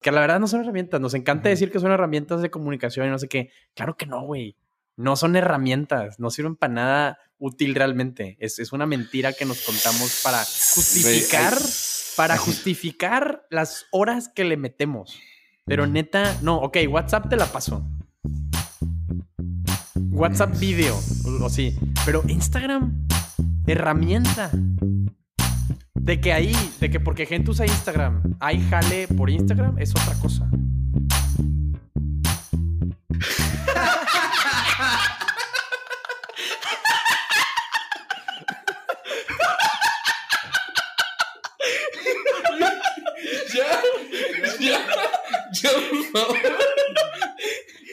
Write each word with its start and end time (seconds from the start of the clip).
Que 0.00 0.10
la 0.10 0.20
verdad 0.20 0.40
no 0.40 0.48
son 0.48 0.62
herramientas. 0.62 1.00
Nos 1.00 1.14
encanta 1.14 1.48
decir 1.48 1.70
que 1.70 1.78
son 1.78 1.92
herramientas 1.92 2.40
de 2.40 2.50
comunicación 2.50 3.06
y 3.06 3.10
no 3.10 3.18
sé 3.18 3.28
qué. 3.28 3.50
Claro 3.74 3.96
que 3.96 4.06
no, 4.06 4.22
güey. 4.22 4.56
No 4.96 5.16
son 5.16 5.36
herramientas. 5.36 6.18
No 6.18 6.30
sirven 6.30 6.56
para 6.56 6.72
nada 6.72 7.18
útil 7.38 7.74
realmente. 7.74 8.36
Es, 8.40 8.58
es 8.58 8.72
una 8.72 8.86
mentira 8.86 9.32
que 9.32 9.44
nos 9.44 9.60
contamos 9.62 10.20
para 10.22 10.38
justificar, 10.38 11.54
para 12.16 12.36
justificar 12.38 13.46
las 13.50 13.86
horas 13.90 14.28
que 14.28 14.44
le 14.44 14.56
metemos. 14.56 15.18
Pero 15.66 15.86
neta, 15.86 16.36
no, 16.42 16.56
ok, 16.56 16.78
WhatsApp 16.88 17.28
te 17.28 17.36
la 17.36 17.46
paso. 17.46 17.84
WhatsApp 20.10 20.58
video, 20.58 20.98
o, 21.24 21.44
o 21.44 21.48
sí. 21.50 21.76
Pero 22.04 22.22
Instagram, 22.26 23.06
herramienta. 23.66 24.50
De 26.02 26.20
que 26.20 26.32
ahí, 26.32 26.56
de 26.80 26.90
que 26.90 26.98
porque 26.98 27.26
gente 27.26 27.50
usa 27.50 27.66
Instagram, 27.66 28.36
hay 28.40 28.60
jale 28.68 29.06
por 29.08 29.30
Instagram, 29.30 29.78
es 29.78 29.90
otra 29.90 30.14
cosa. 30.20 30.50
Ya, 43.54 43.82
ya, 44.60 44.86
ya, 45.52 45.70
por 45.90 46.04
favor. 46.12 46.36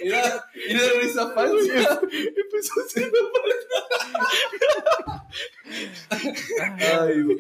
Era, 0.04 0.46
era 0.70 0.82
risa 1.02 1.34
falsa. 1.34 2.02
Empezó 2.12 2.74
a 2.80 2.86
hacer 2.86 3.12
Ay, 6.80 7.22
güey. 7.22 7.38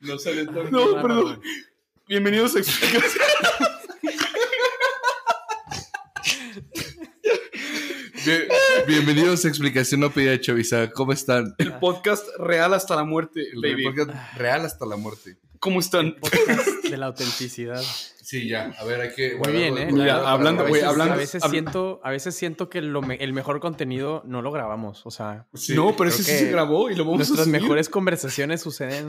no 0.00 0.15
salió 0.26 0.46
tan 0.52 0.70
No, 0.72 1.00
perdón. 1.02 1.40
Bienvenidos 2.08 2.56
a 2.56 2.58
Explicación. 2.58 3.22
Bien- 8.24 8.42
bienvenidos 8.88 9.44
a 9.44 9.48
Explicación 9.48 10.00
No 10.00 10.10
Pedida 10.10 10.32
de 10.32 10.40
Chavisa. 10.40 10.90
¿Cómo 10.90 11.12
están? 11.12 11.54
El 11.58 11.74
podcast 11.74 12.26
real 12.38 12.74
hasta 12.74 12.96
la 12.96 13.04
muerte, 13.04 13.42
El 13.52 13.60
baby. 13.62 13.84
podcast 13.84 14.10
real 14.36 14.64
hasta 14.64 14.84
la 14.86 14.96
muerte. 14.96 15.36
¿Cómo 15.60 15.80
están? 15.80 16.14
Podcast 16.16 16.68
de 16.90 16.96
la 16.96 17.06
autenticidad. 17.06 17.80
Sí, 18.22 18.48
ya. 18.48 18.74
A 18.78 18.84
ver, 18.84 19.00
hay 19.00 19.14
que. 19.14 19.36
Muy 19.36 19.52
bien, 19.52 19.78
¿eh? 19.78 20.10
Hablando, 20.10 20.62
a 20.64 20.68
güey, 20.68 20.80
veces- 20.82 20.88
hablando- 20.88 21.14
A 21.14 21.16
veces, 21.16 21.42
siento, 21.50 22.00
a 22.02 22.10
veces 22.10 22.34
siento 22.34 22.68
que 22.68 22.82
lo 22.82 23.00
me- 23.00 23.16
el 23.16 23.32
mejor 23.32 23.60
contenido 23.60 24.22
no 24.26 24.42
lo 24.42 24.50
grabamos. 24.50 25.06
O 25.06 25.10
sea, 25.10 25.46
Sí. 25.54 25.74
no, 25.74 25.96
pero 25.96 26.10
ese 26.10 26.24
sí 26.24 26.32
se 26.32 26.50
grabó 26.50 26.90
y 26.90 26.96
lo 26.96 27.04
vamos 27.04 27.14
a 27.14 27.18
nuestras 27.28 27.46
mejores 27.46 27.88
conversaciones 27.88 28.60
suceden. 28.60 29.08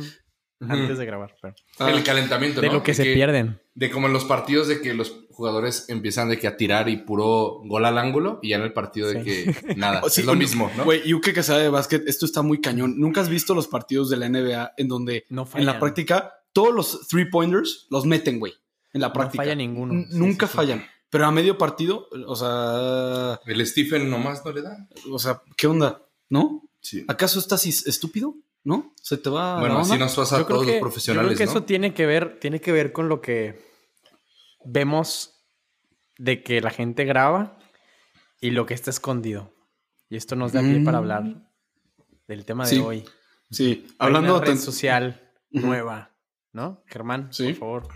Antes 0.59 0.97
de 0.97 1.05
grabar. 1.05 1.35
pero- 1.41 1.55
Ah, 1.79 1.91
El 1.91 2.03
calentamiento, 2.03 2.61
de 2.61 2.67
¿no? 2.67 2.73
lo 2.73 2.83
que 2.83 2.91
De 2.91 2.95
se 2.95 3.03
pierden. 3.13 3.59
De 3.75 3.91
como 3.91 4.07
en 4.07 4.13
los 4.13 4.25
partidos 4.25 4.67
de 4.67 4.81
que 4.81 4.93
los 4.93 5.13
jugadores 5.31 5.85
empiezan 5.89 6.29
de 6.29 6.39
que 6.39 6.47
a 6.47 6.57
tirar 6.57 6.89
y 6.89 6.97
puro 6.97 7.61
gol 7.65 7.85
al 7.85 7.97
ángulo 7.99 8.39
y 8.41 8.49
ya 8.49 8.55
en 8.57 8.63
el 8.63 8.73
partido 8.73 9.07
de 9.09 9.23
Sí. 9.23 9.53
que 9.53 9.75
nada, 9.77 10.01
sí, 10.09 10.21
es 10.21 10.27
lo 10.27 10.33
mismo, 10.35 10.71
¿no? 10.75 10.83
Güey, 10.85 11.07
Yuke 11.07 11.33
que 11.33 11.43
sabe 11.43 11.63
de 11.63 11.69
básquet, 11.69 12.07
esto 12.07 12.25
está 12.25 12.41
muy 12.41 12.59
cañón. 12.59 12.95
¿Nunca 12.99 13.21
has 13.21 13.29
visto 13.29 13.53
los 13.53 13.67
partidos 13.67 14.09
de 14.09 14.17
la 14.17 14.27
NBA 14.29 14.73
en 14.77 14.87
donde 14.87 15.25
No 15.29 15.47
en 15.53 15.65
la 15.65 15.79
práctica 15.79 16.33
todos 16.53 16.73
los 16.73 17.07
three 17.07 17.25
pointers 17.29 17.85
los 17.91 18.05
meten, 18.05 18.39
güey? 18.39 18.53
En 18.93 19.01
la 19.01 19.07
No 19.09 19.13
práctica. 19.13 19.43
falla 19.43 19.53
ninguno. 19.55 19.93
N- 19.93 20.07
Sí, 20.09 20.17
Nunca 20.17 20.47
sí, 20.47 20.51
sí. 20.51 20.57
fallan. 20.57 20.85
Pero 21.09 21.25
a 21.25 21.31
medio 21.31 21.57
partido, 21.57 22.09
o 22.25 22.35
sea, 22.35 23.39
El 23.45 23.65
Stephen 23.65 24.09
nomás 24.09 24.43
no 24.43 24.51
le 24.51 24.61
da. 24.63 24.87
o 25.11 25.19
sea, 25.19 25.41
¿qué 25.55 25.67
onda? 25.67 26.01
¿No? 26.29 26.63
Sí. 26.81 27.05
¿Acaso 27.07 27.37
estás 27.39 27.65
estúpido? 27.65 28.35
¿No? 28.67 28.93
Se 29.01 29.17
te 29.17 29.29
va 29.29 29.61
Bueno, 29.61 29.75
la 29.75 29.81
así 29.81 29.97
nos 29.97 30.13
pasa 30.13 30.35
a 30.35 30.39
Yo 30.39 30.45
todos 30.45 30.61
que, 30.65 30.71
los 30.71 30.75
yo 30.75 30.81
profesionales, 30.81 31.27
creo 31.29 31.37
que 31.37 31.45
¿no? 31.45 31.51
eso 31.51 31.63
tiene 31.63 31.93
que 31.93 32.05
ver, 32.05 32.37
tiene 32.41 32.59
que 32.59 32.73
ver 32.73 32.91
con 32.91 33.07
lo 33.07 33.21
que 33.21 33.57
vemos 34.65 35.45
de 36.17 36.43
que 36.43 36.59
la 36.59 36.69
gente 36.71 37.05
graba 37.05 37.57
y 38.41 38.51
lo 38.51 38.65
que 38.65 38.73
está 38.73 38.89
escondido. 38.89 39.53
Y 40.09 40.17
esto 40.17 40.35
nos 40.35 40.51
da 40.51 40.59
pie 40.61 40.79
Mm. 40.79 40.83
para 40.83 40.97
hablar 40.97 41.49
del 42.27 42.43
tema 42.43 42.65
de 42.65 42.71
Sí. 42.75 42.79
hoy. 42.79 43.05
Sí, 43.51 43.87
hablando 43.99 44.35
una 44.35 44.43
red 44.45 44.51
de 44.53 44.57
social 44.59 45.31
nueva, 45.49 46.13
¿no? 46.51 46.83
Germán, 46.87 47.29
Sí. 47.31 47.53
por 47.53 47.55
favor. 47.59 47.87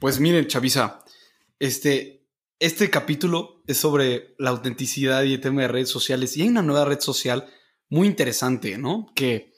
Pues 0.00 0.18
miren, 0.18 0.48
Chavisa, 0.48 1.04
este, 1.60 2.26
este 2.58 2.90
capítulo 2.90 3.62
es 3.68 3.76
sobre 3.76 4.34
la 4.38 4.50
autenticidad 4.50 5.22
y 5.22 5.34
el 5.34 5.40
tema 5.40 5.62
de 5.62 5.68
redes 5.68 5.90
sociales. 5.90 6.36
Y 6.36 6.42
hay 6.42 6.48
una 6.48 6.62
nueva 6.62 6.86
red 6.86 6.98
social 6.98 7.46
muy 7.88 8.08
interesante, 8.08 8.78
¿no? 8.78 9.06
Que 9.14 9.51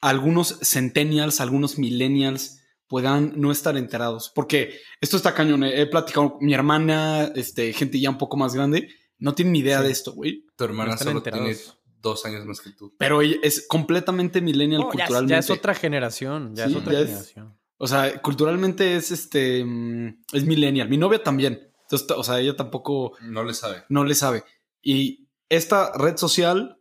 algunos 0.00 0.58
centennials, 0.62 1.40
algunos 1.40 1.78
millennials 1.78 2.58
puedan 2.86 3.32
no 3.40 3.52
estar 3.52 3.76
enterados. 3.76 4.32
Porque 4.34 4.80
esto 5.00 5.16
está 5.16 5.34
cañón. 5.34 5.62
He 5.64 5.86
platicado 5.86 6.32
con 6.38 6.44
mi 6.46 6.54
hermana, 6.54 7.30
este, 7.34 7.72
gente 7.72 8.00
ya 8.00 8.10
un 8.10 8.18
poco 8.18 8.36
más 8.36 8.54
grande, 8.54 8.88
no 9.18 9.34
tienen 9.34 9.52
ni 9.52 9.60
idea 9.60 9.78
Sí. 9.80 9.84
de 9.86 9.92
esto, 9.92 10.12
güey. 10.12 10.44
Tu 10.56 10.64
hermana 10.64 10.92
No 10.92 10.98
solo 10.98 11.10
enterados. 11.18 11.44
tiene 11.46 11.60
dos 12.00 12.24
años 12.24 12.44
más 12.46 12.60
que 12.60 12.70
tú. 12.70 12.94
Pero 12.98 13.20
ella 13.22 13.36
es 13.42 13.66
completamente 13.68 14.40
millennial 14.40 14.80
No, 14.80 14.86
ya, 14.86 14.90
culturalmente. 15.04 15.32
ya 15.32 15.38
es 15.38 15.50
otra 15.50 15.74
generación, 15.74 16.56
ya 16.56 16.64
Sí, 16.66 16.70
es 16.72 16.76
otra 16.78 16.92
ya 16.94 16.98
es- 17.00 17.06
generación. 17.06 17.58
O 17.82 17.86
sea, 17.86 18.20
culturalmente 18.20 18.96
es 18.96 19.10
este. 19.10 19.64
mm, 19.64 20.22
Es 20.32 20.44
millennial. 20.44 20.88
Mi 20.88 20.96
novia 20.98 21.22
también. 21.22 21.70
Entonces, 21.82 22.08
o 22.16 22.22
sea, 22.24 22.40
ella 22.40 22.56
tampoco 22.56 23.12
No 23.22 23.42
le 23.44 23.54
sabe. 23.54 23.84
no 23.88 24.04
le 24.04 24.14
sabe. 24.14 24.44
Y 24.82 25.28
esta 25.48 25.92
red 25.96 26.16
social, 26.16 26.78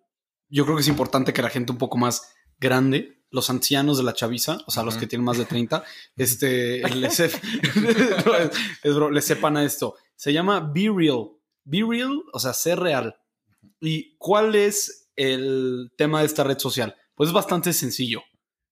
yo 0.50 0.63
creo 0.66 0.75
que 0.75 0.81
es 0.81 0.88
importante 0.88 1.34
que 1.34 1.41
la 1.41 1.50
gente 1.50 1.72
un 1.72 1.78
poco 1.78 1.97
más 1.97 2.34
grande, 2.59 3.24
los 3.31 3.50
ancianos 3.50 3.97
de 3.97 4.03
la 4.03 4.14
chaviza, 4.14 4.59
o 4.66 4.72
sea, 4.72 4.84
los 4.84 4.97
que 4.97 5.08
tienen 5.08 5.25
más 5.25 5.38
de 5.38 5.46
30, 5.46 5.84
este, 6.18 6.81
les, 6.96 7.20
les 9.12 9.25
sepan 9.25 9.58
a 9.58 9.64
esto. 9.64 9.96
Se 10.16 10.34
llama 10.34 10.59
Be 10.59 10.92
Real. 10.94 11.30
Be 11.64 11.84
Real, 11.88 12.22
o 12.34 12.40
sea, 12.40 12.53
ser 12.53 12.80
real. 12.80 13.16
¿Y 13.80 14.16
cuál 14.18 14.56
es 14.56 15.09
el 15.16 15.92
tema 15.96 16.22
de 16.22 16.25
esta 16.25 16.44
red 16.44 16.58
social? 16.58 16.96
Pues 17.16 17.30
es 17.30 17.34
bastante 17.34 17.74
sencillo. 17.74 18.24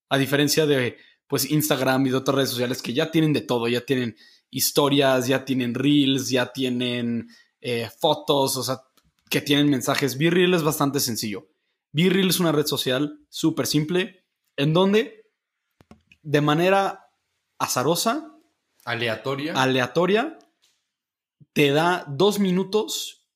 A 0.10 0.18
diferencia 0.18 0.66
de 0.66 0.98
pues 1.28 1.52
Instagram 1.52 2.08
y 2.08 2.10
de 2.10 2.16
otras 2.16 2.36
redes 2.36 2.50
sociales 2.50 2.82
que 2.82 2.94
ya 2.94 3.12
tienen 3.12 3.34
de 3.34 3.42
todo, 3.42 3.68
ya 3.68 3.82
tienen 3.82 4.16
historias, 4.50 5.28
ya 5.28 5.44
tienen 5.44 5.74
reels, 5.74 6.30
ya 6.30 6.54
tienen 6.54 7.28
eh, 7.60 7.90
fotos, 8.00 8.56
o 8.58 8.64
sea, 8.64 8.82
que 9.30 9.42
tienen 9.42 9.70
mensajes. 9.70 10.18
B-Reel 10.18 10.54
es 10.54 10.64
bastante 10.64 11.00
sencillo. 11.00 11.50
B-Reel 11.94 12.30
es 12.30 12.40
una 12.40 12.52
red 12.52 12.66
social 12.66 13.20
súper 13.30 13.68
simple 13.68 14.26
en 14.58 14.74
donde 14.74 15.26
de 16.22 16.42
manera 16.42 17.10
azarosa, 17.60 18.34
Aleatoria. 18.86 19.54
aleatoria, 19.62 20.38
te 21.54 21.72
da 21.72 22.06
dos 22.08 22.40
minutos 22.40 23.28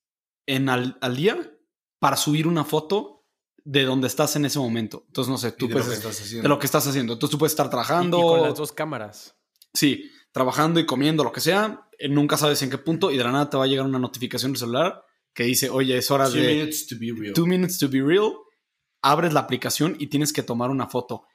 en 0.48 0.70
al, 0.70 0.98
al 1.02 1.16
día 1.16 1.52
para 2.00 2.18
subir 2.18 2.48
una 2.48 2.64
foto 2.66 3.26
de 3.64 3.84
donde 3.84 4.08
estás 4.08 4.36
en 4.36 4.46
ese 4.46 4.60
momento. 4.60 5.04
Entonces, 5.08 5.30
no 5.32 5.38
sé, 5.38 5.52
tú 5.52 5.68
de 5.68 5.74
lo 5.76 5.80
puedes... 5.80 5.90
que 5.90 5.96
estás 6.08 6.20
haciendo. 6.22 6.44
de 6.44 6.50
lo 6.50 6.60
que 6.60 6.66
estás 6.66 6.88
haciendo. 6.88 7.14
Entonces 7.14 7.32
tú 7.32 7.38
puedes 7.38 7.52
estar 7.54 7.66
Y, 7.66 7.70
y 7.70 7.72
trabajando. 7.72 8.22
con 8.22 8.42
las 8.42 8.56
dos 8.56 8.72
cámaras. 8.72 9.36
Sí, 9.74 10.10
trabajando 10.32 10.80
y 10.80 10.86
comiendo, 10.86 11.24
lo 11.24 11.32
que 11.32 11.42
sea. 11.42 11.88
eh, 11.98 12.10
Nunca 12.10 12.38
sabes 12.38 12.62
en 12.64 12.70
qué 12.72 12.78
punto 12.78 13.12
y 13.12 13.18
de 13.18 13.24
la 13.24 13.32
nada 13.32 13.50
te 13.50 13.58
va 13.58 13.66
a 13.66 13.68
llegar 13.68 13.86
una 13.86 14.00
notificación 14.00 14.52
del 14.52 14.60
celular 14.60 15.04
que 15.34 15.44
dice, 15.44 15.70
oye, 15.70 15.98
es 15.98 16.12
hora 16.12 16.26
Two 16.30 16.36
de 16.40 16.48
minutes 16.56 16.88
to 16.88 16.96
be 17.00 17.12
real. 17.16 17.34
two 17.34 17.46
minutes 17.46 17.78
to 17.80 17.88
be 17.90 18.02
real. 18.02 18.34
Abres 19.02 19.34
la 19.34 19.40
aplicación 19.42 19.96
y 20.00 20.08
tienes 20.08 20.34
que 20.34 20.44
tomar 20.44 20.70
una 20.70 20.88
foto. 20.88 21.26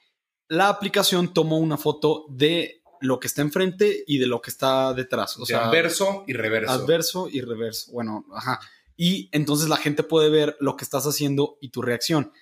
La 0.48 0.68
aplicación 0.68 1.32
toma 1.34 1.56
una 1.56 1.76
foto 1.76 2.26
de 2.30 2.82
lo 3.00 3.18
que 3.20 3.26
está 3.26 3.42
enfrente 3.42 4.04
y 4.06 4.18
de 4.18 4.26
lo 4.26 4.40
que 4.40 4.50
está 4.50 4.94
detrás. 4.94 5.36
O 5.38 5.42
O 5.42 5.46
sea, 5.46 5.60
sea, 5.62 5.70
verso 5.70 6.24
y 6.26 6.32
reverso. 6.32 6.70
adverso 6.72 7.28
y 7.30 7.40
reverso. 7.40 7.92
Bueno, 7.92 8.24
ajá. 8.32 8.60
Y 8.96 9.28
entonces 9.32 9.68
la 9.68 9.76
gente 9.76 10.02
puede 10.02 10.30
ver 10.30 10.56
lo 10.60 10.76
que 10.76 10.84
estás 10.84 11.04
haciendo 11.06 11.58
y 11.60 11.70
tu 11.70 11.82
reacción. 11.82 12.32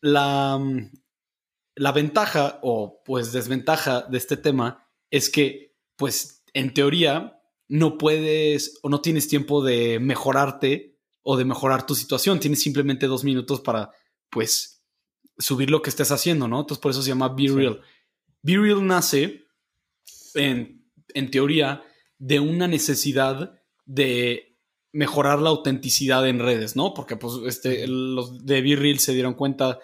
La, 0.00 0.58
mm, 0.58 0.90
la 1.76 1.92
ventaja 1.92 2.58
o 2.62 3.02
pues 3.04 3.32
desventaja 3.32 4.02
de 4.02 4.18
este 4.18 4.36
tema 4.36 4.88
es 5.10 5.28
que 5.30 5.76
pues 5.96 6.42
en 6.54 6.72
teoría 6.74 7.35
no 7.68 7.98
puedes 7.98 8.78
o 8.82 8.88
no 8.88 9.00
tienes 9.00 9.28
tiempo 9.28 9.64
de 9.64 9.98
mejorarte 10.00 10.96
o 11.22 11.36
de 11.36 11.44
mejorar 11.44 11.86
tu 11.86 11.94
situación. 11.94 12.40
Tienes 12.40 12.62
simplemente 12.62 13.06
dos 13.06 13.24
minutos 13.24 13.60
para 13.60 13.90
pues 14.30 14.84
subir 15.38 15.70
lo 15.70 15.82
que 15.82 15.90
estés 15.90 16.10
haciendo, 16.10 16.48
¿no? 16.48 16.60
Entonces 16.60 16.80
por 16.80 16.92
eso 16.92 17.02
se 17.02 17.08
llama 17.08 17.28
Be 17.28 17.48
Sí. 17.48 17.54
Real. 17.54 17.80
Be 18.42 18.56
Real 18.56 18.86
nace 18.86 19.44
en, 20.34 20.86
en 21.14 21.30
teoría 21.30 21.82
de 22.18 22.40
una 22.40 22.68
necesidad 22.68 23.60
de 23.84 24.56
mejorar 24.92 25.40
la 25.40 25.50
autenticidad 25.50 26.26
en 26.26 26.38
redes, 26.38 26.76
¿no? 26.76 26.94
Porque 26.94 27.16
pues 27.16 27.34
este, 27.46 27.86
los 27.86 28.46
de 28.46 28.62
Be 28.62 28.76
Real 28.76 28.98
se 28.98 29.12
dieron 29.12 29.34
cuenta 29.34 29.78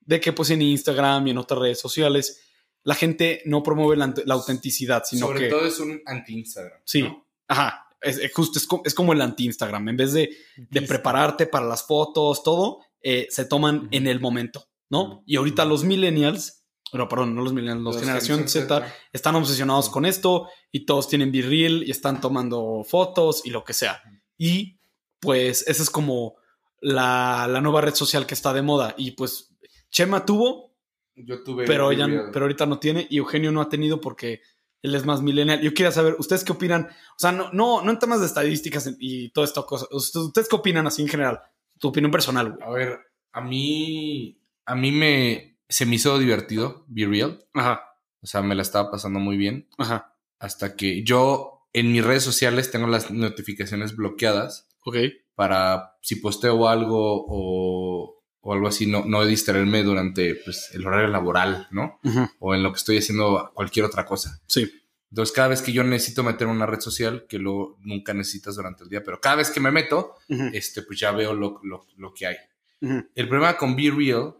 de 0.00 0.20
que 0.20 0.32
pues 0.32 0.50
en 0.50 0.62
Instagram 0.62 1.26
y 1.26 1.30
en 1.30 1.38
otras 1.38 1.60
redes 1.60 1.80
sociales 1.80 2.42
la 2.82 2.94
gente 2.94 3.42
no 3.44 3.62
promueve 3.62 3.96
la, 3.96 4.14
la 4.24 4.34
autenticidad, 4.34 5.04
sino 5.04 5.26
Sobre 5.26 5.40
que... 5.40 5.48
todo 5.48 5.66
es 5.66 5.78
un 5.78 6.00
anti-Instagram. 6.06 6.80
Sí, 6.84 7.02
¿no? 7.02 7.27
Ajá. 7.48 7.84
Es, 8.00 8.18
es 8.18 8.32
justo, 8.32 8.58
es, 8.60 8.68
es 8.84 8.94
como 8.94 9.12
el 9.12 9.20
anti-Instagram. 9.20 9.88
En 9.88 9.96
vez 9.96 10.12
de, 10.12 10.30
de 10.56 10.82
prepararte 10.82 11.46
para 11.46 11.66
las 11.66 11.82
fotos, 11.84 12.44
todo, 12.44 12.78
eh, 13.02 13.26
se 13.30 13.44
toman 13.44 13.88
en 13.90 14.06
el 14.06 14.20
momento, 14.20 14.68
¿no? 14.88 15.24
Y 15.26 15.34
ahorita 15.36 15.64
los 15.64 15.82
millennials 15.82 16.62
No, 16.92 17.08
perdón, 17.08 17.34
no 17.34 17.42
los 17.42 17.52
millennials, 17.52 17.82
los, 17.82 17.94
Los 17.96 18.02
generación 18.04 18.48
Z, 18.48 18.66
Z. 18.80 18.94
están 19.12 19.34
obsesionados 19.34 19.90
con 19.90 20.06
esto 20.06 20.48
y 20.70 20.86
todos 20.86 21.08
tienen 21.08 21.32
virreel 21.32 21.82
y 21.86 21.90
están 21.90 22.20
tomando 22.20 22.84
fotos 22.88 23.42
y 23.44 23.50
lo 23.50 23.64
que 23.64 23.72
sea. 23.74 24.00
Y 24.38 24.78
pues 25.20 25.66
esa 25.66 25.82
es 25.82 25.90
como 25.90 26.36
la, 26.80 27.48
la 27.50 27.60
nueva 27.60 27.80
red 27.80 27.94
social 27.94 28.26
que 28.26 28.34
está 28.34 28.52
de 28.52 28.62
moda. 28.62 28.94
Y 28.96 29.10
pues 29.12 29.54
Chema 29.90 30.24
tuvo, 30.24 30.72
Yo 31.16 31.42
tuve. 31.42 31.66
pero, 31.66 31.90
Real. 31.90 32.30
pero 32.32 32.44
ahorita 32.44 32.64
no 32.66 32.78
tiene 32.78 33.06
y 33.10 33.16
Eugenio 33.18 33.50
no 33.50 33.60
ha 33.60 33.68
tenido 33.68 34.00
porque 34.00 34.40
él 34.82 34.94
es 34.94 35.04
más 35.04 35.22
millennial. 35.22 35.60
Yo 35.60 35.74
quería 35.74 35.92
saber, 35.92 36.16
¿ustedes 36.18 36.44
qué 36.44 36.52
opinan? 36.52 36.86
O 36.86 37.18
sea, 37.18 37.32
no, 37.32 37.50
no, 37.52 37.82
no 37.82 37.90
en 37.90 37.98
temas 37.98 38.20
de 38.20 38.26
estadísticas 38.26 38.90
y 38.98 39.30
toda 39.30 39.46
esta 39.46 39.62
cosa. 39.62 39.86
¿Ustedes, 39.90 40.26
ustedes 40.26 40.48
qué 40.48 40.56
opinan 40.56 40.86
así 40.86 41.02
en 41.02 41.08
general? 41.08 41.40
Tu 41.78 41.88
opinión 41.88 42.10
personal, 42.12 42.52
güey. 42.52 42.62
A 42.66 42.70
ver, 42.70 42.98
a 43.32 43.40
mí. 43.40 44.40
A 44.66 44.74
mí 44.74 44.92
me. 44.92 45.58
Se 45.68 45.84
me 45.86 45.96
hizo 45.96 46.18
divertido, 46.18 46.84
Be 46.88 47.06
Real. 47.06 47.44
Ajá, 47.54 47.82
O 48.22 48.26
sea, 48.26 48.40
me 48.42 48.54
la 48.54 48.62
estaba 48.62 48.90
pasando 48.90 49.18
muy 49.18 49.36
bien. 49.36 49.68
ajá, 49.78 50.16
Hasta 50.38 50.76
que 50.76 51.02
yo 51.04 51.68
en 51.74 51.92
mis 51.92 52.04
redes 52.04 52.22
sociales 52.22 52.70
tengo 52.70 52.86
las 52.86 53.10
notificaciones 53.10 53.94
bloqueadas 53.94 54.66
ok. 54.84 54.96
para 55.34 55.98
si 56.00 56.16
posteo 56.16 56.66
algo 56.68 57.24
o, 57.28 58.17
o 58.48 58.52
algo 58.54 58.68
así, 58.68 58.86
no, 58.86 59.04
no 59.04 59.26
distraerme 59.26 59.82
durante 59.82 60.34
pues, 60.36 60.70
el 60.72 60.86
horario 60.86 61.08
laboral, 61.08 61.68
¿no? 61.70 62.00
Ujú, 62.02 62.28
O 62.38 62.54
en 62.54 62.62
lo 62.62 62.72
que 62.72 62.78
estoy 62.78 62.96
haciendo 62.96 63.50
cualquier 63.52 63.84
otra 63.84 64.06
cosa. 64.06 64.40
Sí. 64.46 64.72
Entonces, 65.10 65.34
cada 65.34 65.48
vez 65.48 65.60
que 65.60 65.70
yo 65.72 65.84
necesito 65.84 66.22
meter 66.22 66.46
una 66.46 66.64
red 66.64 66.80
social, 66.80 67.26
que 67.28 67.38
luego 67.38 67.76
nunca 67.82 68.14
necesitas 68.14 68.56
durante 68.56 68.84
el 68.84 68.88
día, 68.88 69.02
pero 69.04 69.20
cada 69.20 69.36
vez 69.36 69.50
que 69.50 69.60
me 69.60 69.70
meto, 69.70 70.14
Ujú, 70.30 70.44
este, 70.54 70.80
pues 70.82 70.98
ya 70.98 71.10
veo 71.12 71.34
lo, 71.34 71.60
lo, 71.62 71.86
lo 71.98 72.14
que 72.14 72.26
hay. 72.26 72.36
ujú. 72.80 73.06
El 73.14 73.28
problema 73.28 73.56
con 73.58 73.76
Be 73.76 73.90
Real 73.94 74.34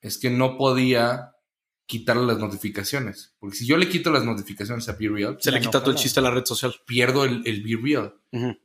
es 0.00 0.18
que 0.18 0.30
no 0.30 0.56
podía 0.58 1.30
quitarle 1.86 2.26
las 2.26 2.38
notificaciones. 2.38 3.34
Porque 3.38 3.56
si 3.56 3.66
yo 3.66 3.76
le 3.76 3.88
quito 3.88 4.10
las 4.10 4.24
notificaciones 4.24 4.88
a 4.88 4.92
Be 4.94 5.08
Real, 5.08 5.36
Se 5.40 5.52
le 5.52 5.60
quita 5.60 5.80
todo 5.80 5.90
el 5.92 5.96
chiste 5.96 6.18
a 6.18 6.22
la 6.24 6.30
red 6.32 6.44
social. 6.44 6.74
pierdo 6.86 7.24
el, 7.24 7.42
el 7.46 7.62
Be 7.62 7.76
Real. 7.80 8.14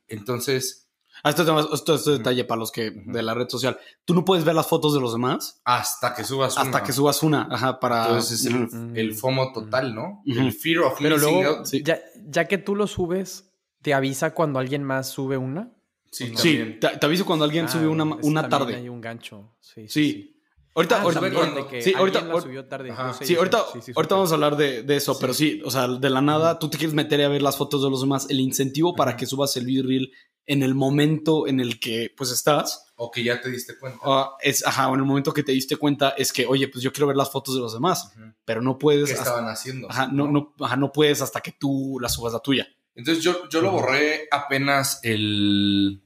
Entonces, 0.08 0.89
esto, 1.24 1.60
es- 1.60 1.68
esto 1.74 1.96
es 1.96 2.06
detalle 2.06 2.44
para 2.46 2.60
los 2.60 2.72
que 2.72 2.92
de 2.92 3.22
la 3.24 3.34
red 3.34 3.50
social. 3.50 3.78
Tú 4.06 4.14
no 4.14 4.24
puedes 4.26 4.46
ver 4.46 4.56
las 4.56 4.68
fotos 4.68 4.94
de 4.94 5.00
los 5.02 5.12
demás 5.14 5.62
hasta 5.66 6.14
que 6.14 6.24
subas 6.24 6.58
hasta 6.58 6.70
una. 6.78 6.84
que 6.84 6.94
subas 6.94 7.24
una. 7.24 7.48
Ajá, 7.52 7.80
para. 7.80 8.04
Entonces 8.08 8.42
es 8.42 8.46
el, 8.48 8.98
el 8.98 9.14
FOMO 9.14 9.52
total, 9.54 9.94
¿no? 9.96 10.22
El 10.26 10.52
fear 10.54 10.80
of 10.84 10.98
Pero 11.00 11.16
missing 11.18 11.34
luego, 11.42 11.58
out. 11.58 11.66
sí. 11.66 11.84
ya, 11.84 12.00
ya 12.28 12.46
que 12.48 12.58
tú 12.58 12.76
lo 12.76 12.88
subes, 12.88 13.52
¿te 13.82 13.94
avisa 13.94 14.34
cuando 14.34 14.60
alguien 14.60 14.84
más 14.84 15.10
sube 15.10 15.38
una? 15.38 15.74
Sí, 16.12 16.34
Sí, 16.36 16.78
te, 16.82 16.88
te 16.98 17.06
aviso 17.06 17.26
cuando 17.26 17.46
alguien 17.46 17.66
Ah, 17.66 17.70
sube 17.70 17.88
una, 17.88 18.04
una 18.04 18.50
tarde. 18.50 18.76
Hay 18.76 18.90
un 18.90 19.00
gancho. 19.00 19.56
Sí. 19.60 19.88
Sí. 19.88 20.36
Ahorita, 20.76 20.98
Ah, 21.00 21.02
ahorita, 21.02 21.68
que 21.70 21.82
sí, 21.82 21.94
ahorita- 21.96 22.22
la 22.22 22.42
subió 22.42 22.66
tarde. 22.66 22.94
Sé 23.18 23.26
Sí, 23.26 23.36
ahorita, 23.36 23.58
Sí, 23.74 23.80
sí, 23.82 23.92
ahorita 23.96 24.02
supe. 24.04 24.14
vamos 24.16 24.32
a 24.32 24.36
hablar 24.36 24.56
de, 24.56 24.84
de 24.84 24.96
eso, 24.96 25.14
Sí. 25.14 25.18
pero 25.20 25.34
sí, 25.34 25.62
o 25.66 25.72
sea, 25.72 25.88
de 25.88 26.10
la 26.10 26.22
nada, 26.22 26.58
tú 26.58 26.70
te 26.70 26.78
quieres 26.78 26.94
meter 26.96 27.22
a 27.24 27.28
ver 27.28 27.42
las 27.42 27.58
fotos 27.58 27.84
de 27.84 27.90
los 27.90 28.02
demás, 28.02 28.28
el 28.30 28.40
incentivo 28.40 28.96
para 28.96 29.18
que 29.18 29.26
subas 29.26 29.58
el 29.58 29.66
reel 29.66 30.12
en 30.50 30.64
el 30.64 30.74
momento 30.74 31.48
en 31.48 31.60
el 31.60 31.80
que 31.80 32.12
pues 32.18 32.32
estás, 32.32 32.92
O 32.96 33.12
que 33.12 33.24
ya 33.24 33.40
te 33.40 33.50
diste 33.50 33.78
cuenta. 33.78 34.00
ah, 34.04 34.32
es, 34.42 34.66
ajá, 34.66 34.90
en 34.90 34.96
el 34.96 35.06
momento 35.06 35.32
que 35.34 35.44
te 35.44 35.52
diste 35.52 35.78
cuenta 35.78 36.10
es 36.18 36.34
que, 36.34 36.46
oye, 36.48 36.68
pues 36.68 36.84
yo 36.84 36.92
quiero 36.92 37.08
ver 37.08 37.16
las 37.16 37.30
fotos 37.32 37.54
de 37.56 37.62
los 37.62 37.74
demás, 37.74 38.12
pero 38.46 38.62
no 38.62 38.78
puedes, 38.78 39.06
¿Qué 39.06 39.14
hasta- 39.14 39.24
estaban 39.30 39.48
haciendo? 39.50 39.90
ajá, 39.90 40.08
no, 40.12 40.28
no, 40.28 40.56
ajá, 40.60 40.76
no 40.76 40.92
puedes 40.92 41.22
hasta 41.22 41.40
que 41.42 41.52
tú 41.54 42.00
la 42.02 42.10
subas 42.10 42.34
la 42.34 42.40
tuya. 42.40 42.68
Entonces 42.96 43.24
yo, 43.24 43.48
yo 43.50 43.62
lo 43.62 43.72
borré 43.72 44.28
apenas 44.32 45.00
el, 45.04 46.02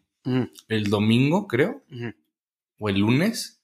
el 0.67 0.83
domingo, 0.89 1.47
creo, 1.47 1.81
o 2.77 2.89
el 2.89 2.99
lunes, 2.99 3.61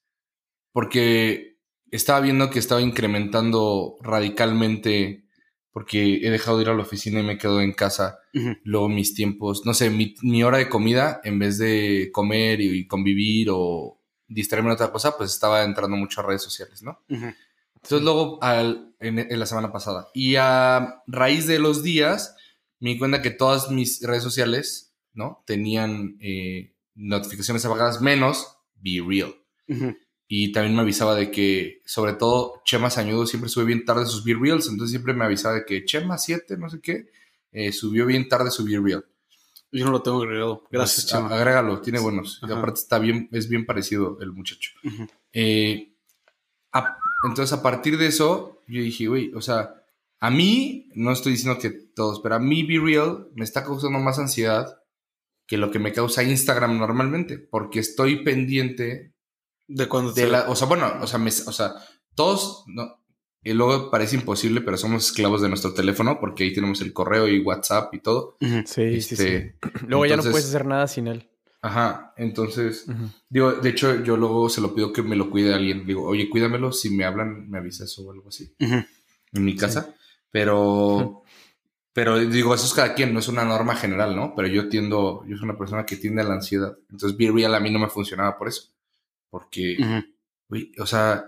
porque 0.71 1.57
estaba 1.91 2.21
viendo 2.21 2.49
que 2.49 2.59
estaba 2.59 2.81
incrementando 2.81 3.97
radicalmente, 4.01 5.25
porque 5.71 6.15
he 6.25 6.29
dejado 6.29 6.57
de 6.57 6.63
ir 6.63 6.69
a 6.69 6.73
la 6.73 6.81
oficina 6.83 7.19
y 7.19 7.23
me 7.23 7.37
quedo 7.37 7.61
en 7.61 7.73
casa. 7.73 8.19
ujú. 8.33 8.55
Luego 8.63 8.89
mis 8.89 9.13
tiempos, 9.13 9.61
no 9.65 9.73
sé, 9.73 9.89
mi, 9.89 10.15
mi 10.21 10.43
hora 10.43 10.57
de 10.57 10.69
comida, 10.69 11.21
en 11.23 11.39
vez 11.39 11.57
de 11.57 12.09
comer 12.11 12.61
y, 12.61 12.79
y 12.79 12.87
convivir 12.87 13.49
o 13.51 13.99
distraerme 14.27 14.69
en 14.69 14.73
otra 14.75 14.91
cosa, 14.91 15.17
pues 15.17 15.31
estaba 15.33 15.63
entrando 15.63 15.95
mucho 15.97 16.21
a 16.21 16.25
redes 16.25 16.43
sociales, 16.43 16.83
¿no? 16.83 17.01
Ujú. 17.09 17.33
Entonces 17.75 18.01
luego 18.01 18.37
al- 18.43 18.93
en, 18.99 19.19
en 19.19 19.39
la 19.39 19.45
semana 19.45 19.71
pasada. 19.71 20.07
Y 20.13 20.35
a 20.35 21.01
raíz 21.07 21.47
de 21.47 21.59
los 21.59 21.81
días 21.83 22.35
me 22.79 22.89
di 22.91 22.97
cuenta 22.97 23.21
que 23.21 23.31
todas 23.31 23.71
mis 23.71 24.01
redes 24.01 24.23
sociales, 24.23 24.93
¿no? 25.13 25.43
Tenían 25.45 26.17
eh, 26.19 26.73
notificaciones 26.95 27.63
apagadas 27.65 28.01
menos 28.01 28.57
Be 28.75 29.01
Real. 29.05 29.33
Ujú. 29.67 29.95
Y 30.31 30.51
también 30.51 30.75
me 30.75 30.83
avisaba 30.83 31.15
de 31.15 31.31
que, 31.31 31.81
sobre 31.85 32.13
todo, 32.13 32.61
Chema 32.63 32.91
Sañudo 32.91 33.25
siempre 33.25 33.49
sube 33.49 33.65
bien 33.65 33.83
tarde 33.83 34.05
sus 34.05 34.23
Be 34.23 34.35
Reels. 34.39 34.67
Entonces 34.67 34.91
siempre 34.91 35.13
me 35.15 35.25
avisaba 35.25 35.55
de 35.55 35.65
que 35.65 35.83
Chema 35.85 36.19
7, 36.19 36.55
no 36.57 36.69
sé 36.69 36.79
qué, 36.81 37.09
eh, 37.51 37.71
subió 37.71 38.05
bien 38.05 38.29
tarde 38.29 38.51
su 38.51 38.63
Be 38.63 38.79
Reel. 38.79 39.03
Yo 39.71 39.85
no 39.85 39.91
lo 39.91 40.03
tengo 40.03 40.21
agregado. 40.21 40.67
Gracias, 40.71 41.05
Pues, 41.05 41.13
a- 41.15 41.17
Chema. 41.17 41.35
Agrégalo, 41.35 41.81
tiene 41.81 41.99
buenos. 41.99 42.39
Y 42.47 42.51
aparte 42.51 42.79
está 42.79 42.99
bien, 42.99 43.27
es 43.31 43.49
bien 43.49 43.65
parecido 43.65 44.19
el 44.21 44.31
muchacho. 44.31 44.71
Eh, 45.33 45.93
a- 46.73 46.97
entonces, 47.27 47.51
a 47.57 47.63
partir 47.63 47.97
de 47.97 48.05
eso, 48.07 48.61
yo 48.67 48.81
dije, 48.83 49.07
güey, 49.07 49.33
o 49.33 49.41
sea, 49.41 49.83
a 50.19 50.29
mí, 50.29 50.89
no 50.93 51.11
estoy 51.11 51.31
diciendo 51.31 51.59
que 51.59 51.71
todos, 51.71 52.19
pero 52.19 52.35
a 52.35 52.39
mí 52.39 52.61
Be 52.63 52.79
Real 52.79 53.29
me 53.35 53.43
está 53.45 53.63
causando 53.63 53.97
más 53.99 54.19
ansiedad 54.19 54.79
que 55.47 55.57
lo 55.57 55.71
que 55.71 55.79
me 55.79 55.91
causa 55.91 56.21
Instagram 56.23 56.77
normalmente, 56.77 57.39
porque 57.39 57.79
estoy 57.79 58.23
pendiente 58.23 59.13
De 59.69 59.87
cuando 59.87 60.11
de 60.11 60.23
te- 60.23 60.27
la, 60.29 60.49
o 60.49 60.55
sea, 60.55 60.67
bueno, 60.67 60.91
o 61.01 61.07
sea, 61.07 61.17
me- 61.19 61.29
o 61.29 61.51
sea, 61.53 61.73
todos, 62.15 62.63
no, 62.67 62.99
y 63.43 63.53
luego 63.53 63.89
parece 63.89 64.15
imposible, 64.17 64.59
pero 64.61 64.75
somos 64.77 65.05
esclavos 65.05 65.41
de 65.41 65.47
nuestro 65.47 65.73
teléfono 65.73 66.19
porque 66.19 66.43
ahí 66.43 66.53
tenemos 66.53 66.81
el 66.81 66.91
correo 66.91 67.27
y 67.27 67.39
WhatsApp 67.39 67.93
y 67.93 67.99
todo. 67.99 68.35
Sí, 68.65 69.01
sí, 69.01 69.15
sí. 69.15 69.23
Este, 69.23 69.55
Luego 69.87 70.05
ya 70.05 70.17
no 70.17 70.23
puedes 70.31 70.47
hacer 70.47 70.65
nada 70.65 70.87
sin 70.87 71.07
él. 71.07 71.29
Ajá, 71.61 72.13
entonces, 72.17 72.85
digo, 73.29 73.51
de 73.53 73.69
hecho, 73.69 74.03
yo 74.03 74.17
luego 74.17 74.49
se 74.49 74.61
lo 74.61 74.73
pido 74.73 74.91
que 74.93 75.03
me 75.03 75.15
lo 75.15 75.29
cuide 75.29 75.53
alguien. 75.53 75.85
Digo, 75.85 76.03
oye, 76.03 76.29
cuídamelo, 76.29 76.71
si 76.71 76.89
me 76.89 77.05
hablan, 77.05 77.49
me 77.49 77.57
avisas 77.59 77.97
o 77.99 78.11
algo 78.11 78.29
así 78.29 78.53
en 79.33 79.45
mi 79.45 79.55
casa. 79.55 79.93
Pero, 80.31 81.23
pero 81.93 82.17
digo, 82.17 82.53
eso 82.55 82.65
es 82.65 82.73
cada 82.73 82.93
quien, 82.93 83.13
no 83.13 83.19
es 83.19 83.27
una 83.27 83.43
norma 83.45 83.75
general, 83.75 84.15
¿no? 84.15 84.33
Pero 84.35 84.47
yo 84.47 84.69
tiendo, 84.69 85.23
yo 85.27 85.35
soy 85.37 85.45
una 85.45 85.57
persona 85.57 85.85
que 85.85 85.97
tiende 85.97 86.21
a 86.21 86.25
la 86.25 86.35
ansiedad. 86.35 86.77
Entonces, 86.89 87.17
Be 87.17 87.31
Real 87.31 87.53
a 87.55 87.59
mí 87.59 87.69
no 87.71 87.79
me 87.79 87.89
funcionaba 87.89 88.37
por 88.37 88.47
eso. 88.47 88.69
Porque, 89.29 89.77
Ujú. 89.79 90.05
Güey, 90.49 90.71
o 90.79 90.85
sea, 90.85 91.25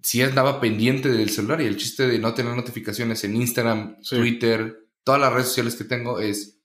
sí 0.00 0.22
andaba 0.22 0.60
pendiente 0.60 1.08
del 1.10 1.30
celular 1.30 1.60
y 1.60 1.66
el 1.66 1.76
chiste 1.76 2.06
de 2.08 2.18
no 2.18 2.34
tener 2.34 2.54
notificaciones 2.56 3.22
en 3.24 3.36
Instagram, 3.36 3.96
Sí. 4.02 4.16
Twitter, 4.16 4.88
todas 5.04 5.20
las 5.20 5.32
redes 5.32 5.48
sociales 5.48 5.76
que 5.76 5.84
tengo 5.84 6.18
es 6.20 6.58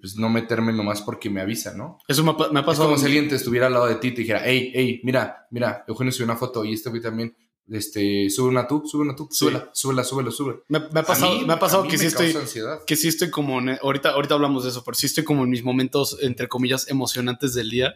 pues 0.00 0.16
no 0.16 0.30
meterme 0.30 0.72
nomás 0.72 1.02
porque 1.02 1.28
me 1.28 1.42
avisa, 1.42 1.74
¿no? 1.74 1.98
Eso 2.08 2.24
me 2.24 2.30
ha, 2.30 2.48
me 2.50 2.58
ha 2.58 2.62
Es 2.62 2.66
pasado. 2.66 2.86
como 2.88 2.98
si 2.98 3.04
alguien 3.04 3.28
te 3.28 3.34
estuviera 3.34 3.66
al 3.66 3.74
lado 3.74 3.86
de 3.86 3.96
ti 3.96 4.08
y 4.08 4.10
te 4.12 4.20
dijera, 4.22 4.40
hey, 4.42 4.72
hey, 4.74 5.00
mira, 5.04 5.46
mira, 5.50 5.84
Eugenio 5.86 6.10
subió 6.10 6.24
una 6.24 6.36
foto 6.36 6.64
y 6.64 6.72
este 6.72 6.88
güey 6.88 7.02
también, 7.02 7.36
este, 7.70 8.28
sube 8.30 8.48
una 8.48 8.66
tú, 8.66 8.82
sube 8.86 9.02
una 9.02 9.16
tú, 9.16 9.26
Sí. 9.30 9.38
súbela, 9.38 9.70
súbela, 9.72 10.04
súbela, 10.04 10.30
súbela. 10.30 10.58
me, 10.68 10.80
me 10.80 11.00
ha 11.00 11.02
pasado, 11.02 11.34
mí- 11.34 11.44
me 11.46 11.52
ha 11.54 11.58
pasado 11.58 11.84
que 11.88 11.96
sí 11.96 12.06
estoy. 12.06 12.32
ansiedad. 12.34 12.80
que 12.86 12.94
sí 12.96 13.08
estoy 13.08 13.30
como 13.30 13.58
en- 13.58 13.78
ahorita 13.80 14.10
ahorita 14.10 14.34
hablamos 14.34 14.64
de 14.64 14.70
eso, 14.70 14.82
pero 14.84 14.94
sí 14.94 15.06
estoy 15.06 15.24
como 15.24 15.44
en 15.44 15.50
mis 15.50 15.64
momentos 15.64 16.18
entre 16.20 16.46
comillas 16.48 16.88
emocionantes 16.90 17.54
del 17.54 17.70
día 17.70 17.94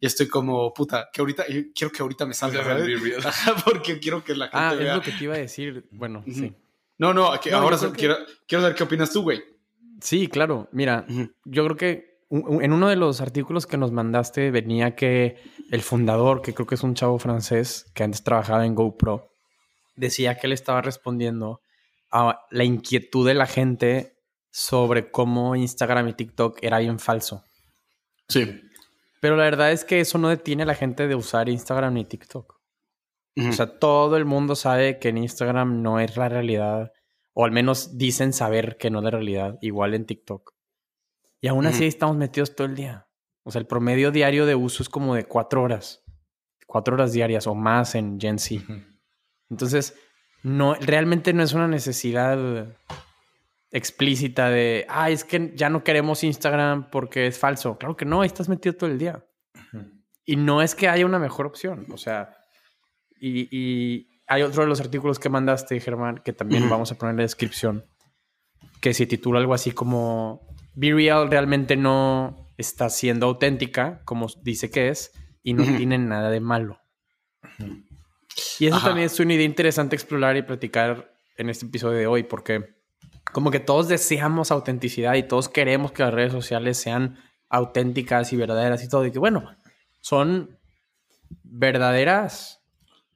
y 0.00 0.06
estoy 0.06 0.28
como 0.28 0.72
puta, 0.72 1.08
que 1.12 1.20
ahorita 1.20 1.46
yo 1.48 1.62
quiero 1.74 1.92
que 1.92 2.02
ahorita 2.02 2.26
me 2.26 2.34
salga, 2.34 2.62
¿sabes? 2.64 2.88
Porque 3.64 3.98
quiero 3.98 4.22
que 4.22 4.34
la 4.36 4.46
gente 4.46 4.58
Ah, 4.58 4.74
es 4.78 4.94
lo 4.96 5.02
que 5.02 5.12
te 5.12 5.24
iba 5.24 5.34
a 5.34 5.38
decir. 5.38 5.86
Bueno, 5.90 6.24
sí. 6.32 6.52
No, 6.98 7.12
no, 7.14 7.30
que 7.40 7.50
No, 7.50 7.58
ahora 7.58 7.78
que- 7.78 7.90
quiero 7.92 8.16
quiero 8.46 8.62
saber 8.62 8.76
qué 8.76 8.82
opinas 8.84 9.12
tú, 9.12 9.22
güey. 9.22 9.42
Sí, 10.00 10.28
claro. 10.28 10.68
Mira, 10.72 11.06
yo 11.44 11.64
creo 11.64 11.76
que 11.76 12.07
en 12.30 12.72
uno 12.72 12.88
de 12.88 12.96
los 12.96 13.20
artículos 13.20 13.66
que 13.66 13.78
nos 13.78 13.92
mandaste 13.92 14.50
venía 14.50 14.94
que 14.94 15.36
el 15.70 15.82
fundador, 15.82 16.42
que 16.42 16.54
creo 16.54 16.66
que 16.66 16.74
es 16.74 16.82
un 16.82 16.94
chavo 16.94 17.18
francés 17.18 17.90
que 17.94 18.04
antes 18.04 18.22
trabajaba 18.22 18.66
en 18.66 18.74
GoPro, 18.74 19.30
decía 19.96 20.36
que 20.36 20.46
él 20.46 20.52
estaba 20.52 20.82
respondiendo 20.82 21.60
a 22.10 22.46
la 22.50 22.64
inquietud 22.64 23.26
de 23.26 23.34
la 23.34 23.46
gente 23.46 24.16
sobre 24.50 25.10
cómo 25.10 25.56
Instagram 25.56 26.08
y 26.08 26.12
TikTok 26.14 26.58
era 26.62 26.78
bien 26.78 26.98
falso. 26.98 27.44
Sí. 28.28 28.60
Pero 29.20 29.36
la 29.36 29.44
verdad 29.44 29.72
es 29.72 29.84
que 29.84 30.00
eso 30.00 30.18
no 30.18 30.28
detiene 30.28 30.62
a 30.62 30.66
la 30.66 30.74
gente 30.74 31.08
de 31.08 31.14
usar 31.14 31.48
Instagram 31.48 31.94
ni 31.94 32.04
TikTok. 32.04 32.58
O 33.36 33.52
sea, 33.52 33.78
todo 33.78 34.16
el 34.16 34.24
mundo 34.24 34.56
sabe 34.56 34.98
que 34.98 35.10
en 35.10 35.18
Instagram 35.18 35.80
no 35.80 36.00
es 36.00 36.16
la 36.16 36.28
realidad, 36.28 36.90
o 37.34 37.44
al 37.44 37.52
menos 37.52 37.96
dicen 37.96 38.32
saber 38.32 38.78
que 38.78 38.90
no 38.90 38.98
es 38.98 39.04
la 39.04 39.12
realidad, 39.12 39.58
igual 39.60 39.94
en 39.94 40.06
TikTok. 40.06 40.57
Y 41.40 41.48
aún 41.48 41.66
así 41.66 41.84
ahí 41.84 41.88
estamos 41.88 42.16
metidos 42.16 42.54
todo 42.54 42.66
el 42.66 42.74
día. 42.74 43.08
O 43.44 43.50
sea, 43.50 43.60
el 43.60 43.66
promedio 43.66 44.10
diario 44.10 44.44
de 44.46 44.54
uso 44.54 44.82
es 44.82 44.88
como 44.88 45.14
de 45.14 45.24
cuatro 45.24 45.62
horas. 45.62 46.04
Cuatro 46.66 46.94
horas 46.94 47.12
diarias 47.12 47.46
o 47.46 47.54
más 47.54 47.94
en 47.94 48.20
Gen 48.20 48.38
Z. 48.38 48.64
Entonces, 49.48 49.94
no, 50.42 50.74
realmente 50.74 51.32
no 51.32 51.42
es 51.42 51.52
una 51.52 51.68
necesidad 51.68 52.76
explícita 53.70 54.50
de, 54.50 54.86
ah, 54.88 55.10
es 55.10 55.24
que 55.24 55.52
ya 55.54 55.70
no 55.70 55.84
queremos 55.84 56.24
Instagram 56.24 56.90
porque 56.90 57.26
es 57.26 57.38
falso. 57.38 57.78
Claro 57.78 57.96
que 57.96 58.04
no, 58.04 58.20
ahí 58.20 58.26
estás 58.26 58.48
metido 58.48 58.74
todo 58.74 58.90
el 58.90 58.98
día. 58.98 59.24
Y 60.24 60.36
no 60.36 60.60
es 60.60 60.74
que 60.74 60.88
haya 60.88 61.06
una 61.06 61.18
mejor 61.18 61.46
opción. 61.46 61.86
O 61.90 61.96
sea, 61.96 62.36
y, 63.18 63.48
y 63.56 64.22
hay 64.26 64.42
otro 64.42 64.62
de 64.62 64.68
los 64.68 64.80
artículos 64.80 65.18
que 65.18 65.30
mandaste, 65.30 65.80
Germán, 65.80 66.20
que 66.22 66.34
también 66.34 66.68
vamos 66.68 66.92
a 66.92 66.96
poner 66.96 67.12
en 67.12 67.16
la 67.18 67.22
descripción, 67.22 67.86
que 68.82 68.92
se 68.92 69.06
titula 69.06 69.40
algo 69.40 69.54
así 69.54 69.70
como 69.72 70.47
Be 70.78 70.92
Real 70.92 71.28
realmente 71.28 71.74
no 71.74 72.46
está 72.56 72.88
siendo 72.88 73.26
auténtica, 73.26 74.00
como 74.04 74.28
dice 74.42 74.70
que 74.70 74.90
es, 74.90 75.12
y 75.42 75.52
no 75.54 75.64
tiene 75.64 75.98
nada 75.98 76.30
de 76.30 76.38
malo. 76.38 76.80
Y 78.60 78.66
eso 78.68 78.76
Ajá. 78.76 78.88
también 78.88 79.06
es 79.06 79.18
una 79.18 79.34
idea 79.34 79.44
interesante 79.44 79.96
explorar 79.96 80.36
y 80.36 80.42
platicar 80.42 81.12
en 81.36 81.50
este 81.50 81.66
episodio 81.66 81.98
de 81.98 82.06
hoy, 82.06 82.22
porque 82.22 82.76
como 83.32 83.50
que 83.50 83.58
todos 83.58 83.88
deseamos 83.88 84.52
autenticidad 84.52 85.14
y 85.14 85.24
todos 85.24 85.48
queremos 85.48 85.90
que 85.90 86.04
las 86.04 86.14
redes 86.14 86.30
sociales 86.30 86.78
sean 86.78 87.18
auténticas 87.48 88.32
y 88.32 88.36
verdaderas 88.36 88.84
y 88.84 88.88
todo, 88.88 89.04
y 89.04 89.10
que 89.10 89.18
bueno, 89.18 89.50
son 90.00 90.60
verdaderas 91.42 92.62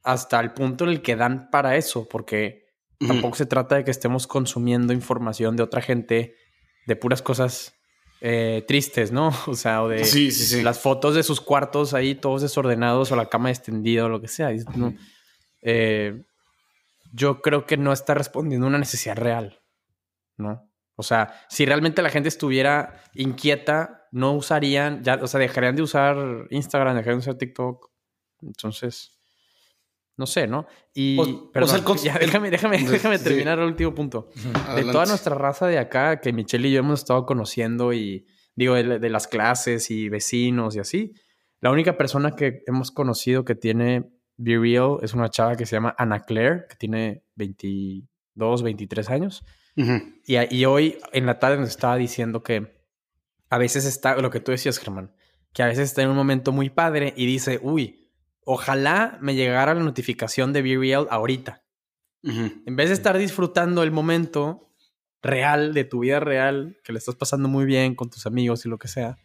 hasta 0.03 0.41
el 0.41 0.53
punto 0.53 0.83
en 0.83 0.91
el 0.91 1.03
que 1.03 1.15
dan 1.15 1.49
para 1.49 1.77
eso, 1.77 2.09
porque 2.09 2.67
tampoco 3.07 3.37
se 3.37 3.47
trata 3.47 3.77
de 3.77 3.85
que 3.85 3.93
estemos 3.93 4.27
consumiendo 4.27 4.93
información 4.93 5.55
de 5.55 5.63
otra 5.63 5.81
gente 5.81 6.35
de 6.87 6.97
puras 6.97 7.23
cosas 7.23 7.75
eh, 8.21 8.65
tristes, 8.67 9.13
¿no? 9.13 9.31
O 9.47 9.55
sea, 9.55 9.83
o 9.83 9.89
de 9.89 10.05
Sí, 10.05 10.31
sí, 10.31 10.45
sí. 10.45 10.63
las 10.63 10.79
fotos 10.81 11.15
de 11.15 11.23
sus 11.23 11.41
cuartos 11.41 11.95
ahí 11.95 12.15
todos 12.15 12.43
desordenados 12.43 13.11
o 13.13 13.17
la 13.17 13.29
cama 13.29 13.51
extendida 13.51 14.05
o 14.05 14.09
lo 14.09 14.21
que 14.21 14.29
sea. 14.29 14.53
Y, 14.53 14.59
no, 14.77 14.95
eh, 15.63 16.23
yo 17.13 17.43
creo 17.43 17.67
que 17.67 17.77
no 17.77 17.93
está 17.93 18.15
respondiendo 18.15 18.67
a 18.67 18.71
una 18.71 18.79
necesidad 18.79 19.17
real, 19.17 19.61
¿no? 20.37 20.69
O 20.95 21.03
sea, 21.03 21.35
si 21.49 21.65
realmente 21.65 22.03
la 22.03 22.11
gente 22.11 22.29
estuviera 22.29 23.03
inquieta, 23.15 24.07
no 24.13 24.33
usarían, 24.33 25.03
ya, 25.03 25.15
o 25.21 25.27
sea, 25.27 25.41
dejarían 25.41 25.75
de 25.75 25.83
usar 25.83 26.47
Instagram, 26.51 26.95
dejarían 26.97 27.19
de 27.19 27.23
usar 27.23 27.35
TikTok. 27.37 27.91
Entonces, 28.43 29.19
no 30.17 30.27
sé, 30.27 30.47
¿no? 30.47 30.67
Y, 30.95 31.19
O- 31.19 31.23
o 31.23 31.53
perdón, 31.53 31.69
sea, 31.71 31.79
el 31.79 31.85
cons- 31.85 32.03
ya, 32.05 32.19
déjame, 32.19 32.51
déjame, 32.51 32.79
Sí. 32.79 32.87
déjame 32.87 33.19
terminar 33.19 33.59
el 33.59 33.65
último 33.67 33.95
punto. 33.95 34.29
De 34.35 34.51
Adelante. 34.61 34.93
toda 34.93 35.07
nuestra 35.07 35.35
raza 35.35 35.67
de 35.67 35.79
acá, 35.79 36.21
que 36.21 36.33
Michelle 36.33 36.69
y 36.69 36.73
yo 36.73 36.81
hemos 36.81 37.01
estado 37.01 37.25
conociendo 37.27 37.93
y 37.93 38.27
digo, 38.55 38.75
de, 38.75 38.99
de 38.99 39.09
las 39.11 39.27
clases 39.27 39.91
y 39.91 40.09
vecinos 40.09 40.77
y 40.77 40.81
así, 40.81 41.13
la 41.61 41.71
única 41.71 41.97
persona 41.97 42.33
que 42.37 42.63
hemos 42.67 42.91
conocido 42.91 43.45
que 43.45 43.55
tiene 43.55 44.11
Be 44.37 44.59
Real 44.59 44.99
es 45.03 45.15
una 45.15 45.31
chava 45.31 45.57
que 45.57 45.65
se 45.67 45.77
llama 45.77 45.95
Ana 45.97 46.21
Claire, 46.21 46.65
que 46.69 46.77
tiene 46.77 47.23
22, 47.37 48.63
23 48.63 49.11
años. 49.11 49.45
Ujú. 49.77 49.93
Y, 50.27 50.37
a- 50.37 50.53
y 50.53 50.65
hoy 50.65 50.99
en 51.13 51.27
la 51.27 51.39
tarde 51.39 51.59
nos 51.59 51.69
estaba 51.71 51.97
diciendo 51.97 52.43
que 52.43 52.75
a 53.49 53.59
veces 53.59 53.85
está, 53.85 54.17
lo 54.17 54.31
que 54.31 54.41
tú 54.41 54.51
decías, 54.53 54.79
Germán, 54.79 55.15
que 55.53 55.63
a 55.63 55.67
veces 55.67 55.85
está 55.91 56.03
en 56.03 56.09
un 56.11 56.17
momento 56.17 56.53
muy 56.53 56.71
padre 56.71 57.13
y 57.17 57.27
dice, 57.27 57.59
uy, 57.63 58.02
ojalá 58.45 59.19
me 59.21 59.35
llegara 59.35 59.75
la 59.75 59.83
notificación 59.83 60.53
de 60.53 60.63
Be 60.63 60.77
Real 60.77 61.07
ahorita. 61.11 61.63
En 62.25 62.77
vez 62.77 62.89
de 62.89 62.95
estar 62.95 63.19
disfrutando 63.19 63.83
el 63.83 63.91
momento 63.91 64.71
real 65.23 65.75
de 65.75 65.85
tu 65.85 66.01
vida 66.01 66.21
real, 66.21 66.79
que 66.85 66.93
le 66.93 66.99
estás 66.99 67.17
pasando 67.17 67.49
muy 67.49 67.65
bien 67.65 67.95
con 67.95 68.11
tus 68.11 68.27
amigos 68.27 68.65
y 68.65 68.69
lo 68.69 68.79
que 68.79 68.89
sea, 68.89 69.19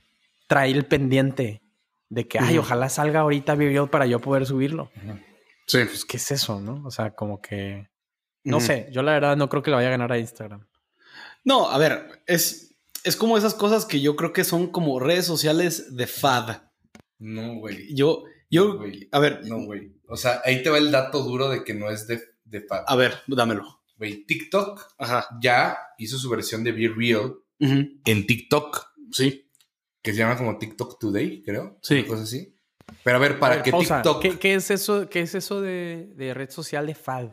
trae 0.47 0.71
el 0.71 0.85
pendiente 0.85 1.61
de 2.09 2.27
que, 2.27 2.39
ay, 2.39 2.57
ojalá 2.57 2.89
salga 2.89 3.19
ahorita 3.19 3.55
Be 3.55 3.67
Real 3.67 3.89
para 3.89 4.05
yo 4.07 4.19
poder 4.19 4.45
subirlo. 4.45 4.89
Sí. 5.67 5.79
Pues, 5.83 6.05
¿qué 6.05 6.17
es 6.17 6.31
eso, 6.31 6.59
no? 6.59 6.83
O 6.85 6.91
sea, 6.91 7.11
como 7.11 7.41
que... 7.41 7.89
No 8.43 8.61
sé, 8.61 8.87
yo 8.91 9.03
la 9.03 9.11
verdad 9.11 9.35
no 9.35 9.49
creo 9.49 9.61
que 9.61 9.71
le 9.71 9.75
vaya 9.75 9.89
a 9.89 9.91
ganar 9.91 10.11
a 10.11 10.17
Instagram. 10.17 10.65
No, 11.43 11.69
a 11.69 11.77
ver, 11.77 12.23
es, 12.25 12.75
es 13.03 13.17
como 13.17 13.37
esas 13.37 13.53
cosas 13.53 13.85
que 13.85 13.99
yo 13.99 14.15
creo 14.15 14.31
que 14.31 14.45
son 14.45 14.67
como 14.67 14.99
redes 14.99 15.25
sociales 15.25 15.97
de 15.97 16.07
fad. 16.07 16.61
No, 17.19 17.55
güey. 17.55 17.93
Yo, 17.93 18.23
yo, 18.49 18.79
a 19.11 19.19
ver, 19.19 19.41
No, 19.45 19.61
güey. 19.63 19.93
O 20.07 20.15
sea, 20.17 20.41
ahí 20.45 20.63
te 20.63 20.69
va 20.69 20.77
el 20.77 20.91
dato 20.91 21.23
duro 21.23 21.49
de 21.49 21.63
que 21.63 21.73
no 21.73 21.89
es 21.89 22.07
de, 22.07 22.21
de 22.45 22.61
fat. 22.61 22.83
a 22.87 22.95
ver, 22.95 23.15
dámelo. 23.27 23.81
Güey, 23.97 24.25
TikTok 24.25 24.93
Ajá. 24.99 25.27
ya 25.41 25.77
hizo 25.97 26.17
su 26.17 26.29
versión 26.29 26.63
de 26.63 26.71
Be 26.71 26.87
Real 26.95 27.35
en 27.59 28.27
TikTok, 28.27 28.85
Sí. 29.11 29.49
que 30.01 30.11
se 30.13 30.19
llama 30.19 30.37
como 30.37 30.57
TikTok 30.57 30.99
Today, 30.99 31.41
creo. 31.43 31.77
Sí. 31.81 31.99
Una 31.99 32.07
cosa 32.07 32.23
así. 32.23 32.53
Pero 33.03 33.17
a 33.17 33.19
ver, 33.19 33.39
para 33.39 33.53
A 33.53 33.55
ver, 33.57 33.63
que 33.65 33.71
pausa. 33.71 34.01
TikTok. 34.01 34.21
¿Qué, 34.21 34.39
qué 34.39 34.53
es 34.55 34.71
eso, 34.71 35.09
qué 35.09 35.21
es 35.21 35.33
eso 35.35 35.59
de, 35.61 36.13
de 36.15 36.33
red 36.33 36.49
social 36.51 36.85
de 36.85 36.95
fad? 36.95 37.29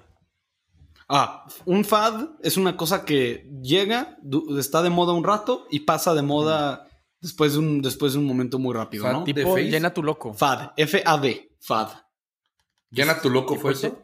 Ah, 1.09 1.47
un 1.67 1.85
fad 1.85 2.31
es 2.43 2.57
una 2.57 2.77
cosa 2.79 3.05
que 3.05 3.47
llega, 3.63 4.17
está 4.59 4.83
de 4.83 4.89
moda 4.91 5.13
un 5.13 5.23
rato 5.23 5.67
y 5.71 5.81
pasa 5.81 6.15
de 6.15 6.23
moda 6.23 6.89
después 7.25 7.55
de 7.55 7.59
un, 7.59 7.83
después 7.83 8.13
de 8.13 8.19
un 8.21 8.27
momento 8.27 8.59
muy 8.59 8.75
rápido, 8.75 9.05
Fad 9.05 9.13
¿no? 9.13 9.25
Tipo, 9.25 9.57
llena 9.59 9.93
tu 9.93 10.03
loco. 10.03 10.33
Fad, 10.35 10.71
F-A-D, 10.77 11.57
fad. 11.61 11.89
Llena 12.91 13.21
tu 13.21 13.31
loco, 13.31 13.57
¿Y 13.57 13.59
¿fue 13.59 13.73
eso? 13.73 14.01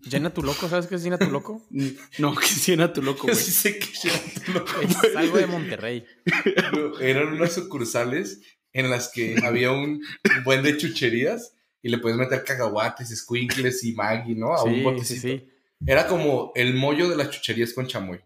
Llena 0.00 0.30
tu 0.34 0.42
loco, 0.42 0.68
¿sabes 0.68 0.86
qué 0.86 0.94
es 0.96 1.02
llena 1.04 1.18
tu 1.18 1.30
loco? 1.30 1.66
No, 2.18 2.34
que 2.40 2.46
llena 2.46 2.92
tu 2.92 3.02
loco, 3.02 3.26
Yo 3.26 3.32
güey. 3.34 3.36
sí 3.44 3.50
sé 3.50 3.78
que 3.78 3.86
llena 4.02 4.18
tu 4.46 4.52
loco. 4.52 4.72
Es 5.04 5.16
algo 5.16 5.36
de 5.36 5.46
Monterrey. 5.46 6.04
No, 6.72 6.98
Eran 7.00 7.34
unas 7.34 7.52
sucursales 7.52 8.40
en 8.72 8.88
las 8.90 9.10
que 9.12 9.36
había 9.44 9.70
un, 9.70 10.00
un 10.00 10.44
buen 10.44 10.62
de 10.62 10.76
chucherías 10.78 11.54
y 11.82 11.88
le 11.90 11.98
puedes 11.98 12.16
meter 12.16 12.42
cacahuates, 12.44 13.10
squinkles 13.16 13.84
y 13.84 13.92
Maggi, 13.92 14.34
¿no? 14.34 14.54
A 14.54 14.62
un 14.64 14.70
Sí, 14.72 14.76
sí, 14.78 14.82
botecito. 14.84 15.20
sí. 15.28 15.48
Era 15.84 16.06
como 16.06 16.52
el 16.54 16.74
mollo 16.74 17.08
de 17.08 17.16
las 17.16 17.30
chucherías 17.30 17.72
con 17.74 17.86
chamoy. 17.86 18.20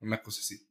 Una 0.00 0.20
cosa 0.22 0.40
así. 0.40 0.66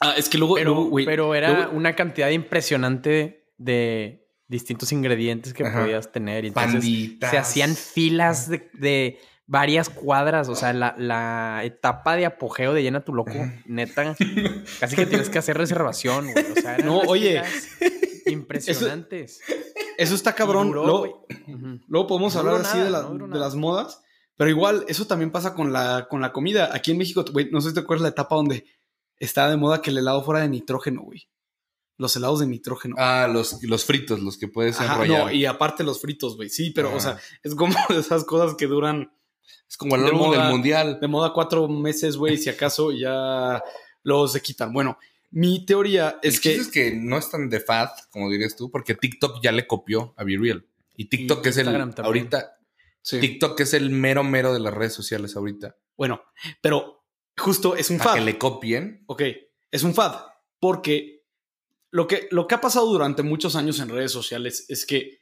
Ah, 0.00 0.14
es 0.16 0.28
que 0.28 0.38
luego, 0.38 0.54
Pero, 0.54 0.70
luego, 0.74 0.88
güey, 0.90 1.04
pero 1.04 1.34
era 1.34 1.52
luego- 1.52 1.72
una 1.76 1.94
cantidad 1.94 2.30
impresionante 2.30 3.46
de 3.58 4.26
distintos 4.48 4.92
ingredientes 4.92 5.52
que 5.52 5.64
Ajá. 5.64 5.82
podías 5.82 6.10
tener. 6.10 6.44
Y 6.44 6.48
entonces 6.48 6.72
Panditas. 6.74 7.30
se 7.30 7.38
hacían 7.38 7.76
filas 7.76 8.48
de, 8.48 8.70
de 8.72 9.18
varias 9.46 9.90
cuadras. 9.90 10.48
O 10.48 10.54
sea, 10.54 10.72
la, 10.72 10.94
la 10.98 11.60
etapa 11.64 12.16
de 12.16 12.24
apogeo 12.26 12.72
de 12.72 12.82
llena 12.82 13.04
tu 13.04 13.12
loco, 13.14 13.32
neta, 13.66 14.16
casi 14.80 14.96
que 14.96 15.06
tienes 15.06 15.28
que 15.28 15.38
hacer 15.38 15.56
reservación, 15.58 16.32
güey. 16.32 16.46
O 16.50 16.60
sea, 16.60 16.74
eran 16.76 16.86
No, 16.86 16.98
oye. 17.00 17.42
Impresionantes. 18.26 19.40
eso 19.98 20.14
está 20.14 20.34
cabrón. 20.34 20.68
Duró, 20.68 20.84
luego, 20.84 20.98
güey. 21.00 21.12
Ujú. 21.54 21.80
luego 21.88 22.06
podemos 22.06 22.34
No 22.34 22.40
hablar 22.40 22.56
duró 22.56 22.66
así 22.68 22.78
nada, 22.78 22.84
de, 22.86 22.90
la- 22.90 23.02
no 23.02 23.12
de 23.26 23.28
nada. 23.34 23.40
las 23.40 23.54
modas, 23.54 24.02
pero 24.36 24.50
igual 24.50 24.84
eso 24.88 25.06
también 25.06 25.30
pasa 25.30 25.54
con 25.54 25.72
la, 25.72 26.06
con 26.08 26.20
la 26.20 26.32
comida. 26.32 26.70
Aquí 26.72 26.90
en 26.92 26.98
México, 26.98 27.24
güey, 27.32 27.50
no 27.50 27.60
sé 27.60 27.68
si 27.68 27.74
te 27.74 27.80
acuerdas 27.80 28.02
la 28.02 28.08
etapa 28.08 28.36
donde 28.36 28.64
estaba 29.20 29.50
de 29.50 29.56
moda 29.56 29.80
que 29.80 29.90
el 29.90 29.98
helado 29.98 30.24
fuera 30.24 30.40
de 30.40 30.48
nitrógeno, 30.48 31.02
güey. 31.02 31.28
Los 31.96 32.16
helados 32.16 32.40
de 32.40 32.46
nitrógeno. 32.46 32.96
Ah, 32.98 33.28
los, 33.32 33.62
los 33.62 33.84
fritos, 33.84 34.20
los 34.20 34.38
que 34.38 34.48
puedes 34.48 34.80
Ajá, 34.80 34.94
enrollar. 35.04 35.26
no, 35.26 35.32
y 35.32 35.44
aparte 35.46 35.84
los 35.84 36.00
fritos, 36.00 36.34
güey. 36.36 36.48
Sí, 36.48 36.70
pero, 36.70 36.94
o 36.94 36.98
sea, 36.98 37.18
es 37.42 37.54
como 37.54 37.74
de 37.90 37.98
esas 38.00 38.24
cosas 38.24 38.56
que 38.56 38.66
duran 38.66 39.12
Es 39.68 39.76
como 39.76 39.94
el 39.96 40.04
álbum 40.06 40.30
del 40.32 40.48
mundial. 40.48 40.98
de 41.00 41.06
moda 41.08 41.32
cuatro 41.34 41.68
meses, 41.68 42.16
güey, 42.16 42.38
si 42.38 42.48
acaso 42.48 42.90
ya 42.90 43.62
los 44.02 44.32
se 44.32 44.40
quitan. 44.40 44.72
Bueno, 44.72 44.98
mi 45.30 45.64
teoría 45.66 46.18
El 46.22 46.30
es 46.30 46.40
que... 46.40 46.54
es 46.56 46.68
que 46.68 46.92
no 46.96 47.18
es 47.18 47.30
tan 47.30 47.50
de 47.50 47.60
fad, 47.60 47.90
como 48.10 48.30
dirías 48.30 48.56
tú, 48.56 48.70
porque 48.70 48.94
TikTok 48.94 49.42
ya 49.42 49.52
le 49.52 49.66
copió 49.66 50.14
a 50.16 50.24
Be 50.24 50.38
Real. 50.38 50.66
Y 50.96 51.04
TikTok 51.10 51.44
Y 51.44 51.48
es 51.50 51.56
el. 51.58 51.66
Instagram 51.66 51.94
también. 51.94 52.06
Ahorita. 52.06 52.56
Sí. 53.02 53.20
TikTok 53.20 53.60
es 53.60 53.74
el 53.74 53.90
mero 53.90 54.24
mero 54.24 54.52
de 54.54 54.60
las 54.60 54.72
redes 54.74 54.92
sociales 54.94 55.36
ahorita. 55.36 55.76
Bueno, 55.96 56.22
pero 56.62 56.99
justo 57.40 57.74
es 57.76 57.90
un 57.90 57.98
Para 57.98 58.10
fad. 58.10 58.18
que 58.18 58.24
le 58.24 58.38
copien. 58.38 59.04
Ok, 59.06 59.22
es 59.70 59.82
un 59.82 59.94
fad. 59.94 60.14
Porque 60.60 61.24
lo 61.90 62.06
que, 62.06 62.28
lo 62.30 62.46
que 62.46 62.54
ha 62.54 62.60
pasado 62.60 62.86
durante 62.86 63.22
muchos 63.22 63.56
años 63.56 63.80
en 63.80 63.88
redes 63.88 64.12
sociales 64.12 64.66
es 64.68 64.86
que 64.86 65.18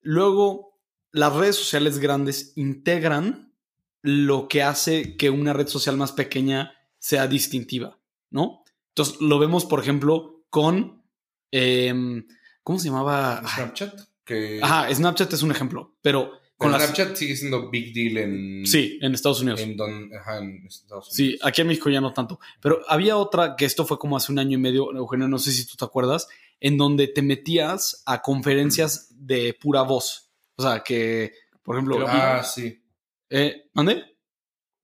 luego 0.00 0.80
las 1.12 1.34
redes 1.34 1.56
sociales 1.56 1.98
grandes 1.98 2.52
integran 2.56 3.54
lo 4.02 4.48
que 4.48 4.62
hace 4.62 5.16
que 5.16 5.30
una 5.30 5.52
red 5.52 5.66
social 5.66 5.96
más 5.96 6.12
pequeña 6.12 6.72
sea 6.98 7.26
distintiva, 7.26 7.98
¿no? 8.30 8.62
Entonces 8.88 9.20
lo 9.20 9.38
vemos, 9.38 9.64
por 9.66 9.80
ejemplo, 9.80 10.44
con... 10.50 11.02
em, 11.50 12.26
¿Cómo 12.62 12.78
se 12.78 12.86
llamaba? 12.88 13.42
Snapchat. 13.54 14.00
Que 14.24 14.60
Ajá, 14.62 14.92
Snapchat 14.92 15.32
es 15.32 15.42
un 15.42 15.50
ejemplo, 15.52 15.96
pero 16.02 16.32
con 16.56 16.72
las... 16.72 16.82
Snapchat 16.84 17.16
sigue 17.16 17.36
siendo 17.36 17.70
big 17.70 17.92
deal 17.92 18.16
en. 18.16 18.66
Sí, 18.66 18.98
en 19.02 19.14
Estados 19.14 19.40
Unidos. 19.40 19.60
En, 19.60 19.76
don, 19.76 20.10
ajá, 20.14 20.38
en 20.38 20.64
Estados 20.66 21.08
Unidos. 21.08 21.14
Sí, 21.14 21.38
aquí 21.42 21.60
en 21.60 21.66
México 21.68 21.90
ya 21.90 22.00
no 22.00 22.12
tanto. 22.12 22.40
Pero 22.60 22.80
había 22.88 23.16
otra 23.16 23.56
que 23.56 23.64
esto 23.64 23.84
fue 23.84 23.98
como 23.98 24.16
hace 24.16 24.32
un 24.32 24.38
año 24.38 24.56
y 24.56 24.60
medio, 24.60 24.94
Eugenio, 24.94 25.28
no 25.28 25.38
sé 25.38 25.52
si 25.52 25.66
tú 25.66 25.76
te 25.76 25.84
acuerdas, 25.84 26.28
en 26.60 26.78
donde 26.78 27.08
te 27.08 27.22
metías 27.22 28.02
a 28.06 28.22
conferencias 28.22 29.08
de 29.14 29.54
pura 29.60 29.82
voz. 29.82 30.30
O 30.56 30.62
sea, 30.62 30.80
que, 30.82 31.32
por 31.62 31.76
ejemplo, 31.76 32.04
Ah, 32.08 32.42
sí. 32.42 32.82
¿eh? 33.28 33.68
¿Mande? 33.74 34.02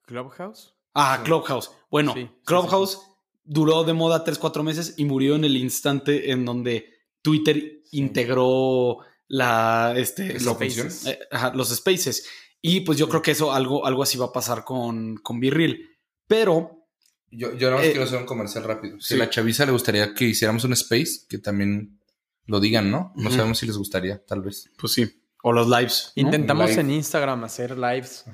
Clubhouse. 0.02 0.75
Ah, 0.95 1.17
Sí. 1.21 1.25
Clubhouse. 1.25 1.71
Bueno, 1.91 2.12
Sí, 2.14 2.23
sí, 2.23 2.31
Clubhouse 2.45 2.99
duró 3.45 3.85
de 3.85 3.95
moda 3.95 4.25
3, 4.25 4.38
4 4.38 4.62
meses 4.62 4.95
y 4.99 5.05
murió 5.07 5.37
en 5.37 5.45
el 5.45 5.57
instante 5.57 6.31
en 6.31 6.45
donde 6.45 6.91
Twitter 7.23 7.81
integró 7.93 8.99
la, 9.35 9.95
este, 9.97 10.37
¿Esa 10.37 10.45
lo- 10.45 10.57
función? 10.57 10.89
eh, 11.07 11.19
ajá, 11.31 11.53
los 11.55 11.71
spaces. 11.75 12.27
Y 12.61 12.81
pues 12.81 12.99
yo 12.99 13.09
creo 13.09 13.23
que 13.23 13.31
eso, 13.31 13.51
algo, 13.53 13.87
algo 13.87 14.03
así 14.03 14.19
va 14.19 14.27
a 14.27 14.33
pasar 14.33 14.62
con, 14.62 15.17
con 15.17 15.41
Virril. 15.41 15.89
Pero 16.29 16.87
Yo, 17.31 17.55
yo 17.57 17.69
nada 17.71 17.77
más 17.79 17.87
Eh, 17.87 17.93
quiero 17.93 18.05
hacer 18.05 18.19
un 18.19 18.27
comercial 18.27 18.65
rápido. 18.65 19.01
Si 19.01 19.09
sí. 19.09 19.15
a 19.15 19.17
la 19.17 19.31
chaviza 19.31 19.65
le 19.65 19.73
gustaría 19.73 20.12
que 20.12 20.27
hiciéramos 20.27 20.65
un 20.65 20.75
space, 20.75 21.27
que 21.29 21.39
también 21.39 21.99
lo 22.45 22.61
digan, 22.61 22.91
¿no? 22.91 23.12
No 23.17 23.31
sabemos 23.31 23.57
si 23.59 23.67
les 23.67 23.79
gustaría, 23.79 24.23
tal 24.25 24.43
vez. 24.43 24.71
Pues 24.79 24.93
sí. 24.93 25.23
O 25.43 25.51
los 25.53 25.67
lives. 25.67 26.12
¿no? 26.15 26.23
Intentamos 26.23 26.69
Live. 26.71 26.81
en 26.83 26.91
Instagram 26.91 27.43
hacer 27.45 27.77
lives 27.79 28.25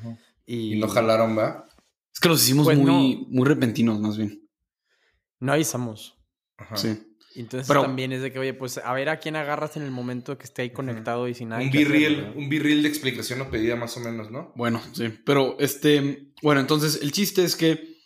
Y, 0.46 0.74
Y 0.74 0.78
no 0.80 0.88
jalaron, 0.88 1.38
¿va? 1.38 1.68
Es 2.12 2.18
que 2.20 2.28
los 2.28 2.42
hicimos 2.42 2.64
Pues 2.66 2.76
muy, 2.76 3.24
muy 3.30 3.46
repentinos, 3.46 4.00
más 4.00 4.16
bien. 4.18 4.42
No 5.40 5.52
avisamos. 5.52 6.18
Ajá. 6.56 6.76
Sí. 6.76 7.07
Entonces 7.40 7.68
Pero- 7.68 7.82
también 7.82 8.12
es 8.12 8.22
de 8.22 8.32
que, 8.32 8.38
oye, 8.38 8.54
pues 8.54 8.78
a 8.78 8.92
ver 8.92 9.08
a 9.08 9.18
quién 9.18 9.36
agarras 9.36 9.76
en 9.76 9.82
el 9.82 9.90
momento 9.90 10.36
que 10.38 10.44
esté 10.44 10.62
ahí 10.62 10.70
conectado 10.70 11.28
y 11.28 11.34
sin 11.34 11.50
nada. 11.50 11.62
Un 11.62 11.70
¿verdad? 11.70 12.32
un 12.36 12.48
birril 12.48 12.82
de 12.82 12.88
explicación 12.88 13.40
o 13.42 13.50
pedida 13.50 13.76
más 13.76 13.96
o 13.96 14.00
menos, 14.00 14.30
¿no? 14.30 14.52
Bueno, 14.56 14.80
sí. 14.92 15.08
Pero 15.24 15.56
este, 15.58 16.32
bueno, 16.42 16.60
entonces 16.60 17.00
el 17.02 17.12
chiste 17.12 17.44
es 17.44 17.56
que, 17.56 17.96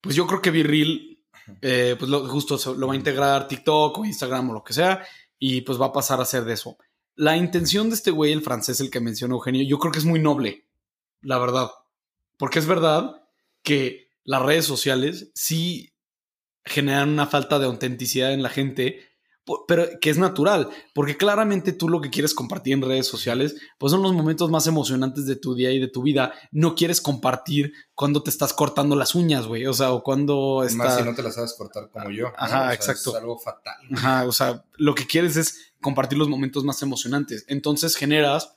pues 0.00 0.14
yo 0.14 0.26
creo 0.26 0.40
que 0.42 0.50
Virril, 0.50 1.24
eh, 1.62 1.96
pues 1.98 2.10
lo, 2.10 2.26
justo 2.28 2.58
se- 2.58 2.74
lo 2.76 2.86
va 2.88 2.92
a 2.94 2.96
integrar 2.96 3.48
TikTok 3.48 3.98
o 3.98 4.04
Instagram 4.04 4.50
o 4.50 4.54
lo 4.54 4.64
que 4.64 4.72
sea, 4.72 5.04
y 5.38 5.60
pues 5.62 5.80
va 5.80 5.86
a 5.86 5.92
pasar 5.92 6.20
a 6.20 6.24
ser 6.24 6.44
de 6.44 6.54
eso. 6.54 6.76
La 7.14 7.36
intención 7.36 7.88
de 7.88 7.94
este 7.94 8.10
güey, 8.10 8.32
el 8.32 8.42
francés, 8.42 8.80
el 8.80 8.90
que 8.90 9.00
mencionó 9.00 9.36
Eugenio, 9.36 9.62
yo 9.66 9.78
creo 9.78 9.90
que 9.92 9.98
es 9.98 10.04
muy 10.04 10.18
noble, 10.20 10.66
la 11.22 11.38
verdad. 11.38 11.70
Porque 12.36 12.58
es 12.58 12.66
verdad 12.66 13.22
que 13.62 14.10
las 14.24 14.42
redes 14.42 14.64
sociales 14.66 15.30
sí 15.34 15.92
generan 16.66 17.08
una 17.08 17.26
falta 17.26 17.58
de 17.58 17.66
autenticidad 17.66 18.32
en 18.32 18.42
la 18.42 18.50
gente, 18.50 19.00
pero 19.68 19.86
que 20.00 20.10
es 20.10 20.18
natural, 20.18 20.68
porque 20.92 21.16
claramente 21.16 21.72
tú 21.72 21.88
lo 21.88 22.00
que 22.00 22.10
quieres 22.10 22.34
compartir 22.34 22.72
en 22.74 22.82
redes 22.82 23.06
sociales, 23.06 23.54
pues 23.78 23.92
son 23.92 24.02
los 24.02 24.12
momentos 24.12 24.50
más 24.50 24.66
emocionantes 24.66 25.24
de 25.26 25.36
tu 25.36 25.54
día 25.54 25.70
y 25.70 25.78
de 25.78 25.86
tu 25.86 26.02
vida. 26.02 26.32
No 26.50 26.74
quieres 26.74 27.00
compartir 27.00 27.72
cuando 27.94 28.24
te 28.24 28.30
estás 28.30 28.52
cortando 28.52 28.96
las 28.96 29.14
uñas, 29.14 29.46
güey, 29.46 29.64
o 29.66 29.72
sea, 29.72 29.92
o 29.92 30.02
cuando 30.02 30.58
Más 30.62 30.72
está... 30.72 30.98
si 30.98 31.04
no 31.04 31.14
te 31.14 31.22
la 31.22 31.30
sabes 31.30 31.54
cortar 31.54 31.88
como 31.90 32.10
yo. 32.10 32.24
¿no? 32.24 32.34
Ajá, 32.36 32.62
O 32.62 32.64
sea, 32.64 32.74
exacto. 32.74 33.10
Es 33.10 33.16
algo 33.16 33.38
fatal. 33.38 33.76
Ajá, 33.94 34.26
o 34.26 34.32
sea, 34.32 34.64
lo 34.76 34.96
que 34.96 35.06
quieres 35.06 35.36
es 35.36 35.72
compartir 35.80 36.18
los 36.18 36.28
momentos 36.28 36.64
más 36.64 36.82
emocionantes. 36.82 37.44
Entonces 37.46 37.94
generas 37.94 38.56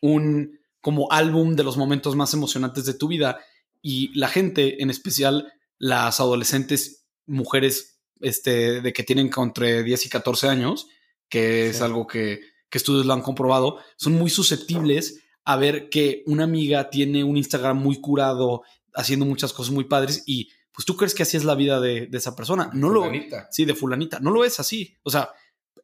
un 0.00 0.58
como 0.80 1.12
álbum 1.12 1.54
de 1.54 1.64
los 1.64 1.76
momentos 1.76 2.16
más 2.16 2.32
emocionantes 2.32 2.86
de 2.86 2.94
tu 2.94 3.08
vida 3.08 3.40
y 3.82 4.16
la 4.18 4.28
gente, 4.28 4.82
en 4.82 4.88
especial 4.88 5.52
las 5.78 6.20
adolescentes 6.20 6.97
mujeres 7.28 8.00
este, 8.20 8.80
de 8.80 8.92
que 8.92 9.04
tienen 9.04 9.30
entre 9.36 9.82
10 9.84 10.06
y 10.06 10.08
14 10.08 10.48
años, 10.48 10.88
que 11.28 11.68
es 11.68 11.80
algo 11.82 12.06
que, 12.06 12.40
que 12.68 12.78
estudios 12.78 13.06
lo 13.06 13.12
han 13.12 13.22
comprobado, 13.22 13.78
son 13.96 14.14
muy 14.14 14.30
susceptibles 14.30 15.22
a 15.44 15.56
ver 15.56 15.88
que 15.88 16.22
una 16.26 16.44
amiga 16.44 16.90
tiene 16.90 17.24
un 17.24 17.36
Instagram 17.36 17.78
muy 17.78 18.00
curado, 18.00 18.62
haciendo 18.94 19.24
muchas 19.24 19.52
cosas 19.52 19.72
muy 19.72 19.84
padres 19.84 20.24
y 20.26 20.50
pues 20.72 20.84
tú 20.84 20.96
crees 20.96 21.14
que 21.14 21.22
así 21.22 21.36
es 21.36 21.44
la 21.44 21.54
vida 21.54 21.80
de, 21.80 22.06
de 22.06 22.18
esa 22.18 22.36
persona. 22.36 22.70
No 22.72 22.88
lo, 22.88 23.04
Fulanita. 23.04 23.48
Sí, 23.50 23.64
de 23.64 23.74
fulanita. 23.74 24.20
No 24.20 24.30
lo 24.30 24.44
es 24.44 24.60
así. 24.60 24.96
O 25.02 25.10
sea, 25.10 25.30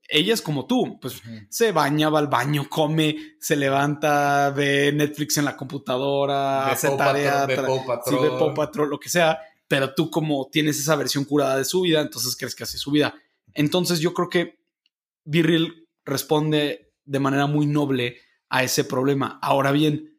ella 0.08 0.34
es 0.34 0.42
como 0.42 0.66
tú. 0.66 0.98
Pues 1.00 1.20
se 1.48 1.72
baña, 1.72 2.10
va 2.10 2.18
al 2.20 2.28
baño, 2.28 2.68
come, 2.68 3.16
se 3.40 3.56
levanta, 3.56 4.50
ve 4.50 4.92
Netflix 4.92 5.38
en 5.38 5.46
la 5.46 5.56
computadora, 5.56 6.66
Ve 6.66 6.72
hace 6.72 6.90
tarea, 6.90 7.46
sí, 7.48 8.14
Paw 8.38 8.54
Patrol, 8.54 8.90
lo 8.90 9.00
que 9.00 9.08
sea. 9.08 9.40
Pero 9.68 9.94
tú 9.94 10.11
como 10.11 10.49
tienes 10.50 10.78
esa 10.78 10.97
versión 10.97 11.25
curada 11.25 11.56
de 11.56 11.64
su 11.64 11.80
vida, 11.83 12.00
entonces 12.02 12.37
crees 12.37 12.54
que 12.54 12.64
así 12.64 12.76
es 12.76 12.83
su 12.83 12.90
vida. 12.90 13.14
Entonces 13.54 14.00
yo 14.00 14.12
creo 14.14 14.28
que 14.28 14.59
Virril 15.25 15.88
responde 16.04 16.92
de 17.04 17.21
manera 17.21 17.47
muy 17.47 17.66
noble 17.66 18.18
a 18.50 18.62
ese 18.62 18.85
problema. 18.85 19.38
Ahora 19.42 19.73
bien, 19.73 20.18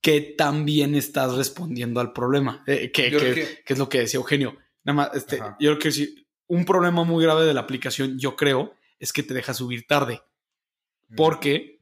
¿qué 0.00 0.20
tan 0.20 0.64
bien 0.64 0.94
estás 0.94 1.34
respondiendo 1.34 2.00
al 2.00 2.12
problema? 2.12 2.62
Eh, 2.66 2.90
que, 2.92 3.10
Yo 3.10 3.18
que- 3.18 3.62
que 3.64 3.72
es 3.72 3.78
lo 3.78 3.88
que 3.88 4.00
decía 4.00 4.18
Eugenio. 4.18 4.56
Nada 4.84 4.96
más, 4.96 5.10
este, 5.14 5.36
Ajá. 5.40 5.56
yo 5.60 5.70
creo 5.70 5.78
que 5.78 5.92
sí, 5.92 6.26
un 6.46 6.64
problema 6.64 7.04
muy 7.04 7.22
grave 7.24 7.44
de 7.44 7.54
la 7.54 7.60
aplicación, 7.60 8.18
yo 8.18 8.34
creo, 8.36 8.74
es 8.98 9.12
que 9.12 9.22
te 9.22 9.34
deja 9.34 9.52
subir 9.54 9.86
tarde. 9.86 10.22
Porque 11.16 11.80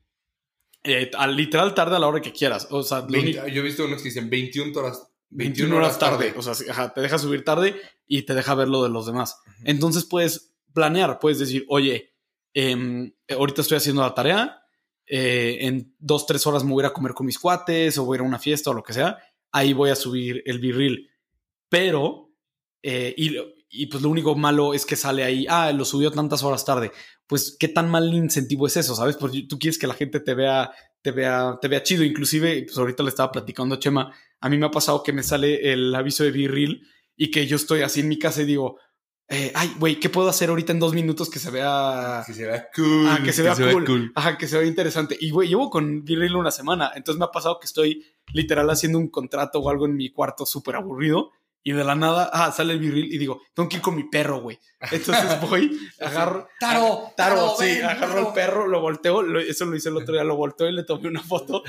eh, 0.85 1.11
al 1.17 1.37
literal 1.37 1.75
tarde 1.75 1.97
a 1.97 1.99
la 1.99 2.07
hora 2.09 2.21
que 2.23 2.33
quieras. 2.33 2.67
O 2.71 2.83
sea, 2.83 3.07
yo 3.09 3.17
he 3.17 3.61
visto 3.63 3.85
unos 3.85 3.99
que 4.03 4.09
dicen 4.09 4.31
21 4.31 4.73
horas. 4.79 5.08
21 5.31 5.77
horas 5.77 5.99
tarde. 5.99 6.35
O 6.37 6.43
sea, 6.43 6.55
ajá, 6.71 6.93
te 6.95 7.01
deja 7.01 7.19
subir 7.19 7.45
tarde 7.45 7.81
y 8.07 8.23
te 8.23 8.35
deja 8.35 8.55
ver 8.55 8.69
lo 8.69 8.83
de 8.83 8.89
los 8.89 9.07
demás. 9.07 9.41
Entonces 9.65 10.05
puedes 10.05 10.55
planear, 10.73 11.19
puedes 11.19 11.39
decir, 11.39 11.65
oye, 11.69 12.15
em, 12.55 13.13
ahorita 13.29 13.63
estoy 13.63 13.77
haciendo 13.77 14.03
la 14.03 14.15
tarea, 14.15 14.63
eh, 15.07 15.59
en 15.61 15.95
dos, 15.99 16.27
tres 16.27 16.47
horas 16.47 16.65
me 16.65 16.73
voy 16.73 16.83
a 16.83 16.87
ir 16.87 16.91
a 16.91 16.95
comer 16.95 17.15
con 17.15 17.27
mis 17.27 17.39
cuates 17.39 17.97
o 17.99 18.05
voy 18.05 18.17
a 18.17 18.19
ir 18.19 18.25
a 18.25 18.29
una 18.29 18.39
fiesta 18.39 18.71
o 18.71 18.75
lo 18.75 18.83
que 18.83 18.93
sea, 18.93 19.19
ahí 19.53 19.73
voy 19.73 19.91
a 19.91 19.97
subir 19.97 20.43
el 20.47 20.59
virril. 20.59 21.11
Pero, 21.69 22.33
eh, 22.83 23.15
y, 23.17 23.37
y 23.71 23.87
pues 23.87 24.03
lo 24.03 24.09
único 24.09 24.35
malo 24.35 24.75
es 24.75 24.87
que 24.87 24.97
sale 24.97 25.25
ahí, 25.25 25.47
ah, 25.49 25.73
lo 25.73 25.85
subió 25.85 26.11
tantas 26.11 26.43
horas 26.43 26.65
tarde. 26.65 26.93
Pues, 27.27 27.57
¿qué 27.59 27.69
tan 27.69 27.91
mal 27.91 28.13
incentivo 28.15 28.67
es 28.67 28.77
eso? 28.77 28.95
¿Sabes? 28.95 29.17
Porque 29.17 29.43
tú 29.43 29.59
quieres 29.59 29.79
que 29.79 29.87
la 29.87 29.95
gente 29.95 30.21
te 30.21 30.35
vea, 30.35 30.71
te 31.03 31.11
vea, 31.11 31.59
te 31.61 31.69
vea 31.69 31.83
chido. 31.83 32.03
Inclusive, 32.03 32.63
pues 32.65 32.79
ahorita 32.79 33.03
le 33.03 33.11
estaba 33.11 33.31
platicando 33.31 33.75
a 33.75 33.79
Chema, 33.79 34.15
a 34.41 34.49
mí 34.49 34.59
me 34.59 34.67
ha 34.67 34.71
pasado 34.71 35.03
que 35.03 35.13
me 35.13 35.23
sale 35.23 35.73
el 35.73 35.95
aviso 35.95 36.25
de 36.25 36.31
virril 36.31 36.87
y 37.17 37.31
que 37.31 37.47
yo 37.47 37.57
estoy 37.57 37.83
así 37.83 38.01
en 38.01 38.09
mi 38.09 38.19
casa 38.19 38.43
y 38.43 38.47
digo, 38.47 38.79
eh, 39.31 39.53
ay, 39.55 39.75
güey, 39.79 40.01
¿qué 40.01 40.09
puedo 40.09 40.29
hacer 40.29 40.49
ahorita 40.49 40.73
en 40.73 40.79
dos 40.81 40.95
minutos 40.95 41.29
que 41.29 41.39
se 41.39 41.51
vea 41.51 42.23
Que 42.27 42.33
se 42.33 42.47
vea 42.47 42.69
cool. 42.75 43.07
Ah, 43.09 43.21
que 43.23 43.33
se 43.33 43.43
vea 43.43 43.55
cool. 43.55 44.11
Ajá, 44.15 44.39
que 44.39 44.49
se 44.49 44.57
vea 44.57 44.67
interesante. 44.67 45.19
Y, 45.21 45.31
güey, 45.31 45.49
llevo 45.49 45.69
con 45.69 46.03
Virril 46.03 46.37
una 46.37 46.51
semana. 46.51 46.93
Entonces 46.95 47.19
me 47.19 47.27
ha 47.27 47.31
pasado 47.31 47.59
que 47.61 47.67
estoy 47.67 48.07
literal 48.33 48.71
haciendo 48.71 48.99
un 48.99 49.11
contrato 49.11 49.59
o 49.59 49.69
algo 49.69 49.85
en 49.85 49.97
mi 49.97 50.11
cuarto 50.11 50.47
súper 50.47 50.77
aburrido. 50.77 51.33
Y 51.69 51.73
de 51.73 51.85
la 51.85 51.95
nada, 51.95 52.31
ah, 52.33 52.51
sale 52.51 52.73
el 52.73 52.79
Virril 52.79 53.13
y 53.13 53.19
digo, 53.19 53.43
tengo 53.53 53.69
que 53.69 53.77
ir 53.77 53.83
con 53.83 53.95
mi 53.95 54.05
perro, 54.05 54.41
güey. 54.41 54.59
Entonces 54.91 55.39
voy, 55.43 55.79
agarro. 56.01 56.49
Taro, 56.59 57.13
Taro, 57.15 57.35
Taro, 57.37 57.55
sí, 57.59 57.65
ven, 57.67 57.85
agarro 57.85 58.15
Taro. 58.15 58.29
al 58.29 58.33
perro, 58.35 58.67
lo 58.69 58.81
volteo. 58.81 59.21
lo- 59.23 59.41
eso 59.41 59.67
lo 59.67 59.77
hice 59.77 59.91
el 59.91 59.97
otro 59.99 60.15
día, 60.15 60.25
lo 60.25 60.37
volteo 60.37 60.67
y 60.69 60.73
le 60.73 60.85
tomé 60.85 61.09
una 61.09 61.23
foto 61.23 61.63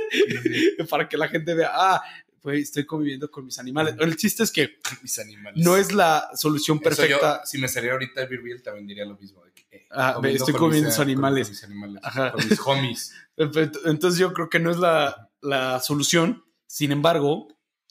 para 0.90 1.08
que 1.08 1.16
la 1.16 1.28
gente 1.28 1.54
vea, 1.54 1.70
ah, 1.72 2.02
güey, 2.42 2.62
estoy 2.62 2.86
conviviendo 2.86 3.30
con 3.30 3.44
mis 3.44 3.58
animales. 3.58 3.94
El 3.98 4.16
chiste 4.16 4.42
es 4.42 4.50
que 4.52 4.78
Mis 5.02 5.18
animales. 5.18 5.62
no 5.64 5.76
es 5.76 5.92
la 5.92 6.28
solución 6.34 6.78
perfecta. 6.80 7.40
yo, 7.40 7.46
si 7.46 7.58
me 7.58 7.68
saliera 7.68 7.94
ahorita 7.94 8.22
el 8.22 8.38
Bill 8.38 8.62
también 8.62 8.86
diría 8.86 9.04
lo 9.04 9.16
mismo. 9.16 9.44
de 9.44 9.52
que, 9.52 9.66
eh, 9.70 9.86
Ah, 9.90 10.18
ve, 10.22 10.32
estoy 10.32 10.52
con 10.54 10.62
comiendo 10.62 10.88
mis- 10.88 10.98
animales. 10.98 11.48
Con 11.48 11.52
mis 11.52 11.64
animales. 11.64 12.00
Ajá. 12.02 12.32
Con 12.32 12.48
mis 12.48 12.60
homies. 12.64 13.12
Entonces 13.36 14.18
yo 14.18 14.32
creo 14.32 14.48
que 14.48 14.60
no 14.60 14.70
es 14.70 14.78
la, 14.78 15.30
la 15.40 15.80
solución. 15.80 16.42
Sin 16.66 16.90
embargo, 16.92 17.48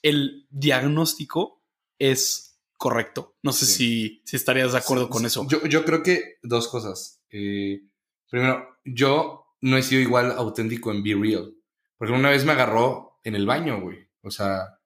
el 0.09 0.47
diagnóstico 0.49 1.63
es 1.99 2.59
correcto. 2.77 3.35
No 3.41 3.51
sé 3.53 3.65
Sí. 3.65 3.73
si, 3.73 4.21
si 4.25 4.35
estarías 4.35 4.71
de 4.73 4.77
acuerdo 4.77 5.09
con 5.09 5.25
eso. 5.25 5.47
Yo, 5.49 5.65
yo 5.65 5.83
creo 5.85 6.03
que 6.03 6.37
dos 6.43 6.67
cosas. 6.67 7.21
Eh, 7.29 7.81
primero, 8.29 8.77
yo 8.83 9.45
no 9.61 9.77
he 9.77 9.83
sido 9.83 10.01
igual 10.01 10.31
auténtico 10.31 10.91
en 10.91 11.03
Be 11.03 11.15
Real. 11.15 11.53
Porque 11.97 12.13
una 12.13 12.29
vez 12.29 12.45
me 12.45 12.51
agarró 12.51 13.19
en 13.23 13.35
el 13.35 13.45
baño, 13.45 13.81
güey. 13.81 14.07
O 14.21 14.29
sea, 14.29 14.79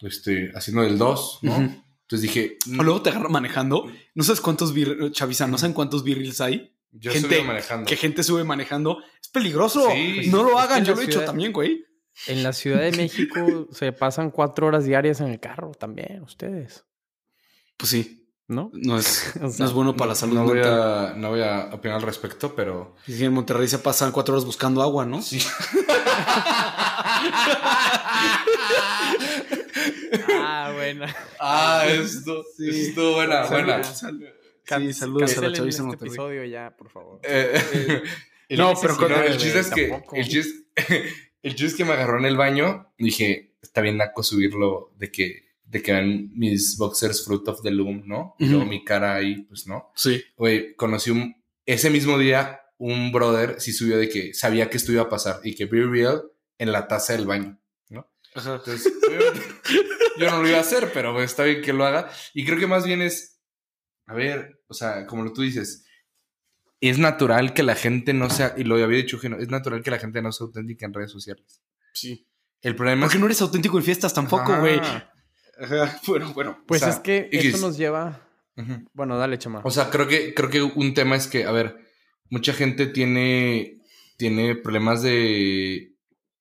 este, 0.00 0.50
haciendo 0.54 0.82
el 0.82 0.98
2, 0.98 1.38
¿no? 1.42 1.56
Entonces 1.56 2.22
dije, 2.22 2.56
O 2.78 2.82
luego 2.82 3.02
te 3.02 3.10
agarra 3.10 3.28
manejando. 3.28 3.90
No 4.14 4.24
sabes 4.24 4.40
cuántos 4.40 4.74
Chavisa, 5.12 5.46
no 5.46 5.58
saben 5.58 5.74
cuántos 5.74 6.02
virreels 6.02 6.40
hay. 6.40 6.74
yo 6.90 7.12
gente 7.12 7.42
manejando. 7.42 7.86
Que 7.86 7.96
gente 7.96 8.22
sube 8.22 8.44
manejando. 8.44 8.98
Es 9.22 9.28
peligroso. 9.28 9.88
Sí. 9.92 10.28
no 10.30 10.42
lo 10.42 10.58
hagan. 10.58 10.84
Yo 10.84 10.94
lo 10.94 11.02
he 11.02 11.04
hecho 11.04 11.24
también, 11.24 11.52
güey. 11.52 11.84
En 12.26 12.42
la 12.42 12.52
Ciudad 12.52 12.80
de 12.80 12.92
México 12.92 13.68
se 13.72 13.92
pasan 13.92 14.30
cuatro 14.30 14.66
horas 14.66 14.84
diarias 14.84 15.20
en 15.20 15.28
el 15.28 15.40
carro 15.40 15.70
también, 15.72 16.22
ustedes, 16.22 16.84
Pues 17.76 17.90
sí. 17.90 18.14
¿no? 18.48 18.70
No 18.72 18.98
es, 18.98 19.32
O 19.40 19.44
no 19.44 19.50
sea, 19.50 19.66
es 19.66 19.72
bueno 19.72 19.94
para 19.96 20.08
la 20.10 20.14
salud 20.14 20.34
no 20.34 20.44
voy, 20.44 20.60
a, 20.64 21.12
no 21.16 21.28
voy 21.30 21.42
a 21.42 21.68
opinar 21.72 21.96
al 21.98 22.02
respecto, 22.02 22.54
pero... 22.54 22.96
Y 23.06 23.22
en 23.24 23.32
Monterrey 23.32 23.68
se 23.68 23.78
pasan 23.78 24.10
cuatro 24.10 24.34
horas 24.34 24.44
buscando 24.46 24.82
agua, 24.82 25.04
¿no? 25.06 25.20
Sí. 25.22 25.38
Ah, 30.30 30.72
bueno. 30.74 31.06
Ah, 31.38 31.84
esto, 31.88 32.44
Sí. 32.56 32.88
estuvo 32.88 33.14
buena, 33.14 33.44
buena. 33.46 33.82
Sal- 33.84 34.34
Sí, 34.64 34.92
saludos 34.92 35.38
a 35.38 35.40
la 35.40 35.46
chaviza 35.52 35.62
en 35.62 35.68
este 35.68 35.82
Monterrey. 35.82 36.08
episodio 36.10 36.44
ya, 36.44 36.76
por 36.76 36.90
favor. 36.90 37.20
Eh, 37.22 38.02
No, 38.50 38.72
pero 38.80 39.22
el 39.24 39.36
chiste 39.36 39.58
es 39.60 39.70
que 39.70 40.02
el 40.14 40.26
chiste, 40.28 40.64
el 41.48 41.54
chiste 41.54 41.66
es 41.66 41.74
que 41.74 41.84
me 41.84 41.92
agarró 41.92 42.18
en 42.18 42.26
el 42.26 42.36
baño. 42.36 42.92
Dije, 42.98 43.56
está 43.60 43.80
bien 43.80 43.96
naco 43.96 44.22
subirlo 44.22 44.92
de 44.96 45.10
que 45.10 45.48
de 45.64 45.82
que 45.82 45.90
eran 45.90 46.30
mis 46.32 46.78
boxers 46.78 47.22
fruit 47.26 47.46
of 47.46 47.60
the 47.62 47.70
loom, 47.70 48.02
¿no? 48.06 48.34
Y 48.38 48.46
luego 48.46 48.64
mi 48.64 48.84
cara 48.84 49.16
ahí, 49.16 49.42
pues 49.42 49.66
no. 49.66 49.92
Sí. 49.94 50.24
Güey, 50.36 50.74
conocí 50.76 51.10
un 51.10 51.36
ese 51.66 51.90
mismo 51.90 52.16
día 52.18 52.62
un 52.78 53.12
brother 53.12 53.60
sí 53.60 53.72
subió 53.72 53.98
de 53.98 54.08
que 54.08 54.32
sabía 54.32 54.70
que 54.70 54.78
esto 54.78 54.92
iba 54.92 55.02
a 55.02 55.08
pasar 55.10 55.40
y 55.44 55.54
que 55.54 55.66
be 55.66 55.84
real 55.84 56.22
en 56.56 56.72
la 56.72 56.88
taza 56.88 57.12
del 57.12 57.26
baño. 57.26 57.60
Ajá. 58.34 58.54
Entonces, 58.56 58.92
yo 60.18 60.30
no 60.30 60.42
lo 60.42 60.48
iba 60.48 60.58
a 60.58 60.62
hacer, 60.62 60.90
pero 60.92 61.12
pues, 61.12 61.30
está 61.30 61.44
bien 61.44 61.62
que 61.62 61.72
lo 61.72 61.84
haga. 61.84 62.10
Y 62.34 62.44
creo 62.44 62.58
que 62.58 62.66
más 62.66 62.86
bien 62.86 63.02
es, 63.02 63.40
a 64.06 64.14
ver, 64.14 64.60
o 64.68 64.74
sea, 64.74 65.06
como 65.06 65.32
tú 65.32 65.42
dices, 65.42 65.84
es 66.80 66.98
natural 66.98 67.54
que 67.54 67.62
la 67.62 67.74
gente 67.74 68.12
no 68.12 68.30
sea, 68.30 68.54
y 68.56 68.64
lo 68.64 68.76
había 68.76 68.98
dicho 68.98 69.18
Geno, 69.18 69.38
es 69.38 69.48
natural 69.48 69.82
que 69.82 69.90
la 69.90 69.98
gente 69.98 70.22
no 70.22 70.32
sea 70.32 70.46
auténtica 70.46 70.86
en 70.86 70.94
redes 70.94 71.10
sociales. 71.10 71.62
Sí. 71.92 72.26
El 72.62 72.76
problema 72.76 73.02
Porque 73.02 73.16
es 73.16 73.20
no 73.20 73.26
eres 73.26 73.42
auténtico 73.42 73.78
en 73.78 73.84
fiestas 73.84 74.14
tampoco, 74.14 74.58
güey. 74.58 74.80
Bueno, 76.06 76.32
bueno. 76.34 76.62
Pues 76.68 76.82
O 76.82 76.84
sea, 76.84 76.94
es 76.94 77.00
que 77.00 77.28
eso 77.32 77.58
nos 77.58 77.76
lleva. 77.76 78.20
Bueno, 78.92 79.18
dale, 79.18 79.38
chama. 79.38 79.60
O 79.64 79.72
sea, 79.72 79.90
creo 79.90 80.06
que, 80.06 80.32
creo 80.32 80.50
que 80.50 80.62
un 80.62 80.94
tema 80.94 81.16
es 81.16 81.26
que, 81.26 81.46
a 81.46 81.50
ver, 81.50 81.76
mucha 82.30 82.52
gente 82.52 82.86
tiene, 82.86 83.80
tiene 84.16 84.54
problemas 84.54 85.02
de, 85.02 85.96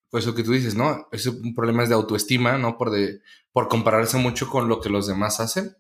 pues 0.10 0.26
lo 0.26 0.36
que 0.36 0.44
tú 0.44 0.52
dices, 0.52 0.76
¿no? 0.76 1.08
Es 1.12 1.26
un 1.26 1.54
problema 1.56 1.84
es 1.84 1.90
de 1.90 1.96
autoestima, 1.96 2.58
¿no? 2.58 2.78
Por, 2.78 2.92
de, 2.92 3.22
por 3.52 3.68
compararse 3.68 4.18
mucho 4.18 4.48
con 4.50 4.68
lo 4.68 4.82
que 4.82 4.90
los 4.90 5.08
demás 5.08 5.40
hacen 5.40 5.76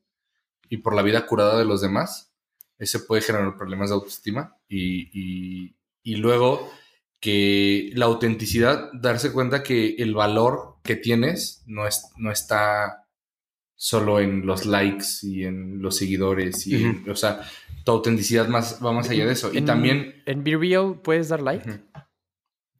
y 0.69 0.77
por 0.77 0.95
la 0.95 1.01
vida 1.01 1.25
curada 1.25 1.57
de 1.57 1.65
los 1.65 1.81
demás. 1.81 2.26
Ese 2.79 2.99
puede 2.99 3.21
generar 3.21 3.55
problemas 3.57 3.89
de 3.89 3.95
autoestima. 3.95 4.55
Y, 4.67 5.09
y, 5.13 5.75
y 6.03 6.15
luego 6.17 6.71
que 7.19 7.91
la 7.95 8.05
autenticidad, 8.05 8.89
darse 8.93 9.31
cuenta 9.31 9.63
que 9.63 9.95
el 9.97 10.13
valor 10.13 10.75
que 10.83 10.95
tienes 10.95 11.63
no, 11.65 11.87
es, 11.87 12.05
no 12.17 12.31
está 12.31 13.07
solo 13.75 14.19
en 14.19 14.45
los 14.45 14.65
likes 14.65 15.05
y 15.23 15.43
en 15.45 15.81
los 15.81 15.97
seguidores. 15.97 16.65
Y, 16.67 17.03
o 17.09 17.15
sea, 17.15 17.41
tu 17.83 17.91
autenticidad 17.91 18.47
más, 18.47 18.79
va 18.83 18.91
más 18.91 19.09
allá 19.09 19.25
de 19.25 19.33
eso. 19.33 19.51
Y 19.53 19.57
En- 19.57 19.65
también 19.65 20.21
En 20.25 20.43
Be 20.43 20.55
Real 20.57 21.01
puedes 21.03 21.29
dar 21.29 21.41
like. 21.41 21.83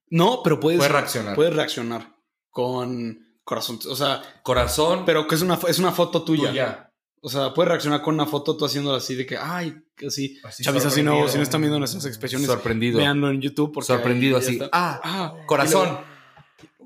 No, 0.10 0.42
pero 0.44 0.60
puedes, 0.60 0.78
puedes 0.80 0.92
reaccionar. 0.94 1.36
puedes 1.36 1.54
reaccionar 1.54 2.16
con 2.50 3.20
corazón. 3.44 3.80
O 3.90 3.96
sea, 3.96 4.22
Corazón, 4.44 5.04
pero 5.06 5.28
que 5.28 5.36
es 5.36 5.42
una, 5.42 5.60
es 5.68 5.80
una 5.80 5.92
foto 5.92 6.24
tuya. 6.24 6.50
tuya. 6.50 6.87
O 7.28 7.30
sea, 7.30 7.54
puedes 7.54 7.68
reaccionar 7.68 8.02
con 8.02 8.14
una 8.14 8.26
foto 8.26 8.56
tú 8.56 8.64
haciéndola 8.64 9.00
así 9.00 9.14
de 9.16 9.26
que, 9.26 9.36
ay, 9.38 9.76
así. 10.08 10.40
Así 10.46 10.64
Chavisa, 10.64 10.90
si 10.90 11.04
no, 11.04 11.28
si 11.28 11.36
no 11.36 11.44
están 11.44 11.60
viendo 11.60 11.78
nuestras 11.78 12.06
expresiones, 12.06 12.48
Sorprendido. 12.48 13.00
véanlo 13.00 13.30
en 13.30 13.42
YouTube. 13.42 13.74
Porque 13.74 13.88
Sorprendido 13.88 14.38
así. 14.38 14.54
está. 14.54 14.70
Ah, 14.72 15.02
Ah, 15.04 15.34
corazón. 15.46 15.90
luego- 15.90 16.06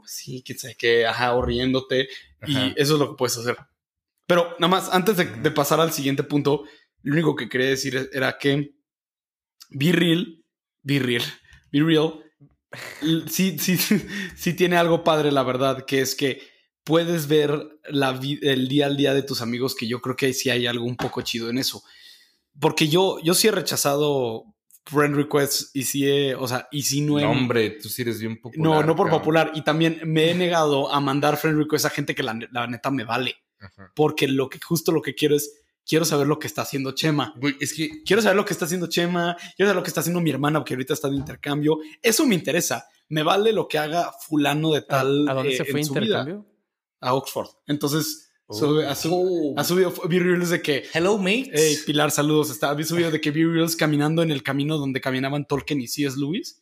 sí, 0.08 0.42
quién 0.44 0.58
sabe 0.58 0.76
qué, 0.80 1.06
ajá, 1.06 1.34
o 1.36 1.44
riéndote. 1.44 2.10
Y 2.48 2.56
eso 2.76 2.94
es 2.96 3.00
lo 3.00 3.12
que 3.12 3.18
puedes 3.18 3.38
hacer. 3.38 3.56
Pero 4.26 4.56
nada 4.58 4.68
más, 4.68 4.90
antes 4.92 5.16
de, 5.16 5.26
de 5.26 5.52
pasar 5.52 5.80
al 5.80 5.92
siguiente 5.92 6.24
punto, 6.24 6.64
lo 7.04 7.14
único 7.14 7.36
que 7.36 7.48
quería 7.48 7.68
decir 7.70 8.10
era 8.12 8.38
que 8.40 8.74
Be 9.70 9.92
Real, 9.92 10.44
Be 10.82 10.98
Real, 11.00 11.24
Be 11.72 11.82
Real, 11.82 12.14
sí, 13.30 13.60
sí, 13.60 13.78
sí 14.36 14.54
tiene 14.54 14.76
algo 14.78 15.04
padre, 15.04 15.32
la 15.32 15.44
verdad, 15.44 15.86
que 15.86 16.02
es 16.02 16.16
que 16.16 16.42
puedes 16.84 17.28
ver 17.28 17.80
la 17.90 18.20
el 18.42 18.68
día 18.68 18.86
al 18.88 18.98
día 18.98 19.14
de 19.14 19.24
tus 19.24 19.42
amigos, 19.42 19.76
que 19.76 19.88
yo 19.88 20.02
creo 20.02 20.16
que 20.16 20.34
sí 20.34 20.50
hay 20.50 20.68
algo 20.68 20.86
un 20.86 20.98
poco 20.98 21.22
chido 21.22 21.50
en 21.50 21.58
eso. 21.58 21.84
Porque 22.60 22.88
yo, 22.88 23.20
yo 23.24 23.34
sí 23.34 23.48
he 23.48 23.52
rechazado 23.52 24.46
friend 24.86 25.16
requests 25.16 25.72
y 25.74 25.84
sí 25.84 26.08
he, 26.08 26.36
o 26.36 26.48
sea, 26.48 26.68
y 26.72 26.84
sí 26.84 27.02
no 27.02 27.20
he... 27.20 27.22
No, 27.22 27.32
hombre, 27.32 27.72
tú 27.72 27.88
sí 27.88 28.02
eres 28.02 28.20
bien 28.20 28.40
popular. 28.42 28.64
no, 28.64 28.84
no 28.84 28.96
por 28.96 29.08
cabrón. 29.08 29.20
popular. 29.22 29.52
Y 29.56 29.64
también 29.64 30.02
me 30.06 30.32
he 30.32 30.36
negado 30.36 30.92
a 30.92 31.00
mandar 31.00 31.38
friend 31.38 31.58
requests 31.58 31.86
a 31.86 31.90
gente 31.90 32.16
que 32.16 32.24
la, 32.24 32.38
la 32.52 32.68
neta 32.68 32.92
me 32.92 33.04
vale. 33.04 33.36
Ajá. 33.60 33.92
Porque 33.96 34.28
lo 34.28 34.50
que 34.50 34.60
justo 34.60 34.92
lo 34.92 35.02
que 35.02 35.16
quiero 35.16 35.36
es, 35.36 35.54
quiero 35.86 36.04
saber 36.04 36.28
lo 36.28 36.40
que 36.40 36.48
está 36.48 36.64
haciendo 36.64 36.94
Chema. 36.94 37.34
Güey, 37.38 37.56
es 37.60 37.74
que 37.74 38.04
Quiero 38.04 38.22
saber 38.22 38.36
lo 38.36 38.46
que 38.46 38.54
está 38.54 38.66
haciendo 38.66 38.88
Chema, 38.88 39.38
quiero 39.56 39.70
saber 39.70 39.76
lo 39.76 39.84
que 39.84 39.90
está 39.90 40.02
haciendo 40.02 40.20
mi 40.20 40.32
hermana, 40.32 40.60
porque 40.60 40.74
ahorita 40.74 40.94
está 40.94 41.10
de 41.10 41.16
intercambio. 41.16 41.80
Eso 42.02 42.26
me 42.26 42.36
interesa. 42.36 42.86
Me 43.08 43.24
vale 43.24 43.54
lo 43.54 43.68
que 43.68 43.78
haga 43.78 44.12
fulano 44.28 44.72
de 44.72 44.80
¿A, 44.80 44.88
tal. 44.88 45.30
a 45.30 45.34
dónde 45.34 45.54
eh, 45.54 45.58
se 45.58 45.66
fue 45.66 45.80
en 45.82 45.86
su 45.86 45.94
vida. 45.94 46.44
A 47.02 47.14
Oxford. 47.14 47.48
Entonces, 47.68 48.30
Oh. 48.48 48.54
sube- 48.60 48.86
ha, 48.86 48.96
su- 48.96 49.54
ha 49.58 49.64
subido 49.64 49.94
B-Reels 50.10 50.50
de 50.50 50.62
que. 50.62 50.84
Hello, 50.94 51.18
mates. 51.18 51.50
Hey, 51.54 51.78
Pilar, 51.86 52.12
saludos. 52.12 52.50
Está, 52.52 52.70
había 52.70 52.86
subido 52.86 53.10
de 53.10 53.22
que 53.22 53.32
B-Reels 53.32 53.76
caminando 53.78 54.22
en 54.24 54.30
el 54.32 54.44
camino 54.44 54.78
donde 54.78 55.00
caminaban 55.00 55.46
Tolkien 55.48 55.80
y 55.82 55.88
C.S. 55.88 56.18
Lewis. 56.20 56.62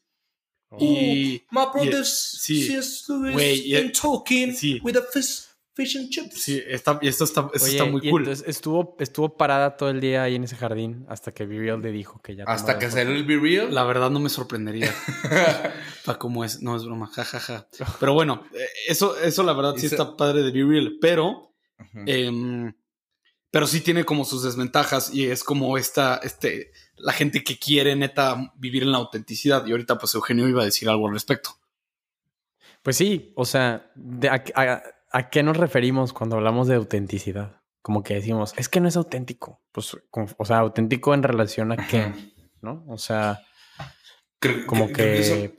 Oh. 0.69 0.77
Y. 0.79 1.43
My 1.49 1.63
brothers, 1.73 2.09
sí. 2.41 2.63
C.S. 2.67 3.05
Lewis 3.11 3.33
Güey, 3.33 3.59
y- 3.71 3.75
and 3.75 3.91
Tolkien 3.91 4.55
sí. 4.55 4.79
with 4.83 4.97
a 4.97 5.01
fish, 5.11 5.45
fish 5.79 5.97
and 5.97 6.09
chips. 6.09 6.41
Sí, 6.41 6.61
está, 6.67 6.99
y 7.01 7.07
esto 7.07 7.23
está, 7.23 7.49
esto 7.53 7.65
Oye, 7.65 7.71
está 7.77 7.85
muy 7.85 8.01
y 8.05 8.09
cool. 8.09 8.21
entonces 8.23 8.45
estuvo, 8.47 8.95
estuvo 8.99 9.37
parada 9.37 9.77
todo 9.77 9.89
el 9.89 10.01
día 10.01 10.23
ahí 10.23 10.35
en 10.35 10.43
ese 10.43 10.55
jardín 10.57 11.05
hasta 11.07 11.31
que 11.33 11.45
Be 11.45 11.57
Real 11.59 11.81
le 11.81 11.91
dijo 11.91 12.21
que 12.21 12.35
ya. 12.35 12.43
Hasta 12.45 12.77
que 12.77 12.91
salió 12.91 13.13
el 13.15 13.23
Be 13.23 13.37
Real. 13.37 13.73
La 13.73 13.83
verdad 13.85 14.09
no 14.09 14.19
me 14.19 14.29
sorprendería. 14.29 14.93
Para 16.05 16.19
cómo 16.19 16.43
es, 16.43 16.61
no 16.61 16.75
es 16.75 16.83
broma, 16.83 17.07
jajaja. 17.07 17.67
Pero 17.99 18.13
bueno, 18.13 18.43
eh, 18.53 18.67
eso, 18.87 19.17
eso 19.19 19.43
la 19.43 19.53
verdad 19.53 19.75
sí 19.77 19.85
está 19.85 20.17
padre 20.17 20.41
de 20.43 20.51
Be 20.51 20.63
Real, 20.63 20.97
pero, 20.99 21.53
em, 22.05 22.73
pero 23.51 23.65
sí 23.67 23.81
tiene 23.81 24.03
como 24.03 24.25
sus 24.25 24.43
desventajas 24.43 25.13
y 25.13 25.25
es 25.27 25.43
como 25.43 25.77
esta, 25.77 26.19
este, 26.23 26.71
la 26.97 27.13
gente 27.13 27.43
que 27.43 27.57
quiere 27.57 27.95
neta 27.95 28.53
vivir 28.57 28.83
en 28.83 28.91
la 28.91 28.97
autenticidad. 28.97 29.65
Y 29.65 29.71
ahorita 29.71 29.97
pues 29.97 30.13
Eugenio 30.15 30.47
iba 30.49 30.61
a 30.61 30.65
decir 30.65 30.89
algo 30.89 31.07
al 31.07 31.13
respecto. 31.13 31.51
Pues 32.83 32.95
sí, 32.95 33.33
o 33.35 33.43
sea, 33.45 33.91
de 33.95 34.29
a, 34.29 34.43
a- 34.55 34.83
¿a 35.11 35.29
qué 35.29 35.43
nos 35.43 35.57
referimos 35.57 36.13
cuando 36.13 36.35
hablamos 36.37 36.67
de 36.67 36.75
autenticidad? 36.75 37.61
Como 37.81 38.03
que 38.03 38.15
decimos, 38.15 38.53
es 38.57 38.69
que 38.69 38.79
no 38.79 38.87
es 38.87 38.97
auténtico. 38.97 39.61
Pues, 39.71 39.97
como- 40.11 40.27
o 40.37 40.45
sea, 40.45 40.57
auténtico 40.59 41.13
en 41.13 41.23
relación 41.23 41.71
a 41.71 41.77
qué. 41.87 42.11
¿no? 42.61 42.83
O 42.89 42.97
sea, 42.97 43.39
Creo- 44.39 44.65
como 44.67 44.85
creo 44.91 44.95
que. 44.95 45.19
eso- 45.19 45.53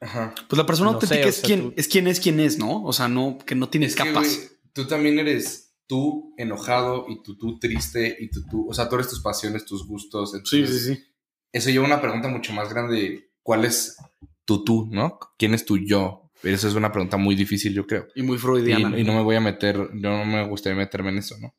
Ajá. 0.00 0.34
Pues 0.48 0.58
la 0.58 0.66
persona 0.66 0.92
No 0.92 1.00
sé, 1.00 1.06
auténtica 1.06 1.26
o 1.26 1.28
es, 1.30 1.36
sea, 1.36 1.46
quien, 1.46 1.62
tú- 1.62 1.74
es 1.76 1.88
quien 1.88 2.06
es 2.06 2.20
quien 2.20 2.40
es, 2.40 2.58
¿no? 2.58 2.82
O 2.84 2.92
sea, 2.92 3.08
no, 3.08 3.38
que 3.38 3.54
no 3.54 3.68
tiene 3.68 3.86
Es 3.86 3.96
que, 3.96 4.04
capas. 4.04 4.50
tú 4.74 4.86
también 4.86 5.18
eres 5.18 5.74
tú 5.86 6.34
enojado 6.36 7.06
y 7.08 7.22
tú, 7.22 7.36
tú 7.38 7.58
triste 7.58 8.16
y 8.20 8.28
tú, 8.30 8.42
tú, 8.50 8.68
o 8.68 8.74
sea, 8.74 8.88
tú 8.88 8.96
eres 8.96 9.08
tus 9.08 9.20
pasiones, 9.22 9.64
tus 9.64 9.86
gustos. 9.86 10.32
sí, 10.32 10.36
entonces, 10.58 10.84
sí, 10.84 10.94
sí. 10.96 11.04
Eso 11.52 11.70
lleva 11.70 11.84
a 11.84 11.88
una 11.88 12.00
pregunta 12.02 12.28
mucho 12.28 12.52
más 12.52 12.68
grande. 12.68 13.30
¿Cuál 13.42 13.64
es 13.64 13.96
tu 14.44 14.64
tú, 14.64 14.86
no? 14.90 15.18
¿Quién 15.38 15.54
es 15.54 15.64
tu 15.64 15.78
yo? 15.78 16.25
Esa 16.46 16.68
es 16.68 16.74
una 16.74 16.92
pregunta 16.92 17.16
muy 17.16 17.34
difícil, 17.34 17.74
yo 17.74 17.86
creo. 17.86 18.06
Y 18.14 18.22
muy 18.22 18.38
freudiana. 18.38 18.98
y 18.98 19.04
no 19.04 19.12
me 19.14 19.22
voy 19.22 19.36
a 19.36 19.40
meter, 19.40 19.76
yo 19.76 20.10
no 20.10 20.24
me 20.24 20.46
gustaría 20.46 20.76
meterme 20.76 21.10
en 21.10 21.18
eso, 21.18 21.36
¿no? 21.40 21.54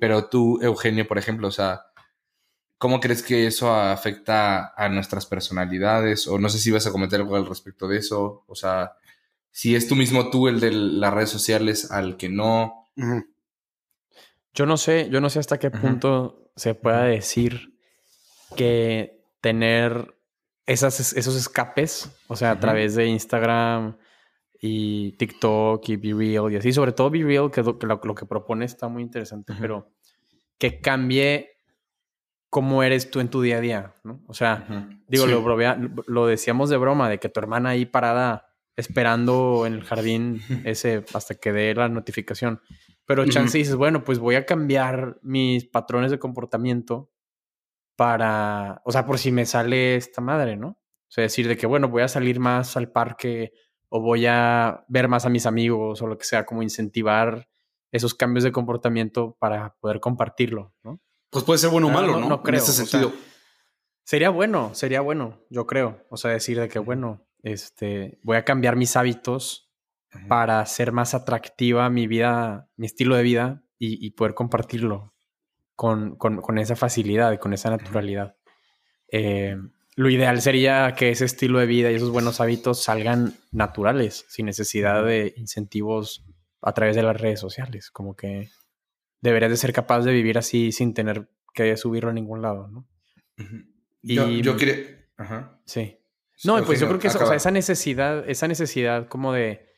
Pero 0.00 0.26
tú, 0.26 0.60
Eugenio, 0.60 1.06
por 1.06 1.18
ejemplo, 1.18 1.48
o 1.48 1.50
sea, 1.50 1.82
¿cómo 2.76 3.00
crees 3.00 3.22
que 3.22 3.46
eso 3.46 3.74
afecta 3.74 4.74
a 4.76 4.88
nuestras 4.88 5.24
personalidades? 5.24 6.26
O 6.28 6.38
no 6.38 6.48
sé 6.48 6.58
si 6.58 6.70
vas 6.70 6.86
a 6.86 6.92
comentar 6.92 7.20
algo 7.20 7.36
al 7.36 7.46
respecto 7.46 7.88
de 7.88 7.98
eso. 7.98 8.44
O 8.46 8.54
sea, 8.54 8.92
si 9.50 9.74
es 9.74 9.88
tú 9.88 9.96
mismo 9.96 10.30
tú 10.30 10.48
el 10.48 10.60
de 10.60 10.72
las 10.72 11.14
redes 11.14 11.30
sociales 11.30 11.90
al 11.90 12.16
que 12.16 12.28
no. 12.28 12.90
Yo 14.52 14.66
no 14.66 14.76
sé, 14.76 15.08
yo 15.10 15.20
no 15.20 15.30
sé 15.30 15.38
hasta 15.38 15.58
qué 15.58 15.70
punto 15.70 16.50
se 16.56 16.74
pueda 16.74 17.04
decir 17.04 17.78
que 18.56 19.24
tener 19.40 20.18
esas, 20.66 21.14
esos 21.14 21.36
escapes, 21.36 22.10
o 22.28 22.36
sea, 22.36 22.50
a 22.52 22.60
través 22.60 22.94
de 22.94 23.06
Instagram 23.06 23.96
y 24.64 25.12
TikTok 25.18 25.88
y 25.88 25.96
Be 25.96 26.14
Real 26.14 26.52
y 26.52 26.56
así, 26.56 26.72
sobre 26.72 26.92
todo 26.92 27.10
Be 27.10 27.24
Real, 27.24 27.50
que 27.50 27.62
lo 27.62 27.78
que, 27.78 27.86
lo, 27.88 28.14
que 28.14 28.26
propone 28.26 28.64
está 28.64 28.86
muy 28.86 29.02
interesante, 29.02 29.52
Ujú. 29.52 29.60
pero 29.60 29.90
que 30.56 30.80
cambie 30.80 31.50
cómo 32.48 32.82
eres 32.84 33.10
tú 33.10 33.18
en 33.18 33.28
tu 33.28 33.42
día 33.42 33.56
a 33.56 33.60
día, 33.60 33.94
¿no? 34.04 34.22
O 34.28 34.34
sea, 34.34 34.64
Digo, 35.08 35.24
Sí. 35.24 35.30
lo, 35.32 35.42
bromea- 35.42 35.76
lo 36.06 36.26
decíamos 36.26 36.70
de 36.70 36.76
broma, 36.76 37.08
de 37.10 37.18
que 37.18 37.28
tu 37.28 37.40
hermana 37.40 37.70
ahí 37.70 37.86
parada 37.86 38.46
esperando 38.76 39.66
en 39.66 39.72
el 39.74 39.82
jardín 39.84 40.40
ese 40.64 41.04
hasta 41.12 41.34
que 41.34 41.52
dé 41.52 41.74
la 41.74 41.88
notificación. 41.88 42.60
Pero 43.04 43.26
chance 43.26 43.58
dices, 43.58 43.74
bueno, 43.74 44.04
pues 44.04 44.20
voy 44.20 44.36
a 44.36 44.46
cambiar 44.46 45.18
mis 45.22 45.64
patrones 45.66 46.10
de 46.12 46.18
comportamiento 46.20 47.10
para, 47.96 48.80
o 48.84 48.92
sea, 48.92 49.04
por 49.06 49.18
si 49.18 49.32
me 49.32 49.44
sale 49.44 49.96
esta 49.96 50.20
madre, 50.20 50.56
¿no? 50.56 50.68
O 50.68 51.08
sea, 51.14 51.22
decir 51.22 51.46
de 51.48 51.56
que, 51.56 51.66
bueno, 51.66 51.88
voy 51.88 52.02
a 52.02 52.08
salir 52.08 52.38
más 52.40 52.76
al 52.76 52.90
parque 52.90 53.52
o 53.94 54.00
voy 54.00 54.24
a 54.26 54.84
ver 54.88 55.06
más 55.08 55.26
a 55.26 55.28
mis 55.28 55.44
amigos 55.44 56.00
o 56.00 56.06
lo 56.06 56.16
que 56.16 56.24
sea, 56.24 56.46
como 56.46 56.62
incentivar 56.62 57.48
esos 57.90 58.14
cambios 58.14 58.42
de 58.44 58.52
comportamiento 58.52 59.36
para 59.38 59.74
poder 59.80 60.00
compartirlo, 60.00 60.72
¿no? 60.82 60.98
Pues 61.30 61.44
puede 61.44 61.58
ser 61.58 61.68
bueno 61.70 61.88
o 61.88 61.90
malo, 61.90 62.12
no- 62.14 62.20
¿no? 62.20 62.28
no 62.28 62.42
creo, 62.42 62.58
En 62.58 62.62
ese 62.62 62.70
o 62.70 62.74
sea, 62.74 62.86
sentido. 62.86 63.12
Sería 64.04 64.30
bueno, 64.30 64.74
sería 64.74 65.00
bueno, 65.02 65.40
yo 65.50 65.66
creo. 65.66 66.04
O 66.10 66.16
sea, 66.16 66.30
decir 66.30 66.58
de 66.58 66.68
que, 66.68 66.78
bueno, 66.78 67.26
este, 67.42 68.18
voy 68.22 68.36
a 68.38 68.44
cambiar 68.44 68.76
mis 68.76 68.96
hábitos 68.96 69.70
para 70.28 70.60
hacer 70.60 70.92
más 70.92 71.14
atractiva 71.14 71.88
mi 71.90 72.06
vida, 72.06 72.68
mi 72.76 72.86
estilo 72.86 73.14
de 73.16 73.22
vida 73.22 73.62
y, 73.78 74.04
y 74.06 74.10
poder 74.12 74.34
compartirlo 74.34 75.14
con, 75.74 76.16
con- 76.16 76.40
con 76.40 76.58
esa 76.58 76.76
facilidad 76.76 77.32
y 77.32 77.38
con 77.38 77.52
esa 77.52 77.70
naturalidad. 77.70 78.36
Eh, 79.08 79.56
lo 79.96 80.08
ideal 80.10 80.40
sería 80.40 80.94
que 80.96 81.10
ese 81.10 81.24
estilo 81.24 81.58
de 81.58 81.66
vida 81.66 81.90
y 81.90 81.94
esos 81.96 82.10
buenos 82.10 82.40
hábitos 82.40 82.82
salgan 82.82 83.34
naturales, 83.50 84.24
sin 84.28 84.46
necesidad 84.46 85.04
de 85.04 85.34
incentivos 85.36 86.24
a 86.62 86.72
través 86.72 86.96
de 86.96 87.02
las 87.02 87.20
redes 87.20 87.40
sociales. 87.40 87.90
Como 87.90 88.16
que 88.16 88.48
deberías 89.20 89.50
de 89.50 89.56
ser 89.56 89.72
capaz 89.72 90.00
de 90.00 90.12
vivir 90.12 90.38
así 90.38 90.72
sin 90.72 90.94
tener 90.94 91.28
que 91.54 91.76
subirlo 91.76 92.10
a 92.10 92.14
ningún 92.14 92.40
lado, 92.42 92.68
¿no? 92.68 92.88
Yo, 94.02 94.28
Y- 94.28 94.42
yo 94.42 94.56
quería. 94.56 94.76
Ajá. 95.16 95.60
Sí. 95.66 95.98
No, 96.44 96.64
pues 96.64 96.80
yo 96.80 96.88
creo 96.88 96.98
que 96.98 97.08
eso- 97.08 97.18
o 97.18 97.20
sea, 97.20 97.26
acaba. 97.26 97.36
esa 97.36 97.50
necesidad, 97.50 98.28
esa 98.28 98.48
necesidad 98.48 99.06
como 99.08 99.32
de. 99.32 99.68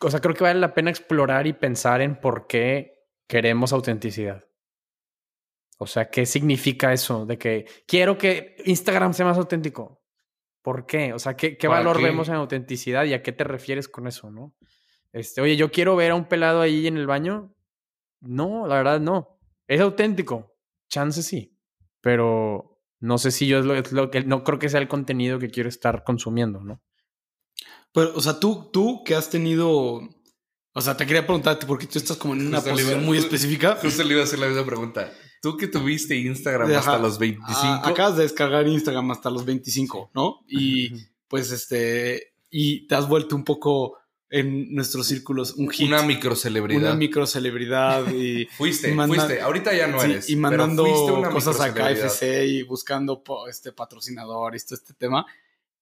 O 0.00 0.10
sea, 0.10 0.20
creo 0.20 0.34
que 0.34 0.44
vale 0.44 0.58
la 0.60 0.74
pena 0.74 0.90
explorar 0.90 1.46
y 1.46 1.52
pensar 1.52 2.00
en 2.00 2.16
por 2.18 2.46
qué 2.46 3.04
queremos 3.26 3.72
autenticidad. 3.72 4.44
O 5.78 5.86
sea, 5.86 6.10
¿qué 6.10 6.26
significa 6.26 6.92
eso? 6.92 7.26
De 7.26 7.38
que 7.38 7.66
quiero 7.86 8.18
que 8.18 8.56
Instagram 8.64 9.14
sea 9.14 9.26
más 9.26 9.38
auténtico. 9.38 10.02
¿Por 10.62 10.86
qué? 10.86 11.12
O 11.12 11.18
sea, 11.18 11.36
¿qué, 11.36 11.56
qué 11.56 11.66
¿Para 11.68 11.80
valor 11.80 11.96
qué? 11.96 12.04
vemos 12.04 12.28
en 12.28 12.34
autenticidad 12.34 13.04
y 13.04 13.14
a 13.14 13.22
qué 13.22 13.32
te 13.32 13.44
refieres 13.44 13.88
con 13.88 14.06
eso, 14.06 14.30
no? 14.30 14.54
Este, 15.12 15.40
oye, 15.40 15.56
yo 15.56 15.70
quiero 15.70 15.96
ver 15.96 16.12
a 16.12 16.14
un 16.14 16.26
pelado 16.26 16.60
ahí 16.60 16.86
en 16.86 16.96
el 16.96 17.06
baño. 17.06 17.54
No, 18.20 18.66
la 18.66 18.76
verdad 18.76 19.00
no. 19.00 19.40
¿Es 19.66 19.80
auténtico? 19.80 20.56
Chance 20.88 21.22
sí. 21.22 21.58
Pero 22.00 22.80
no 23.00 23.18
sé 23.18 23.32
si 23.32 23.46
yo 23.48 23.58
es 23.58 23.64
lo, 23.64 23.74
es 23.74 23.90
lo 23.92 24.10
que 24.10 24.22
no 24.22 24.44
creo 24.44 24.58
que 24.58 24.68
sea 24.68 24.80
el 24.80 24.88
contenido 24.88 25.38
que 25.38 25.50
quiero 25.50 25.68
estar 25.68 26.04
consumiendo, 26.04 26.60
¿no? 26.62 26.80
Pero, 27.92 28.14
o 28.14 28.20
sea, 28.20 28.40
tú, 28.40 28.70
tú 28.72 29.02
que 29.04 29.14
has 29.14 29.28
tenido. 29.28 30.00
O 30.74 30.80
sea, 30.80 30.96
te 30.96 31.04
quería 31.04 31.26
preguntarte, 31.26 31.66
porque 31.66 31.86
tú 31.86 31.98
estás 31.98 32.16
como 32.16 32.34
en 32.34 32.46
una 32.46 32.62
posición 32.62 33.04
muy 33.04 33.18
específica. 33.18 33.76
Justo 33.82 34.02
le 34.04 34.14
iba 34.14 34.22
a 34.22 34.24
hacer 34.24 34.38
la 34.38 34.46
misma 34.46 34.64
pregunta. 34.64 35.12
Tú 35.42 35.56
que 35.56 35.66
tuviste 35.66 36.14
Instagram 36.14 36.70
Ajá. 36.70 36.78
hasta 36.78 36.98
los 36.98 37.18
25. 37.18 37.58
Ah, 37.60 37.82
acabas 37.84 38.16
de 38.16 38.22
descargar 38.22 38.68
Instagram 38.68 39.10
hasta 39.10 39.28
los 39.28 39.44
25, 39.44 40.12
¿no? 40.14 40.38
Y 40.46 40.92
pues 41.26 41.50
este. 41.50 42.34
Y 42.48 42.86
te 42.86 42.94
has 42.94 43.08
vuelto 43.08 43.34
un 43.34 43.42
poco 43.44 43.98
en 44.30 44.72
nuestros 44.72 45.08
círculos 45.08 45.54
un 45.56 45.68
hit. 45.68 45.88
una 45.88 46.04
microcelebridad. 46.04 46.80
Una 46.80 46.94
microcelebridad 46.94 48.12
y. 48.12 48.46
fuiste, 48.56 48.94
manda- 48.94 49.16
fuiste. 49.16 49.40
Ahorita 49.40 49.74
ya 49.74 49.88
no 49.88 50.00
sí, 50.00 50.12
eres. 50.12 50.30
y 50.30 50.36
mandando 50.36 50.84
cosas 51.32 51.60
a. 51.60 51.74
KFC 51.74 52.44
y 52.46 52.62
buscando 52.62 53.20
este 53.50 53.72
patrocinador 53.72 54.54
y 54.54 54.60
todo 54.60 54.76
este 54.76 54.94
tema. 54.94 55.26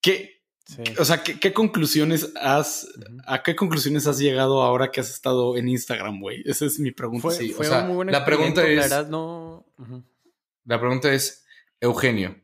¿Qué, 0.01 0.40
Sí. 0.77 0.83
o 0.99 1.05
sea, 1.05 1.23
¿qué, 1.23 1.41
qué 1.41 1.53
conclusiones 1.53 2.31
has, 2.41 2.87
Ujú. 2.97 3.19
a 3.27 3.43
qué 3.43 3.57
conclusiones 3.57 4.07
has 4.07 4.19
llegado 4.19 4.63
ahora 4.63 4.91
que 4.93 5.01
has 5.01 5.11
estado 5.11 5.57
en 5.57 5.69
Instagram, 5.69 6.21
güey? 6.21 6.43
Esa 6.47 6.65
es 6.67 6.79
mi 6.79 6.93
pregunta. 6.93 7.23
Fue, 7.23 7.35
sí, 7.35 7.53
o 7.53 7.57
fue 7.57 7.67
sea, 7.67 7.81
un 7.81 7.87
muy 7.89 7.97
buen 7.97 8.13
la 8.13 8.25
pregunta 8.25 8.67
es- 8.67 8.77
La 8.77 8.83
verdad, 8.83 9.09
no. 9.09 9.67
Ujú. 9.79 10.05
La 10.67 10.79
pregunta 10.79 11.13
es, 11.13 11.45
Eugenio, 11.81 12.37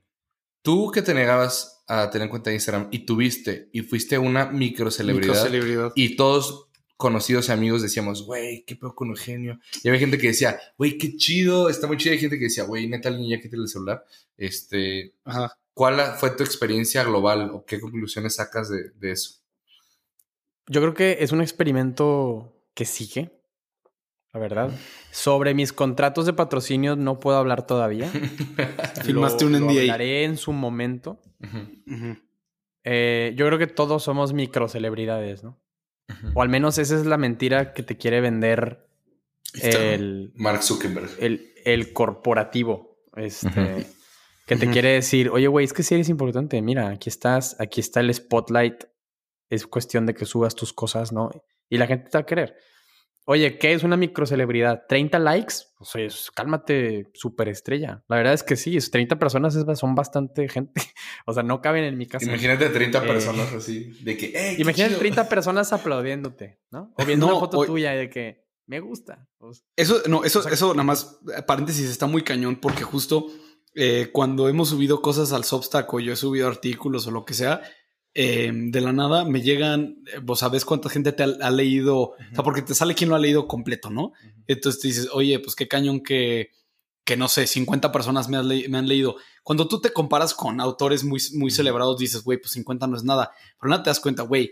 tú 0.63 0.91
que 0.91 1.03
te 1.03 1.15
negabas 1.15 1.85
a 1.87 2.11
tener 2.11 2.29
cuenta 2.29 2.51
de 2.51 2.57
Instagram 2.57 2.89
y 2.91 3.01
tuviste 3.07 3.69
y 3.73 3.83
fuiste 3.83 4.19
una 4.19 4.47
microcelebridad 4.47 5.35
Microcelebridad. 5.35 5.93
y 5.95 6.17
todos 6.17 6.65
conocidos 6.97 7.49
y 7.49 7.53
amigos 7.53 7.83
decíamos, 7.83 8.25
güey, 8.27 8.65
qué 8.67 8.75
pedo 8.75 8.95
con 8.95 9.09
Eugenio. 9.11 9.61
Y 9.85 9.89
había 9.89 10.01
gente 10.01 10.19
que 10.19 10.29
decía, 10.29 10.59
güey, 10.79 10.97
qué 10.99 11.17
chido, 11.17 11.69
está 11.69 11.87
muy 11.87 11.97
chido. 11.99 12.15
Y 12.15 12.17
hay 12.17 12.21
gente 12.23 12.39
que 12.39 12.45
decía, 12.47 12.65
güey, 12.65 12.89
neta, 12.89 13.09
alguien 13.11 13.29
ya 13.29 13.41
quítale 13.41 13.63
el 13.63 13.69
celular. 13.69 14.05
Este, 14.37 15.15
Ajá. 15.25 15.57
¿Cuál 15.77 16.01
fue 16.17 16.31
tu 16.31 16.43
experiencia 16.43 17.05
global 17.05 17.51
o 17.53 17.67
qué 17.67 17.79
conclusiones 17.79 18.37
sacas 18.37 18.71
de, 18.71 18.91
de 18.99 19.13
eso? 19.13 19.43
Yo 20.69 20.81
creo 20.81 20.95
que 20.95 21.19
es 21.21 21.33
un 21.33 21.43
experimento 21.43 22.57
que 22.75 22.87
sigue, 22.87 23.31
la 24.33 24.41
verdad. 24.41 24.71
Sobre 25.13 25.53
mis 25.53 25.73
contratos 25.75 26.25
de 26.25 26.33
patrocinio 26.33 26.97
no 26.97 27.21
puedo 27.21 27.37
hablar 27.37 27.67
todavía. 27.67 28.09
Firmaste 29.05 29.45
Lo- 29.45 29.51
un 29.57 29.61
lo 29.61 29.67
NDA. 29.71 29.81
hablaré 29.83 30.25
en 30.25 30.37
su 30.39 30.53
momento. 30.53 31.21
Eh, 32.85 33.35
yo 33.37 33.47
creo 33.47 33.59
que 33.59 33.67
todos 33.67 34.03
somos 34.03 34.33
microcelebridades, 34.33 35.45
¿no? 35.45 35.61
O 36.35 36.43
al 36.43 36.49
menos 36.49 36.79
esa 36.79 36.95
es 36.97 37.05
la 37.05 37.19
mentira 37.19 37.75
que 37.75 37.83
te 37.83 37.97
quiere 37.99 38.21
vender 38.21 38.89
el, 39.61 40.33
Mark 40.37 40.63
Zuckerberg. 40.63 41.11
el, 41.19 41.53
el 41.65 41.93
corporativo. 41.93 42.97
Este. 43.17 43.87
Que 44.47 44.57
te 44.57 44.71
quiere 44.71 44.91
decir, 44.93 45.29
oye, 45.31 45.49
güey, 45.49 45.65
es 45.65 45.73
que 45.73 45.83
sí 45.83 45.95
eres 45.95 46.09
importante. 46.09 46.61
Mira, 46.63 46.89
aquí 46.89 47.09
estás, 47.09 47.57
aquí 47.59 47.81
está 47.81 48.01
el 48.01 48.15
spotlight. 48.15 48.85
Es 49.51 49.67
cuestión 49.67 50.07
de 50.07 50.15
que 50.15 50.25
subas 50.25 50.55
tus 50.55 50.73
cosas, 50.73 51.13
¿no? 51.13 51.31
Y 51.69 51.79
la 51.79 51.87
gente 51.87 52.11
te 52.11 52.17
va 52.19 52.23
a 52.23 52.27
querer. 52.27 52.57
Oye, 53.29 53.59
¿qué 53.59 53.73
es 53.73 53.83
una 53.83 53.97
microcelebridad? 53.97 54.85
¿30 54.89 55.19
likes? 55.19 55.55
Pues 55.77 55.95
oye, 55.97 56.09
cálmate, 56.33 57.11
superestrella. 57.13 58.05
La 58.09 58.17
verdad 58.19 58.35
es 58.35 58.45
que 58.45 58.55
sí, 58.55 58.77
es 58.77 58.93
30 58.93 59.19
personas 59.19 59.57
es- 59.57 59.79
son 59.79 59.97
bastante 59.97 60.49
gente. 60.49 60.73
O 61.27 61.33
sea, 61.33 61.43
no 61.43 61.61
caben 61.61 61.83
en 61.83 61.99
mi 61.99 62.07
casa. 62.07 62.25
Imagínate 62.25 62.69
30 62.69 63.03
Eh, 63.05 63.07
personas 63.09 63.53
así, 63.53 63.91
de 64.05 64.17
que, 64.17 64.33
hey, 64.33 64.57
Imagínate 64.61 64.91
chido". 64.91 65.01
30 65.01 65.29
personas 65.29 65.73
aplaudiéndote, 65.73 66.61
¿no? 66.71 66.93
O 66.97 67.05
viendo 67.05 67.27
No, 67.27 67.33
una 67.33 67.41
foto 67.41 67.59
o- 67.59 67.67
tuya 67.67 67.91
de 67.93 68.09
que 68.09 68.45
me 68.67 68.79
gusta. 68.79 69.29
Pues, 69.39 69.65
Eso, 69.75 70.03
no, 70.09 70.23
eso, 70.23 70.39
O 70.39 70.43
sea, 70.43 70.53
eso 70.53 70.73
nada 70.73 70.85
más, 70.85 71.19
eh, 71.37 71.43
paréntesis, 71.43 71.91
está 71.91 72.07
muy 72.07 72.23
cañón 72.23 72.57
porque 72.61 72.85
justo 72.85 73.27
eh, 73.77 74.11
cuando 74.13 74.49
hemos 74.49 74.71
subido 74.71 75.03
cosas 75.03 75.33
al 75.33 75.45
Substack 75.45 75.93
o 75.93 76.01
yo 76.01 76.13
he 76.13 76.17
subido 76.17 76.49
artículos 76.49 77.07
o 77.07 77.11
lo 77.11 77.25
que 77.25 77.35
sea, 77.35 77.63
eh, 78.15 78.51
de 78.51 78.81
la 78.81 78.95
nada 78.95 79.27
me 79.27 79.43
llegan, 79.43 80.03
eh, 80.07 80.19
vos 80.23 80.39
sabes 80.39 80.65
cuánta 80.65 80.89
gente 80.89 81.13
te 81.13 81.23
ha, 81.23 81.29
ha 81.43 81.51
leído, 81.51 81.99
o 81.99 82.17
sea, 82.33 82.43
porque 82.43 82.63
te 82.63 82.75
sale 82.75 82.95
quien 82.95 83.11
lo 83.11 83.17
ha 83.17 83.19
leído 83.19 83.47
completo, 83.47 83.91
¿no? 83.91 84.13
Entonces 84.47 84.81
te 84.81 84.89
dices, 84.89 85.09
oye, 85.13 85.39
pues 85.39 85.55
qué 85.55 85.69
cañón 85.69 86.01
que, 86.01 86.51
que 87.07 87.17
no 87.17 87.29
sé, 87.29 87.47
50 87.47 87.93
personas 87.93 88.29
me, 88.29 88.37
han 88.37 88.89
leído. 88.89 89.17
Cuando 89.45 89.69
tú 89.69 89.81
te 89.81 89.93
comparas 89.93 90.35
con 90.35 90.61
autores 90.61 91.05
muy, 91.05 91.21
muy 91.35 91.53
celebrados, 91.53 91.99
dices, 91.99 92.25
güey, 92.25 92.39
pues 92.39 92.53
50 92.53 92.89
no 92.89 92.97
es 92.97 93.05
nada. 93.05 93.31
Pero 93.61 93.71
no 93.71 93.83
te 93.83 93.91
das 93.91 94.01
cuenta, 94.01 94.25
güey, 94.25 94.51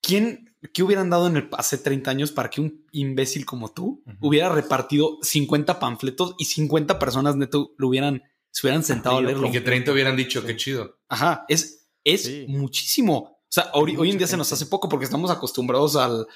¿quién, 0.00 0.49
qué 0.72 0.82
hubieran 0.82 1.08
dado 1.10 1.26
en 1.26 1.36
el 1.36 1.48
hace 1.52 1.78
30 1.78 2.10
años 2.10 2.32
para 2.32 2.50
que 2.50 2.60
un 2.60 2.84
imbécil 2.92 3.46
como 3.46 3.72
tú 3.72 4.02
hubiera 4.20 4.48
repartido 4.50 5.18
50 5.22 5.78
panfletos 5.80 6.34
y 6.38 6.44
50 6.44 6.98
personas 6.98 7.36
neto 7.36 7.72
lo 7.78 7.88
hubieran, 7.88 8.22
se 8.50 8.66
hubieran 8.66 8.82
sentado 8.84 9.18
a 9.18 9.22
leerlo? 9.22 9.48
Y 9.48 9.52
que 9.52 9.60
30 9.60 9.92
hubieran 9.92 10.16
dicho, 10.16 10.44
qué 10.44 10.56
chido. 10.56 10.98
Ajá, 11.08 11.44
es, 11.48 11.88
es 12.04 12.22
Sí. 12.24 12.44
muchísimo. 12.48 13.14
O 13.42 13.52
sea, 13.52 13.70
hoy, 13.74 13.96
hoy 13.96 14.10
en 14.10 14.18
día 14.18 14.26
se 14.26 14.36
nos 14.36 14.52
hace 14.52 14.66
poco 14.66 14.88
porque 14.88 15.04
estamos 15.06 15.30
acostumbrados 15.30 15.96
al, 15.96 16.26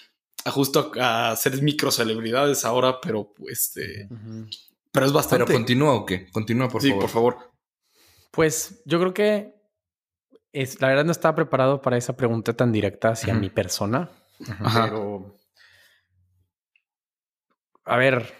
a 0.45 0.51
justo 0.51 0.91
a, 1.01 1.31
a 1.31 1.37
ser 1.37 1.61
microcelebridades 1.63 2.65
ahora, 2.65 3.01
pero 3.01 3.33
este, 3.49 4.09
pero 4.91 5.07
es 5.07 5.13
bastante. 5.13 5.45
Pero 5.45 5.57
continúa 5.59 5.95
o 5.95 6.07
qué? 6.07 6.29
Continúa, 6.33 6.69
por 6.69 6.83
sí, 6.83 6.89
favor. 6.89 7.03
por 7.03 7.11
favor. 7.11 7.37
Pues 8.31 8.83
yo 8.85 8.99
creo 8.99 9.15
que 9.15 9.54
es, 10.55 10.81
la 10.81 10.89
verdad 10.89 11.05
no 11.05 11.13
estaba 11.13 11.35
preparado 11.35 11.83
para 11.83 11.97
esa 11.99 12.17
pregunta 12.17 12.55
tan 12.55 12.73
directa 12.73 13.11
hacia 13.11 13.35
mi 13.35 13.51
persona. 13.51 14.11
Pero. 14.75 15.37
A 17.85 17.97
ver. 17.97 18.33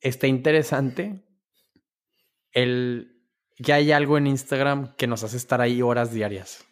Está 0.00 0.26
interesante. 0.26 1.24
El. 2.52 3.16
Ya 3.58 3.74
hay 3.74 3.92
algo 3.92 4.16
en 4.16 4.26
Instagram 4.26 4.94
que 4.96 5.06
nos 5.06 5.22
hace 5.22 5.36
estar 5.36 5.60
ahí 5.60 5.82
horas 5.82 6.12
diarias. 6.14 6.64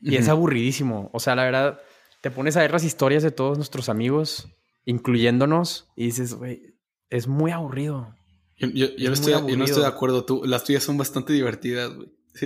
Y 0.00 0.16
es 0.16 0.28
aburridísimo. 0.28 1.08
O 1.12 1.20
sea, 1.20 1.36
la 1.36 1.44
verdad, 1.44 1.80
te 2.20 2.30
pones 2.32 2.56
a 2.56 2.60
ver 2.62 2.72
las 2.72 2.82
historias 2.84 3.22
de 3.22 3.30
todos 3.30 3.58
nuestros 3.58 3.88
amigos, 3.88 4.48
incluyéndonos, 4.84 5.88
y 5.96 6.06
dices, 6.06 6.34
güey, 6.34 6.76
es 7.10 7.26
muy 7.28 7.50
aburrido. 7.52 8.14
Yo, 8.56 8.68
yo- 8.68 8.86
yo 8.96 9.08
no 9.08 9.12
Es 9.14 9.20
estoy, 9.20 9.32
yo 9.50 9.56
no 9.56 9.64
estoy 9.64 9.82
de 9.82 9.88
acuerdo. 9.88 10.24
Tú, 10.24 10.42
las 10.44 10.64
tuyas 10.64 10.82
son 10.82 10.96
bastante 10.98 11.32
divertidas, 11.32 11.94
güey. 11.94 12.08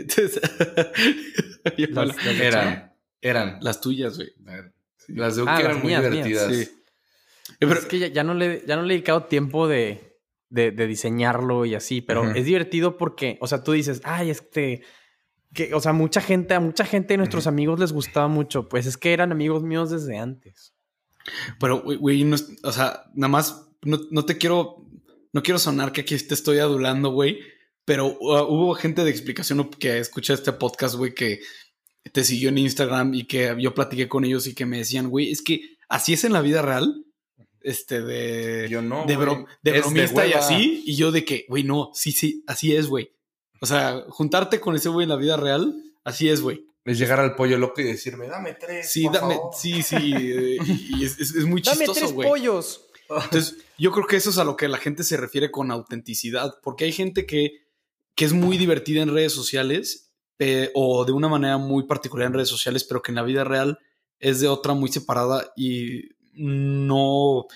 Las- 1.90 2.06
las, 2.08 2.24
las 2.24 2.40
Eran, 2.40 2.92
eran. 3.20 3.60
tuyas, 3.80 4.16
güey. 4.16 4.28
Las 5.08 5.36
de 5.36 5.44
Ah, 5.46 5.60
eran 5.60 5.72
las 5.74 5.82
muy 5.82 5.88
mías, 5.88 6.02
mías, 6.02 6.12
divertidas. 6.24 6.56
Sí. 6.56 6.70
Pues 7.46 7.56
Pero- 7.58 7.74
es 7.80 7.86
que 7.86 7.98
ya, 7.98 8.06
ya 8.08 8.24
no 8.24 8.34
le, 8.34 8.64
ya 8.66 8.76
no 8.76 8.82
le 8.82 8.94
he 8.94 8.96
dedicado 8.96 9.24
tiempo 9.24 9.68
de, 9.68 10.18
de, 10.48 10.70
de 10.70 10.86
diseñarlo 10.86 11.64
y 11.64 11.74
así, 11.74 12.00
pero 12.00 12.30
es 12.32 12.44
divertido 12.46 12.96
porque, 12.96 13.36
o 13.40 13.46
sea, 13.46 13.62
tú 13.62 13.72
dices, 13.72 14.00
ay, 14.04 14.30
este, 14.30 14.82
que, 15.52 15.74
o 15.74 15.80
sea, 15.80 15.92
mucha 15.92 16.20
gente, 16.20 16.54
a 16.54 16.60
mucha 16.60 16.84
gente 16.84 17.14
de 17.14 17.18
nuestros 17.18 17.46
amigos 17.46 17.78
les 17.80 17.92
gustaba 17.92 18.28
mucho, 18.28 18.68
pues 18.68 18.86
es 18.86 18.96
que 18.96 19.12
eran 19.12 19.32
amigos 19.32 19.62
míos 19.62 19.90
desde 19.90 20.18
antes. 20.18 20.74
Pero, 21.60 21.82
güey, 21.82 21.98
güey, 21.98 22.24
no 22.24 22.36
o 22.64 22.72
sea, 22.72 23.04
nada 23.14 23.28
más, 23.30 23.68
no, 23.82 24.00
no 24.10 24.24
te 24.24 24.38
quiero, 24.38 24.86
no 25.32 25.42
quiero 25.42 25.58
sonar 25.58 25.92
que 25.92 26.00
aquí 26.02 26.16
te 26.18 26.34
estoy 26.34 26.58
adulando, 26.58 27.10
güey, 27.10 27.40
pero 27.84 28.06
uh, 28.20 28.42
hubo 28.48 28.74
gente 28.74 29.04
de 29.04 29.10
explicación 29.10 29.68
que 29.70 29.98
escucha 29.98 30.34
este 30.34 30.52
podcast, 30.52 30.94
güey, 30.96 31.14
que 31.14 31.40
te 32.12 32.24
siguió 32.24 32.48
en 32.50 32.58
Instagram 32.58 33.14
y 33.14 33.24
que 33.26 33.54
yo 33.58 33.74
platiqué 33.74 34.08
con 34.08 34.24
ellos 34.24 34.46
y 34.46 34.54
que 34.54 34.66
me 34.66 34.78
decían, 34.78 35.08
güey, 35.08 35.30
es 35.30 35.42
que 35.42 35.60
así 35.88 36.12
es 36.14 36.24
en 36.24 36.32
la 36.32 36.40
vida 36.40 36.62
real, 36.62 37.04
este, 37.60 38.02
de, 38.02 38.68
Yo 38.68 38.82
no. 38.82 39.04
de, 39.06 39.14
güey. 39.16 39.26
bro- 39.28 39.46
de 39.62 39.70
Es 39.70 39.74
de 39.76 39.80
bromista 39.82 40.26
y 40.26 40.32
así, 40.32 40.82
y 40.86 40.96
yo 40.96 41.12
de 41.12 41.24
que, 41.24 41.46
güey, 41.48 41.62
no, 41.64 41.90
sí, 41.94 42.10
sí, 42.12 42.42
así 42.46 42.74
es, 42.74 42.86
güey. 42.88 43.12
O 43.60 43.66
sea, 43.66 44.02
juntarte 44.08 44.58
con 44.58 44.74
ese 44.74 44.88
güey 44.88 45.04
en 45.04 45.10
la 45.10 45.16
vida 45.16 45.36
real, 45.36 45.72
así 46.02 46.28
es, 46.28 46.40
güey. 46.40 46.66
Es 46.84 46.98
llegar 46.98 47.20
al 47.20 47.36
pollo 47.36 47.56
loco 47.58 47.80
y 47.80 47.84
decirme, 47.84 48.26
dame 48.26 48.54
tres. 48.54 48.90
Sí, 48.90 49.04
por 49.04 49.12
dame, 49.14 49.34
favor". 49.36 49.52
sí, 49.56 49.82
sí, 49.82 49.96
y 49.96 51.04
es, 51.04 51.20
es- 51.20 51.34
es 51.36 51.44
muy 51.44 51.62
chistoso, 51.62 52.12
güey. 52.12 52.28
pollos. 52.28 52.86
Entonces, 53.08 53.58
yo 53.78 53.92
creo 53.92 54.06
que 54.06 54.16
eso 54.16 54.30
es 54.30 54.38
a 54.38 54.44
lo 54.44 54.56
que 54.56 54.66
la 54.66 54.78
gente 54.78 55.04
se 55.04 55.16
refiere 55.16 55.50
con 55.52 55.70
autenticidad, 55.70 56.54
porque 56.64 56.84
hay 56.86 56.92
gente 56.92 57.26
que, 57.26 57.50
que 58.14 58.24
es 58.24 58.32
muy 58.32 58.58
divertida 58.58 59.02
en 59.02 59.12
redes 59.12 59.32
sociales 59.32 60.12
eh, 60.38 60.70
o 60.74 61.04
de 61.04 61.12
una 61.12 61.28
manera 61.28 61.56
muy 61.58 61.84
particular 61.84 62.26
en 62.26 62.34
redes 62.34 62.48
sociales, 62.48 62.84
pero 62.84 63.00
que 63.02 63.12
en 63.12 63.16
la 63.16 63.22
vida 63.22 63.44
real 63.44 63.78
es 64.18 64.40
de 64.40 64.48
otra 64.48 64.74
muy 64.74 64.90
separada 64.90 65.52
y 65.56 66.08
no, 66.34 67.46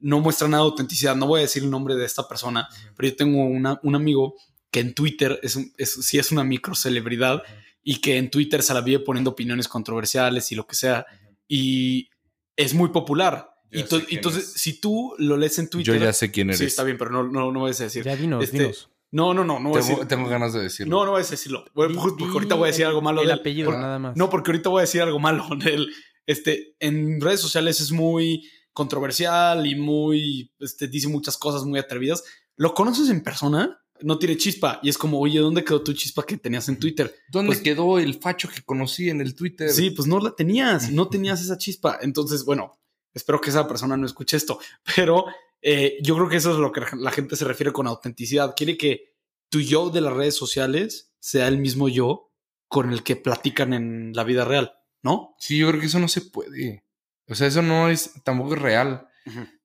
no 0.00 0.20
muestra 0.20 0.48
nada 0.48 0.62
de 0.62 0.68
autenticidad. 0.70 1.16
No 1.16 1.26
voy 1.26 1.40
a 1.40 1.42
decir 1.42 1.62
el 1.62 1.70
nombre 1.70 1.94
de 1.96 2.04
esta 2.04 2.28
persona, 2.28 2.68
pero 2.96 3.08
yo 3.08 3.16
tengo 3.16 3.44
una- 3.44 3.80
un 3.82 3.94
amigo 3.94 4.34
que 4.70 4.80
en 4.80 4.94
Twitter 4.94 5.38
es, 5.42 5.56
un- 5.56 5.72
es- 5.78 5.92
sí 6.04 6.18
es 6.18 6.30
una 6.30 6.44
microcelebridad 6.44 7.42
y 7.82 8.00
que 8.00 8.16
en 8.18 8.30
Twitter 8.30 8.62
se 8.62 8.74
la 8.74 8.80
vive 8.82 9.00
poniendo 9.00 9.30
opiniones 9.30 9.66
controversiales 9.68 10.52
y 10.52 10.54
lo 10.54 10.66
que 10.66 10.74
sea, 10.76 11.06
y 11.48 12.10
es 12.56 12.74
muy 12.74 12.90
popular. 12.90 13.50
Y 13.70 13.80
entonces, 13.80 14.44
es. 14.44 14.52
si 14.62 14.80
tú 14.80 15.14
lo 15.18 15.36
lees 15.36 15.58
en 15.58 15.66
Yo 15.66 15.70
Twitter. 15.70 16.00
ya 16.00 16.12
sé 16.12 16.30
quién 16.30 16.48
eres. 16.48 16.58
Sí, 16.58 16.64
está 16.66 16.84
bien, 16.84 16.96
pero 16.98 17.10
no, 17.10 17.24
no, 17.24 17.52
no 17.52 17.60
vas 17.62 17.80
a 17.80 17.84
decir. 17.84 18.04
Ya 18.04 18.16
dinos, 18.16 18.42
Este, 18.44 18.58
dinos. 18.58 18.90
No, 19.10 19.32
no, 19.32 19.42
no, 19.44 19.58
no 19.58 19.70
voy 19.70 19.78
a 19.78 19.82
Tengo, 19.82 19.94
decir. 19.96 20.08
tengo 20.08 20.28
ganas 20.28 20.52
de 20.52 20.60
decirlo. 20.62 20.90
No, 20.98 21.04
no 21.06 21.12
voy 21.12 21.22
a 21.22 21.24
decirlo. 21.24 21.64
Porque 21.74 21.96
ahorita 22.32 22.54
voy 22.56 22.64
a 22.64 22.72
decir 22.72 22.84
algo 22.86 23.00
malo 23.00 23.22
El 23.22 23.28
de 23.28 23.32
él. 23.34 23.40
apellido, 23.40 23.70
Por- 23.70 23.78
nada 23.80 23.98
más. 23.98 24.16
No, 24.16 24.28
porque 24.28 24.50
ahorita 24.50 24.68
voy 24.68 24.80
a 24.80 24.82
decir 24.82 25.00
algo 25.02 25.18
malo 25.18 25.46
de 25.64 25.74
él. 25.74 25.88
Este, 26.26 26.74
en 26.80 27.20
redes 27.20 27.40
sociales 27.40 27.80
es 27.80 27.90
muy 27.90 28.46
controversial 28.74 29.66
y 29.66 29.74
muy, 29.76 30.52
este, 30.60 30.88
dice 30.88 31.08
muchas 31.08 31.36
cosas 31.36 31.64
muy 31.64 31.78
atrevidas. 31.78 32.22
¿Lo 32.56 32.74
conoces 32.74 33.08
en 33.10 33.22
persona? 33.22 33.80
no 34.00 34.16
tiene 34.16 34.36
chispa. 34.36 34.78
Y 34.80 34.90
es 34.90 34.96
como, 34.96 35.18
oye, 35.18 35.40
¿dónde 35.40 35.64
quedó 35.64 35.82
tu 35.82 35.92
chispa 35.92 36.22
que 36.24 36.36
tenías 36.36 36.68
en 36.68 36.78
Twitter? 36.78 37.12
¿Dónde 37.32 37.48
Pues- 37.48 37.62
quedó 37.62 37.98
el 37.98 38.14
facho 38.14 38.48
que 38.48 38.62
conocí 38.62 39.10
en 39.10 39.20
el 39.20 39.34
Twitter? 39.34 39.70
Sí, 39.70 39.90
pues 39.90 40.06
no 40.06 40.20
la 40.20 40.36
tenías, 40.36 40.92
no 40.92 41.08
tenías 41.08 41.40
esa 41.42 41.58
chispa. 41.58 41.98
Entonces, 42.00 42.44
bueno, 42.44 42.77
espero 43.14 43.40
que 43.40 43.50
esa 43.50 43.66
persona 43.68 43.96
no 43.96 44.06
escuche 44.06 44.36
esto, 44.36 44.58
pero 44.96 45.26
eh, 45.60 45.98
yo 46.02 46.16
creo 46.16 46.28
que 46.28 46.36
eso 46.36 46.52
es 46.52 46.58
lo 46.58 46.72
que 46.72 46.82
la 46.96 47.10
gente 47.10 47.36
se 47.36 47.44
refiere 47.44 47.72
con 47.72 47.86
autenticidad. 47.86 48.54
Quiere 48.56 48.76
que 48.76 49.14
tu 49.48 49.60
yo 49.60 49.90
de 49.90 50.00
las 50.00 50.12
redes 50.12 50.36
sociales 50.36 51.14
sea 51.18 51.48
el 51.48 51.58
mismo 51.58 51.88
yo 51.88 52.32
con 52.68 52.92
el 52.92 53.02
que 53.02 53.16
platican 53.16 53.72
en 53.72 54.12
la 54.12 54.24
vida 54.24 54.44
real, 54.44 54.74
¿no? 55.02 55.34
Sí, 55.38 55.58
yo 55.58 55.68
creo 55.68 55.80
que 55.80 55.86
eso 55.86 55.98
no 55.98 56.08
se 56.08 56.20
puede. 56.20 56.84
O 57.26 57.34
sea, 57.34 57.46
eso 57.46 57.62
no 57.62 57.88
es, 57.88 58.12
tampoco 58.24 58.54
es 58.54 58.62
real. 58.62 59.08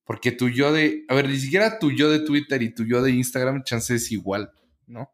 Porque 0.05 0.33
tu 0.33 0.49
yo 0.49 0.73
de, 0.73 1.05
a 1.07 1.15
ver, 1.15 1.29
ni 1.29 1.37
siquiera 1.37 1.79
tu 1.79 1.91
yo 1.91 2.09
de 2.11 2.19
Twitter 2.19 2.61
y 2.61 2.73
tu 2.73 2.85
yo 2.85 3.01
de 3.01 3.11
Instagram, 3.11 3.63
chance 3.63 3.95
es 3.95 4.11
igual, 4.11 4.51
¿no? 4.85 5.09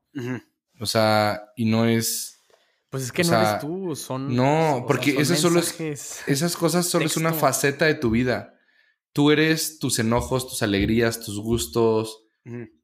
O 0.79 0.85
sea, 0.85 1.43
y 1.55 1.65
no 1.65 1.85
es, 1.85 2.38
Pues 2.89 3.03
es 3.03 3.11
que 3.11 3.21
O 3.21 3.25
no 3.25 3.29
sea, 3.31 3.49
eres 3.51 3.61
tú, 3.61 3.95
son. 3.95 4.35
no, 4.35 4.71
o 4.73 4.77
sea, 4.79 4.85
porque 4.87 5.11
son 5.13 5.21
eso 5.21 5.35
solo 5.35 5.59
es- 5.59 6.23
esas 6.27 6.55
cosas 6.57 6.87
solo 6.87 7.05
es 7.05 7.17
una 7.17 7.33
faceta 7.33 7.85
de 7.85 7.93
tu 7.95 8.09
vida. 8.09 8.55
Tú 9.13 9.31
eres 9.31 9.79
tus 9.79 9.99
enojos, 9.99 10.47
tus 10.47 10.61
alegrías, 10.63 11.19
tus 11.23 11.39
gustos, 11.39 12.25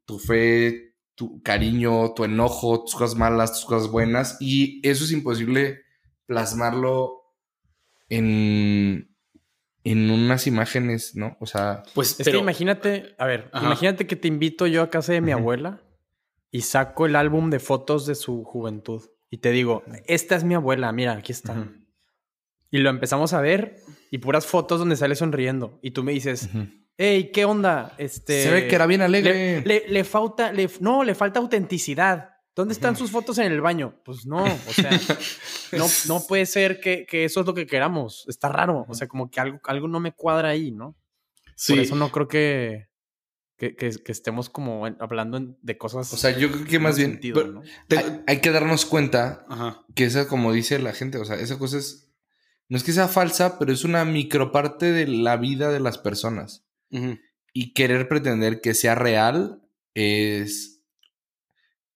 tu 0.05 0.19
fe, 0.19 0.95
tu 1.15 1.41
cariño, 1.41 2.13
tu 2.13 2.23
enojo, 2.23 2.83
tus 2.83 2.93
cosas 2.95 3.15
malas, 3.17 3.53
tus 3.53 3.65
cosas 3.65 3.89
buenas. 3.89 4.37
Y 4.39 4.79
eso 4.87 5.05
es 5.05 5.11
imposible 5.11 5.81
plasmarlo 6.27 7.21
en, 8.09 9.15
en 9.83 10.09
unas 10.11 10.47
imágenes, 10.47 11.15
¿no? 11.15 11.37
O 11.39 11.45
sea, 11.45 11.83
Pues, 11.93 12.19
Es 12.19 12.25
pero, 12.25 12.37
que 12.39 12.43
imagínate, 12.43 13.15
a 13.17 13.25
ver, 13.25 13.49
Ajá. 13.53 13.65
imagínate 13.65 14.07
que 14.07 14.15
te 14.15 14.27
invito 14.27 14.67
yo 14.67 14.81
a 14.83 14.89
casa 14.89 15.13
de 15.13 15.21
mi 15.21 15.31
abuela 15.31 15.81
y 16.51 16.61
saco 16.61 17.05
el 17.05 17.15
álbum 17.15 17.49
de 17.49 17.59
fotos 17.59 18.05
de 18.05 18.15
su 18.15 18.43
juventud 18.43 19.03
y 19.35 19.37
te 19.37 19.51
digo, 19.51 19.83
esta 20.07 20.37
es 20.37 20.45
mi 20.45 20.53
abuela, 20.55 20.89
mira, 20.93 21.11
aquí 21.11 21.33
está. 21.33 21.67
Y 22.71 22.77
lo 22.77 22.89
empezamos 22.89 23.33
a 23.33 23.41
ver 23.41 23.81
y 24.11 24.19
puras 24.19 24.45
fotos 24.45 24.79
donde 24.79 24.95
sale 24.95 25.15
sonriendo 25.15 25.77
y 25.81 25.91
tú 25.91 26.03
me 26.03 26.13
dices, 26.13 26.47
hey, 26.97 27.31
¿qué 27.33 27.43
onda? 27.43 27.93
Este 27.97 28.43
se 28.43 28.51
ve 28.51 28.67
que 28.69 28.75
era 28.75 28.85
bien 28.85 29.01
alegre. 29.01 29.61
le, 29.61 29.81
le, 29.81 29.89
le 29.89 30.03
falta, 30.05 30.53
le- 30.53 30.69
no, 30.79 31.03
le 31.03 31.15
falta 31.15 31.39
autenticidad. 31.41 32.29
¿Dónde 32.55 32.73
están 32.73 32.95
sus 32.95 33.11
fotos 33.11 33.37
en 33.39 33.51
el 33.51 33.59
baño? 33.59 34.01
Pues 34.05 34.25
no, 34.25 34.41
o 34.45 34.73
sea, 34.73 34.89
no, 35.73 35.85
no 36.07 36.25
puede 36.25 36.45
ser 36.45 36.79
que, 36.79 37.05
que 37.05 37.25
eso 37.25 37.41
es 37.41 37.45
lo 37.45 37.53
que 37.53 37.67
queramos. 37.67 38.23
Está 38.29 38.47
raro. 38.47 38.85
O 38.87 38.93
sea, 38.93 39.09
como 39.09 39.29
que 39.29 39.41
algo, 39.41 39.59
algo 39.65 39.89
no 39.89 39.99
me 39.99 40.13
cuadra 40.13 40.47
ahí, 40.49 40.71
¿no? 40.71 40.95
sí, 41.55 41.73
Por 41.73 41.81
eso 41.81 41.95
no 41.97 42.09
creo 42.13 42.29
que, 42.29 42.87
que, 43.57 43.75
que- 43.75 43.91
que 44.03 44.11
estemos 44.11 44.49
como 44.49 44.85
hablando 44.99 45.55
de 45.61 45.77
cosas. 45.77 46.11
o 46.13 46.17
sea, 46.17 46.37
yo 46.37 46.51
creo 46.51 46.65
que 46.65 46.79
más 46.79 46.97
bien 46.97 47.11
sentido, 47.11 47.35
pero- 47.41 47.51
¿no? 47.53 47.61
te- 47.87 47.97
hay, 47.97 48.21
hay 48.27 48.41
que 48.41 48.51
darnos 48.51 48.85
cuenta 48.85 49.45
ajá, 49.49 49.85
que 49.95 50.05
esa, 50.05 50.27
como 50.27 50.51
dice 50.53 50.77
la 50.79 50.93
gente, 50.93 51.17
o 51.17 51.25
sea, 51.25 51.35
esa 51.37 51.57
cosa 51.57 51.77
es, 51.77 52.11
no 52.67 52.77
es 52.77 52.83
que 52.83 52.91
sea 52.93 53.07
falsa, 53.07 53.57
pero 53.59 53.71
es 53.71 53.83
una 53.83 54.03
microparte 54.05 54.91
de 54.91 55.07
la 55.07 55.37
vida 55.37 55.71
de 55.71 55.79
las 55.79 55.97
personas. 55.97 56.65
Y 57.53 57.73
querer 57.73 58.07
pretender 58.07 58.59
que 58.61 58.73
sea 58.73 58.95
real 58.95 59.61
es 59.93 60.81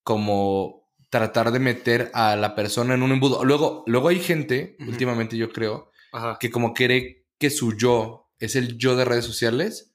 como 0.03 0.89
tratar 1.09 1.51
de 1.51 1.59
meter 1.59 2.11
a 2.13 2.35
la 2.35 2.55
persona 2.55 2.93
en 2.93 3.01
un 3.03 3.11
embudo. 3.11 3.43
Luego, 3.43 3.83
luego 3.87 4.09
hay 4.09 4.19
gente, 4.19 4.75
últimamente 4.87 5.37
yo 5.37 5.51
creo, 5.51 5.91
ajá. 6.11 6.37
que 6.39 6.49
como 6.51 6.73
cree 6.73 7.25
que 7.37 7.49
su 7.49 7.75
yo 7.77 8.31
es 8.39 8.55
el 8.55 8.77
yo 8.77 8.95
de 8.95 9.05
redes 9.05 9.25
sociales, 9.25 9.88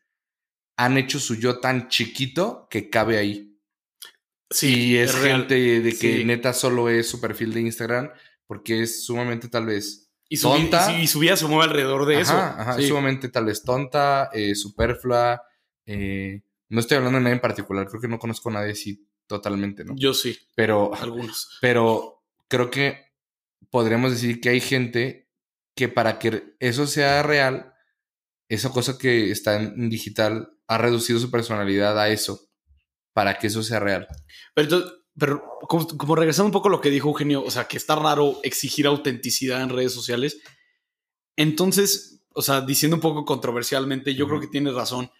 han 0.76 0.98
hecho 0.98 1.18
su 1.20 1.36
yo 1.36 1.60
tan 1.60 1.88
chiquito 1.88 2.66
que 2.70 2.90
cabe 2.90 3.18
ahí. 3.18 3.56
Sí, 4.50 4.90
y 4.92 4.96
es, 4.98 5.14
gente 5.16 5.54
de 5.54 5.90
que 5.96 6.18
Sí. 6.18 6.24
neta 6.24 6.52
solo 6.52 6.88
es 6.88 7.08
su 7.08 7.20
perfil 7.20 7.52
de 7.54 7.60
Instagram 7.62 8.10
porque 8.46 8.82
es 8.82 9.04
sumamente 9.04 9.48
tal 9.48 9.66
vez 9.66 10.10
Y 10.28 10.36
su, 10.36 10.48
tonta. 10.48 10.92
y 10.92 10.94
su- 10.96 11.02
y 11.02 11.06
su 11.06 11.18
vida 11.20 11.36
se 11.36 11.46
mueve 11.46 11.64
alrededor 11.64 12.06
de 12.06 12.16
Ajá, 12.16 12.22
eso. 12.22 12.34
ajá, 12.60 12.76
Sí. 12.78 12.88
sumamente 12.88 13.28
tal 13.28 13.46
vez 13.46 13.62
tonta, 13.62 14.30
eh, 14.32 14.54
superflua. 14.54 15.42
eh, 15.86 16.40
no 16.70 16.80
estoy 16.80 16.96
hablando 16.96 17.18
de 17.18 17.24
nadie 17.24 17.34
en 17.34 17.40
particular, 17.42 17.86
creo 17.86 18.00
que 18.00 18.08
no 18.08 18.18
conozco 18.18 18.48
a 18.48 18.54
nadie 18.54 18.72
así 18.72 19.06
totalmente, 19.26 19.84
¿no? 19.84 19.94
Yo 19.96 20.14
sí, 20.14 20.34
Pero, 20.54 20.94
algunos. 20.94 21.58
pero 21.60 22.22
creo 22.48 22.70
que 22.70 23.12
podríamos 23.68 24.12
decir 24.12 24.40
que 24.40 24.48
hay 24.48 24.60
gente 24.60 25.28
que 25.76 25.88
para 25.88 26.18
que 26.18 26.54
eso 26.60 26.86
sea 26.86 27.22
real, 27.22 27.74
esa 28.48 28.70
cosa 28.70 28.96
que 28.96 29.30
está 29.30 29.56
en 29.60 29.90
digital 29.90 30.53
ha 30.66 30.78
reducido 30.78 31.18
su 31.18 31.30
personalidad 31.30 31.98
a 31.98 32.08
eso, 32.08 32.40
para 33.12 33.38
que 33.38 33.46
eso 33.48 33.62
sea 33.62 33.80
real. 33.80 34.06
Pero, 34.54 34.64
entonces- 34.64 34.92
pero 35.16 35.42
como, 35.68 35.86
como 35.86 36.16
regresando 36.16 36.46
un 36.46 36.52
poco 36.52 36.68
a 36.68 36.70
lo 36.72 36.80
que 36.80 36.90
dijo 36.90 37.08
Eugenio, 37.08 37.42
o 37.44 37.50
sea, 37.50 37.64
que 37.68 37.76
está 37.76 37.94
raro 37.94 38.40
exigir 38.42 38.86
autenticidad 38.86 39.62
en 39.62 39.68
redes 39.68 39.92
sociales. 39.92 40.40
Entonces, 41.36 42.24
o 42.34 42.42
sea, 42.42 42.60
diciendo 42.60 42.96
un 42.96 43.00
poco 43.00 43.24
controversialmente, 43.24 44.14
yo 44.14 44.26
creo 44.26 44.40
que 44.40 44.48
tiene 44.48 44.72
razón. 44.72 45.10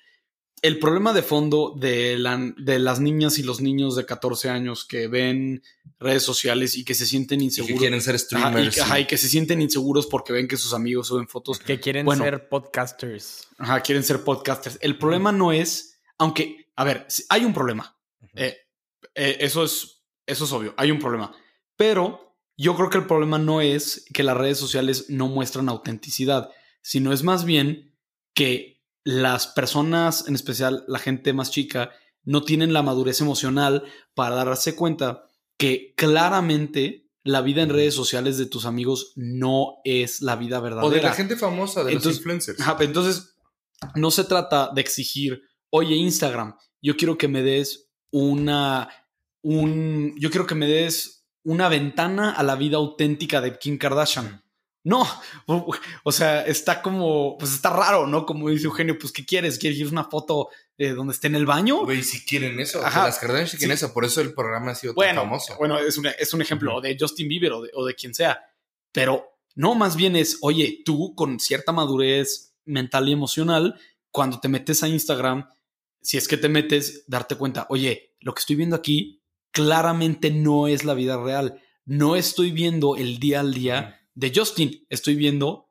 El 0.64 0.79
problema 0.79 1.12
de 1.12 1.22
fondo 1.22 1.74
de, 1.77 2.16
la- 2.18 2.53
de 2.57 2.79
las 2.79 2.98
niñas 2.98 3.38
y 3.38 3.42
los 3.42 3.61
niños 3.61 3.96
de 3.96 4.07
14 4.07 4.48
años 4.48 4.87
que 4.87 5.09
ven 5.09 5.62
redes 6.00 6.22
sociales 6.22 6.74
y 6.77 6.85
que 6.85 6.94
se 6.94 7.05
sienten 7.07 7.42
Y 7.42 7.44
inseguros. 7.44 7.74
que 7.74 7.79
quieren 7.79 8.00
ser 8.00 8.14
Ajá, 8.14 8.22
y, 8.22 8.24
streamers. 8.24 8.79
ajá, 8.81 9.00
y 9.00 9.07
que 9.07 9.18
se 9.18 9.29
sienten 9.29 9.61
inseguros 9.61 10.07
porque 10.07 10.33
ven 10.33 10.48
que 10.48 10.57
sus 10.57 10.72
amigos 10.72 11.09
suben 11.09 11.29
fotos. 11.29 11.59
Que 11.59 11.79
quieren 11.79 12.07
Bueno. 12.07 12.24
ser 12.24 12.48
podcasters. 12.48 13.46
Ajá, 13.59 13.81
quieren 13.83 14.03
ser 14.05 14.24
podcasters. 14.24 14.79
El 14.81 14.96
problema 14.96 15.33
no 15.33 15.53
es, 15.53 15.98
aunque, 16.16 16.66
a 16.77 16.85
ver, 16.85 17.07
hay 17.29 17.44
un 17.44 17.53
problema. 17.53 17.96
Eh, 18.35 18.57
eh, 19.14 19.37
eso, 19.40 19.64
es, 19.64 20.03
eso 20.27 20.44
es 20.46 20.53
obvio, 20.53 20.72
hay 20.79 20.90
un 20.90 20.98
problema. 20.98 21.37
Pero 21.77 22.38
yo 22.57 22.74
creo 22.74 22.88
que 22.88 22.98
el 22.98 23.07
problema 23.07 23.38
no 23.38 23.61
es 23.61 24.07
que 24.14 24.22
las 24.22 24.37
redes 24.37 24.57
sociales 24.57 25.07
no 25.11 25.29
muestran 25.29 25.68
autenticidad, 25.68 26.48
sino 26.81 27.12
es 27.12 27.22
más 27.22 27.44
bien 27.44 27.94
que 28.33 28.73
las 29.04 29.46
personas, 29.46 30.26
en 30.26 30.34
especial 30.34 30.84
la 30.88 30.98
gente 30.98 31.32
más 31.32 31.50
chica, 31.50 31.92
no 32.24 32.42
tienen 32.42 32.72
la 32.72 32.82
madurez 32.82 33.20
emocional 33.20 33.84
para 34.14 34.36
darse 34.36 34.74
cuenta 34.74 35.26
que 35.58 35.94
claramente 35.96 37.10
la 37.22 37.40
vida 37.40 37.62
en 37.62 37.70
redes 37.70 37.94
sociales 37.94 38.38
de 38.38 38.46
tus 38.46 38.66
amigos 38.66 39.12
no 39.16 39.76
es 39.84 40.20
la 40.20 40.36
vida 40.36 40.60
verdadera. 40.60 40.86
O 40.86 40.90
de 40.90 41.02
la 41.02 41.12
gente 41.12 41.36
famosa, 41.36 41.84
de 41.84 41.92
Entonces, 41.92 42.12
los 42.12 42.16
influencers. 42.18 42.58
Entonces, 42.80 43.36
no 43.94 44.10
se 44.10 44.24
trata 44.24 44.70
de 44.74 44.80
exigir, 44.80 45.42
oye, 45.70 45.94
Instagram, 45.96 46.56
yo 46.82 46.96
quiero 46.96 47.16
que 47.16 47.28
me 47.28 47.42
des 47.42 47.90
una, 48.10 48.88
un, 49.42 50.14
yo 50.18 50.30
quiero 50.30 50.46
que 50.46 50.54
me 50.54 50.66
des 50.66 51.26
una 51.42 51.68
ventana 51.68 52.30
a 52.30 52.42
la 52.42 52.56
vida 52.56 52.76
auténtica 52.76 53.40
de 53.40 53.58
Kim 53.58 53.78
Kardashian. 53.78 54.43
No, 54.84 55.02
o, 55.46 56.12
sea, 56.12 56.42
está 56.44 56.82
como, 56.82 57.38
pues 57.38 57.54
está 57.54 57.70
raro, 57.70 58.06
¿no? 58.06 58.26
Como 58.26 58.50
dice 58.50 58.66
Eugenio, 58.66 58.98
pues 58.98 59.12
¿qué 59.14 59.24
quieres? 59.24 59.58
¿Quieres 59.58 59.90
una 59.90 60.04
foto 60.04 60.50
eh, 60.76 60.90
donde 60.90 61.14
esté 61.14 61.28
en 61.28 61.36
el 61.36 61.46
baño? 61.46 61.84
Güey, 61.84 62.02
si 62.02 62.22
quieren 62.24 62.60
eso. 62.60 62.84
Ajá. 62.84 63.04
Las 63.04 63.18
Kardashian 63.18 63.48
sí 63.48 63.56
quieren 63.56 63.74
eso. 63.74 63.94
Por 63.94 64.04
eso 64.04 64.20
el 64.20 64.34
programa 64.34 64.72
ha 64.72 64.74
sido 64.74 64.92
tan 64.94 65.16
famoso. 65.16 65.56
bueno, 65.56 65.78
es, 65.78 65.96
una- 65.96 66.10
es 66.10 66.34
un 66.34 66.42
ejemplo 66.42 66.82
de 66.82 66.96
Justin 67.00 67.28
Bieber 67.28 67.52
o 67.52 67.62
de, 67.62 67.70
o 67.72 67.86
de 67.86 67.94
quien 67.94 68.12
sea. 68.14 68.38
Pero 68.92 69.38
no, 69.54 69.74
más 69.74 69.96
bien 69.96 70.16
es, 70.16 70.36
oye, 70.42 70.82
tú 70.84 71.14
con 71.14 71.40
cierta 71.40 71.72
madurez 71.72 72.54
mental 72.66 73.08
y 73.08 73.12
emocional, 73.12 73.80
cuando 74.10 74.38
te 74.38 74.48
metes 74.48 74.82
a 74.82 74.88
Instagram, 74.88 75.48
si 76.02 76.18
es 76.18 76.28
que 76.28 76.36
te 76.36 76.50
metes, 76.50 77.04
darte 77.06 77.36
cuenta, 77.36 77.66
oye, 77.70 78.14
lo 78.20 78.34
que 78.34 78.40
estoy 78.40 78.56
viendo 78.56 78.76
aquí 78.76 79.22
claramente 79.50 80.30
no 80.30 80.68
es 80.68 80.84
la 80.84 80.92
vida 80.92 81.16
real. 81.16 81.58
No 81.86 82.16
estoy 82.16 82.50
viendo 82.50 82.96
el 82.96 83.18
día 83.18 83.40
al 83.40 83.54
día 83.54 84.03
de 84.14 84.33
Justin, 84.35 84.87
estoy 84.88 85.14
viendo 85.16 85.70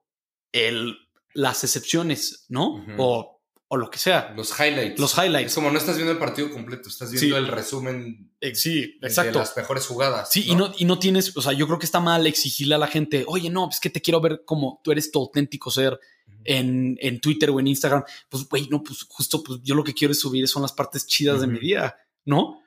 el, 0.52 0.96
las 1.34 1.64
excepciones, 1.64 2.46
¿no? 2.50 2.86
O, 2.98 3.42
o 3.68 3.78
lo 3.78 3.90
que 3.90 3.98
sea. 3.98 4.34
Los 4.36 4.52
highlights. 4.60 5.00
Los 5.00 5.18
Es 5.18 5.26
highlights. 5.26 5.56
como 5.56 5.72
no 5.72 5.78
estás 5.80 5.96
viendo 5.96 6.12
el 6.12 6.20
partido 6.20 6.52
completo, 6.52 6.90
estás 6.90 7.12
viendo 7.12 7.36
Sí. 7.38 7.44
el 7.44 7.48
resumen 7.48 8.32
Eh, 8.40 8.54
sí, 8.56 8.98
de 9.02 9.08
exacto. 9.08 9.40
las 9.40 9.56
mejores 9.58 9.88
jugadas. 9.88 10.30
Sí, 10.32 10.44
Y, 10.48 10.56
no, 10.56 10.72
y 10.78 10.86
no 10.86 11.00
tienes, 11.00 11.36
o 11.36 11.42
sea, 11.42 11.54
yo 11.54 11.66
creo 11.66 11.80
que 11.80 11.86
está 11.86 12.00
mal 12.00 12.28
exigirle 12.28 12.76
a 12.76 12.78
la 12.78 12.88
gente, 12.88 13.24
oye, 13.28 13.50
no, 13.50 13.70
es 13.70 13.80
que 13.80 13.90
te 13.90 14.02
quiero 14.02 14.22
ver 14.22 14.44
como 14.46 14.80
tú 14.84 14.92
eres 14.92 15.12
tu 15.12 15.20
auténtico 15.20 15.72
ser 15.72 16.00
en, 16.44 16.98
en 17.02 17.20
Twitter 17.22 17.50
o 17.50 17.60
en 17.60 17.68
Instagram. 17.68 18.04
Pues, 18.30 18.48
güey, 18.48 18.68
no, 18.70 18.84
pues 18.84 19.04
justo, 19.08 19.42
pues 19.42 19.60
yo 19.64 19.74
lo 19.76 19.84
que 19.84 19.94
quiero 19.94 20.12
es 20.12 20.20
subir 20.20 20.48
son 20.48 20.62
las 20.62 20.74
partes 20.74 21.08
chidas 21.08 21.40
de 21.42 21.48
mi 21.48 21.58
día, 21.60 21.96
¿no? 22.26 22.60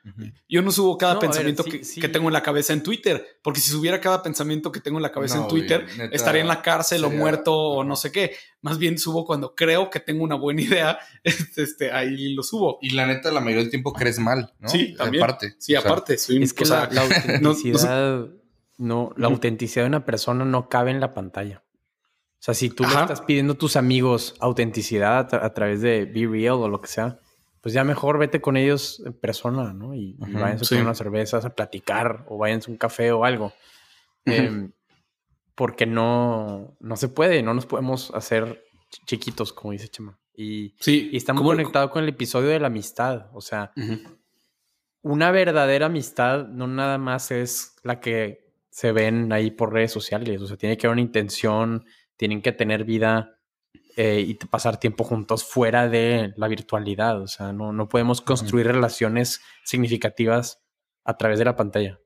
Yo 0.47 0.61
no 0.61 0.71
subo 0.71 0.97
cada 0.97 1.13
No, 1.15 1.19
a 1.19 1.21
ver, 1.21 1.29
pensamiento 1.31 1.63
sí, 1.63 1.71
que, 1.71 1.83
sí. 1.83 1.99
que 1.99 2.07
tengo 2.09 2.27
en 2.29 2.33
la 2.33 2.43
cabeza 2.43 2.73
en 2.73 2.83
Twitter, 2.83 3.25
porque 3.43 3.59
si 3.59 3.71
subiera 3.71 3.99
cada 3.99 4.21
pensamiento 4.21 4.71
que 4.71 4.79
tengo 4.79 4.97
en 4.99 5.03
la 5.03 5.11
cabeza 5.11 5.37
No, 5.37 5.43
en 5.43 5.47
Twitter, 5.49 5.85
neta, 5.97 6.15
estaría 6.15 6.41
en 6.41 6.47
la 6.47 6.61
cárcel 6.61 7.03
o 7.05 7.09
muerto 7.09 7.53
o 7.55 7.83
no 7.83 7.95
sé 7.95 8.11
qué. 8.11 8.35
Más 8.61 8.77
bien 8.77 8.97
subo 8.99 9.25
cuando 9.25 9.55
creo 9.55 9.89
que 9.89 9.99
tengo 9.99 10.23
una 10.23 10.35
buena 10.35 10.61
idea, 10.61 10.99
este, 11.23 11.91
ahí 11.91 12.33
lo 12.35 12.43
subo. 12.43 12.77
Y 12.81 12.91
la 12.91 13.05
neta, 13.07 13.31
la 13.31 13.39
mayoría 13.41 13.63
del 13.63 13.69
tiempo 13.71 13.93
crees 13.93 14.19
mal, 14.19 14.53
¿no? 14.59 14.69
Sí, 14.69 14.93
también. 14.95 15.23
Aparte. 15.23 15.55
Sí, 15.57 15.75
O 15.75 15.81
sea, 15.81 15.89
aparte, 15.89 16.17
soy 16.17 16.37
un- 16.37 16.43
Es 16.43 16.53
que 16.53 16.63
o 16.63 16.67
sea, 16.67 16.87
la, 16.91 17.03
la 17.05 17.07
no- 17.41 17.41
no 17.41 17.49
autenticidad, 17.49 18.27
no, 18.77 19.13
la 19.17 19.27
autenticidad 19.27 19.85
de 19.85 19.89
una 19.89 20.05
persona 20.05 20.45
no 20.45 20.69
cabe 20.69 20.91
en 20.91 20.99
la 20.99 21.13
pantalla. 21.13 21.63
O 22.39 22.43
sea, 22.47 22.53
si 22.53 22.69
tú 22.69 22.83
le 22.83 22.89
estás 22.89 23.21
pidiendo 23.21 23.53
a 23.53 23.57
tus 23.57 23.75
amigos 23.75 24.35
autenticidad 24.39 25.17
a, 25.17 25.27
tra- 25.27 25.43
a 25.43 25.53
través 25.55 25.81
de 25.81 26.05
Be 26.05 26.27
Real 26.27 26.53
o 26.53 26.69
lo 26.69 26.79
que 26.79 26.87
sea, 26.87 27.19
pues 27.67 27.73
ya 27.73 27.83
mejor 27.83 28.17
vete 28.17 28.39
con 28.39 28.55
ellos 28.55 29.01
en 29.05 29.11
persona, 29.11 29.73
¿no? 29.73 29.93
Y, 29.93 30.15
y 30.17 30.23
Ujú, 30.23 30.39
váyanse 30.39 30.63
sí. 30.63 30.75
con 30.75 30.83
unas 30.85 30.97
cervezas 30.97 31.43
a 31.43 31.49
platicar 31.53 32.23
o 32.29 32.37
váyanse 32.37 32.71
a 32.71 32.71
un 32.71 32.77
café 32.77 33.11
o 33.11 33.25
algo. 33.25 33.51
Em, 34.23 34.71
porque 35.53 35.85
no, 35.85 36.77
no 36.79 36.95
se 36.95 37.09
puede, 37.09 37.43
no 37.43 37.53
nos 37.53 37.65
podemos 37.65 38.09
hacer 38.13 38.63
ch- 38.89 39.05
chiquitos, 39.05 39.51
como 39.51 39.73
dice 39.73 39.89
Chema. 39.89 40.17
Y, 40.33 40.75
Sí, 40.79 41.09
y 41.11 41.17
está 41.17 41.33
muy 41.33 41.39
¿cómo- 41.41 41.49
conectado 41.49 41.89
con 41.89 42.03
el 42.03 42.09
episodio 42.09 42.47
de 42.47 42.59
la 42.61 42.67
amistad. 42.67 43.27
O 43.33 43.41
sea, 43.41 43.73
una 45.01 45.31
verdadera 45.31 45.87
amistad 45.87 46.47
no 46.47 46.67
nada 46.67 46.97
más 46.97 47.31
es 47.31 47.75
la 47.83 47.99
que 47.99 48.47
se 48.69 48.93
ven 48.93 49.33
ahí 49.33 49.51
por 49.51 49.73
redes 49.73 49.91
sociales. 49.91 50.41
O 50.41 50.47
sea, 50.47 50.55
tiene 50.55 50.77
que 50.77 50.87
haber 50.87 50.93
una 50.95 51.01
intención, 51.01 51.85
tienen 52.15 52.41
que 52.41 52.53
tener 52.53 52.85
vida 52.85 53.36
eh, 53.97 54.23
y 54.27 54.35
pasar 54.35 54.79
tiempo 54.79 55.03
juntos 55.03 55.43
fuera 55.43 55.89
de 55.89 56.31
la 56.37 56.47
virtualidad. 56.47 57.19
O 57.19 57.27
sea, 57.27 57.51
no, 57.51 57.73
no 57.73 57.89
podemos 57.89 58.21
construir 58.21 58.67
relaciones 58.67 59.41
significativas 59.65 60.63
a 61.03 61.17
través 61.17 61.39
de 61.39 61.45
la 61.45 61.55
pantalla. 61.55 61.99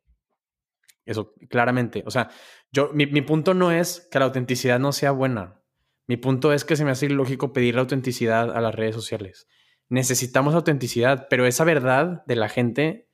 Eso, 1.05 1.33
claramente. 1.49 2.03
O 2.05 2.11
sea, 2.11 2.29
yo, 2.71 2.91
mi, 2.93 3.07
mi 3.07 3.21
punto 3.21 3.53
no 3.53 3.71
es 3.71 4.07
que 4.09 4.19
la 4.19 4.25
autenticidad 4.25 4.79
no 4.79 4.93
sea 4.93 5.11
buena. 5.11 5.61
Mi 6.07 6.15
punto 6.15 6.53
es 6.53 6.63
que 6.63 6.77
se 6.77 6.85
me 6.85 6.91
hace 6.91 7.07
ilógico 7.07 7.51
pedir 7.51 7.75
la 7.75 7.81
autenticidad 7.81 8.55
a 8.55 8.61
las 8.61 8.73
redes 8.73 8.95
sociales. 8.95 9.49
Necesitamos 9.89 10.55
autenticidad, 10.55 11.27
pero 11.29 11.45
esa 11.45 11.65
verdad 11.65 12.23
de 12.25 12.37
la 12.37 12.47
gente 12.47 13.09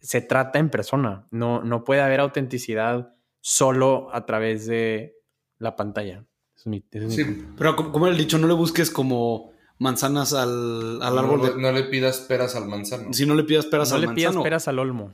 se 0.00 0.22
trata 0.22 0.58
en 0.58 0.70
persona. 0.70 1.28
No, 1.30 1.62
no 1.62 1.84
puede 1.84 2.00
haber 2.00 2.20
autenticidad 2.20 3.14
solo 3.42 4.08
a 4.14 4.24
través 4.24 4.66
de 4.66 5.14
la 5.58 5.76
pantalla. 5.76 6.24
Es 6.64 6.66
mi- 6.66 6.82
es 6.90 7.14
Sí. 7.14 7.24
Pero 7.58 7.76
como, 7.76 8.06
el 8.06 8.16
dicho, 8.16 8.38
no 8.38 8.46
le 8.46 8.54
busques 8.54 8.90
como 8.90 9.52
manzanas 9.78 10.32
al, 10.32 11.02
al 11.02 11.18
árbol 11.18 11.40
no, 11.40 11.46
de... 11.46 11.60
no 11.60 11.72
le 11.72 11.82
pidas 11.84 12.20
peras 12.20 12.54
al 12.54 12.66
manzano. 12.66 13.12
Si 13.12 13.26
no 13.26 13.34
le 13.34 13.44
pidas 13.44 13.66
peras 13.66 13.90
No 13.90 13.96
al 13.96 14.02
le 14.02 14.08
pidas 14.08 14.34
peras 14.42 14.68
al 14.68 14.78
olmo. 14.78 15.12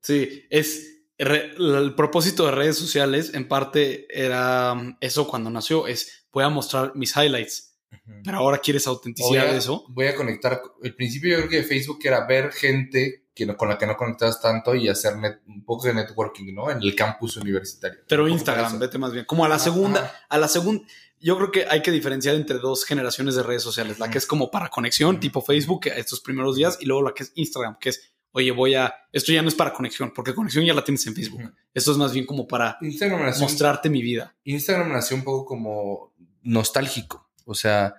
Sí, 0.00 0.44
es 0.50 1.02
re- 1.18 1.52
el 1.58 1.94
propósito 1.94 2.46
de 2.46 2.52
redes 2.52 2.76
sociales 2.78 3.32
en 3.34 3.48
parte 3.48 4.06
era 4.10 4.96
eso 5.00 5.26
cuando 5.26 5.50
nació, 5.50 5.86
es 5.86 6.26
voy 6.32 6.44
a 6.44 6.48
mostrar 6.48 6.92
mis 6.94 7.14
highlights. 7.16 7.75
Pero 8.24 8.38
ahora 8.38 8.58
quieres 8.58 8.86
autenticidad 8.86 9.44
de 9.52 9.58
eso. 9.58 9.84
voy 9.88 10.06
a 10.06 10.14
conectar. 10.14 10.60
El 10.82 10.94
principio 10.94 11.30
yo 11.30 11.36
creo 11.38 11.50
que 11.50 11.56
de 11.58 11.62
Facebook 11.64 11.98
era 12.04 12.26
ver 12.26 12.52
gente 12.52 13.24
que 13.34 13.44
no- 13.46 13.56
con 13.56 13.68
la 13.68 13.76
que 13.78 13.86
no 13.86 13.96
conectas 13.96 14.40
tanto 14.40 14.74
y 14.74 14.88
hacer 14.88 15.16
net- 15.16 15.40
un 15.46 15.62
poco 15.64 15.86
de 15.86 15.94
networking, 15.94 16.54
¿no? 16.54 16.70
En 16.70 16.78
el 16.82 16.94
campus 16.96 17.36
universitario. 17.36 18.00
Pero 18.08 18.26
Instagram, 18.28 18.78
vete 18.78 18.98
más 18.98 19.12
bien. 19.12 19.24
Como 19.26 19.44
a 19.44 19.48
la 19.48 19.58
segunda, 19.58 20.12
a 20.28 20.38
la 20.38 20.48
segunda, 20.48 20.82
yo 21.20 21.36
creo 21.36 21.50
que 21.50 21.66
hay 21.68 21.82
que 21.82 21.90
diferenciar 21.90 22.34
entre 22.34 22.58
dos 22.58 22.84
generaciones 22.84 23.34
de 23.34 23.42
redes 23.42 23.62
sociales. 23.62 23.98
La 23.98 24.10
que 24.10 24.18
es 24.18 24.26
como 24.26 24.50
para 24.50 24.68
conexión, 24.70 25.20
tipo 25.20 25.42
Facebook, 25.42 25.86
estos 25.88 26.20
primeros 26.20 26.56
días, 26.56 26.78
y 26.80 26.86
luego 26.86 27.02
la 27.02 27.12
que 27.14 27.24
es 27.24 27.32
Instagram, 27.34 27.76
que 27.78 27.90
es, 27.90 28.12
oye, 28.32 28.50
voy 28.52 28.74
a, 28.74 28.94
esto 29.12 29.32
ya 29.32 29.42
no 29.42 29.48
es 29.48 29.54
para 29.54 29.72
conexión, 29.72 30.12
porque 30.14 30.34
conexión 30.34 30.64
ya 30.64 30.72
la 30.74 30.82
tienes 30.84 31.06
en 31.06 31.14
Facebook. 31.14 31.52
Esto 31.74 31.92
es 31.92 31.98
más 31.98 32.12
bien 32.14 32.24
como 32.24 32.46
para 32.48 32.78
Instagram 32.80 33.38
mostrarte 33.38 33.90
mi 33.90 34.00
vida. 34.02 34.34
Instagram 34.44 34.92
nació 34.92 35.16
un 35.16 35.24
poco 35.24 35.44
como 35.44 36.14
nostálgico. 36.42 37.25
O 37.46 37.54
sea, 37.54 37.94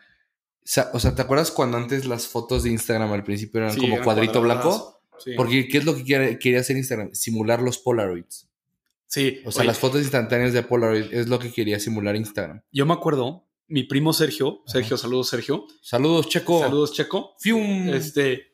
o 0.94 1.00
sea, 1.00 1.16
¿te 1.16 1.22
acuerdas 1.22 1.50
cuando 1.50 1.78
antes 1.78 2.06
las 2.06 2.28
fotos 2.28 2.64
de 2.64 2.70
Instagram 2.70 3.12
al 3.14 3.24
principio 3.24 3.62
eran 3.62 3.74
Sí, 3.74 3.80
como 3.80 3.94
eran 3.94 4.04
cuadrito 4.04 4.42
blanco? 4.42 5.02
Sí. 5.18 5.32
Porque 5.36 5.68
¿qué 5.68 5.80
es 5.80 5.86
lo 5.86 5.96
que 5.96 6.38
quería 6.38 6.60
hacer 6.60 6.78
Instagram? 6.78 7.12
Simular 7.14 7.62
los 7.62 7.80
Polaroids. 7.80 8.48
Sí, 9.08 9.40
O 9.46 9.52
sea, 9.52 9.62
oye, 9.62 9.68
las 9.68 9.80
fotos 9.80 10.02
instantáneas 10.02 10.52
de 10.54 10.62
Polaroid 10.64 11.14
es 11.14 11.28
lo 11.30 11.40
que 11.40 11.52
quería 11.52 11.80
simular 11.80 12.16
Instagram. 12.16 12.62
Yo 12.74 12.86
me 12.86 12.94
acuerdo, 12.94 13.48
mi 13.68 13.84
primo 13.84 14.12
Sergio, 14.12 14.62
Sergio, 14.68 14.98
saludos 14.98 15.30
Sergio, 15.30 15.66
Saludos, 15.82 16.28
Checo. 16.28 16.60
saludos 16.60 16.94
Checo, 16.94 17.36
Fium. 17.40 17.90
este, 17.94 18.54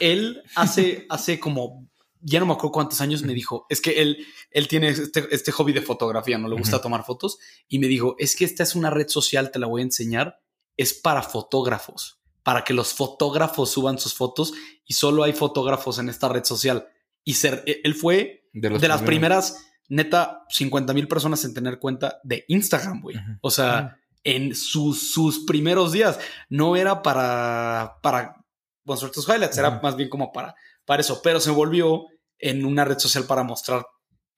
él 0.00 0.42
hace, 0.56 1.06
hace 1.08 1.38
como, 1.38 1.88
ya 2.22 2.40
no 2.40 2.46
me 2.46 2.52
acuerdo 2.52 2.72
cuántos 2.72 3.00
años 3.00 3.22
me 3.22 3.34
dijo, 3.34 3.66
es 3.68 3.80
que 3.80 4.00
él, 4.00 4.26
él 4.50 4.68
tiene 4.68 4.88
este, 4.88 5.26
este 5.30 5.52
hobby 5.52 5.72
de 5.72 5.82
fotografía, 5.82 6.38
no 6.38 6.48
le 6.48 6.56
gusta 6.56 6.80
tomar 6.80 7.04
fotos, 7.04 7.38
y 7.68 7.78
me 7.78 7.88
dijo, 7.88 8.14
es 8.18 8.36
que 8.36 8.44
esta 8.44 8.62
es 8.62 8.74
una 8.74 8.90
red 8.90 9.08
social, 9.08 9.50
te 9.50 9.58
la 9.58 9.66
voy 9.66 9.82
a 9.82 9.84
enseñar, 9.84 10.40
es 10.76 10.94
para 10.94 11.22
fotógrafos, 11.22 12.20
para 12.42 12.64
que 12.64 12.74
los 12.74 12.94
fotógrafos 12.94 13.70
suban 13.70 13.98
sus 13.98 14.14
fotos, 14.14 14.52
y 14.86 14.94
solo 14.94 15.24
hay 15.24 15.32
fotógrafos 15.32 15.98
en 15.98 16.08
esta 16.08 16.28
red 16.28 16.44
social. 16.44 16.86
Y 17.24 17.34
ser, 17.34 17.62
él 17.66 17.94
fue 17.94 18.48
de, 18.52 18.88
las 18.88 19.02
primeras, 19.02 19.66
neta, 19.88 20.44
50 20.48 20.92
mil 20.92 21.08
personas 21.08 21.44
en 21.44 21.54
tener 21.54 21.78
cuenta 21.78 22.20
de 22.24 22.44
Instagram, 22.48 23.00
güey. 23.00 23.16
O 23.40 23.50
sea, 23.50 23.96
en 24.24 24.54
sus, 24.54 25.12
sus 25.12 25.44
primeros 25.44 25.92
días. 25.92 26.18
No 26.48 26.76
era 26.76 27.02
para, 27.02 27.98
para 28.02 28.44
mostrar 28.84 29.10
tus 29.10 29.28
highlights, 29.28 29.58
era 29.58 29.80
más 29.80 29.96
bien 29.96 30.08
como 30.08 30.32
para, 30.32 30.54
para 30.84 31.00
eso, 31.00 31.20
pero 31.22 31.40
se 31.40 31.50
volvió 31.50 32.06
en 32.42 32.66
una 32.66 32.84
red 32.84 32.98
social 32.98 33.24
para 33.24 33.42
mostrar 33.44 33.86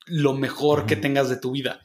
lo 0.06 0.34
mejor 0.34 0.86
que 0.86 0.94
tengas 0.96 1.28
de 1.28 1.38
tu 1.38 1.50
vida. 1.50 1.80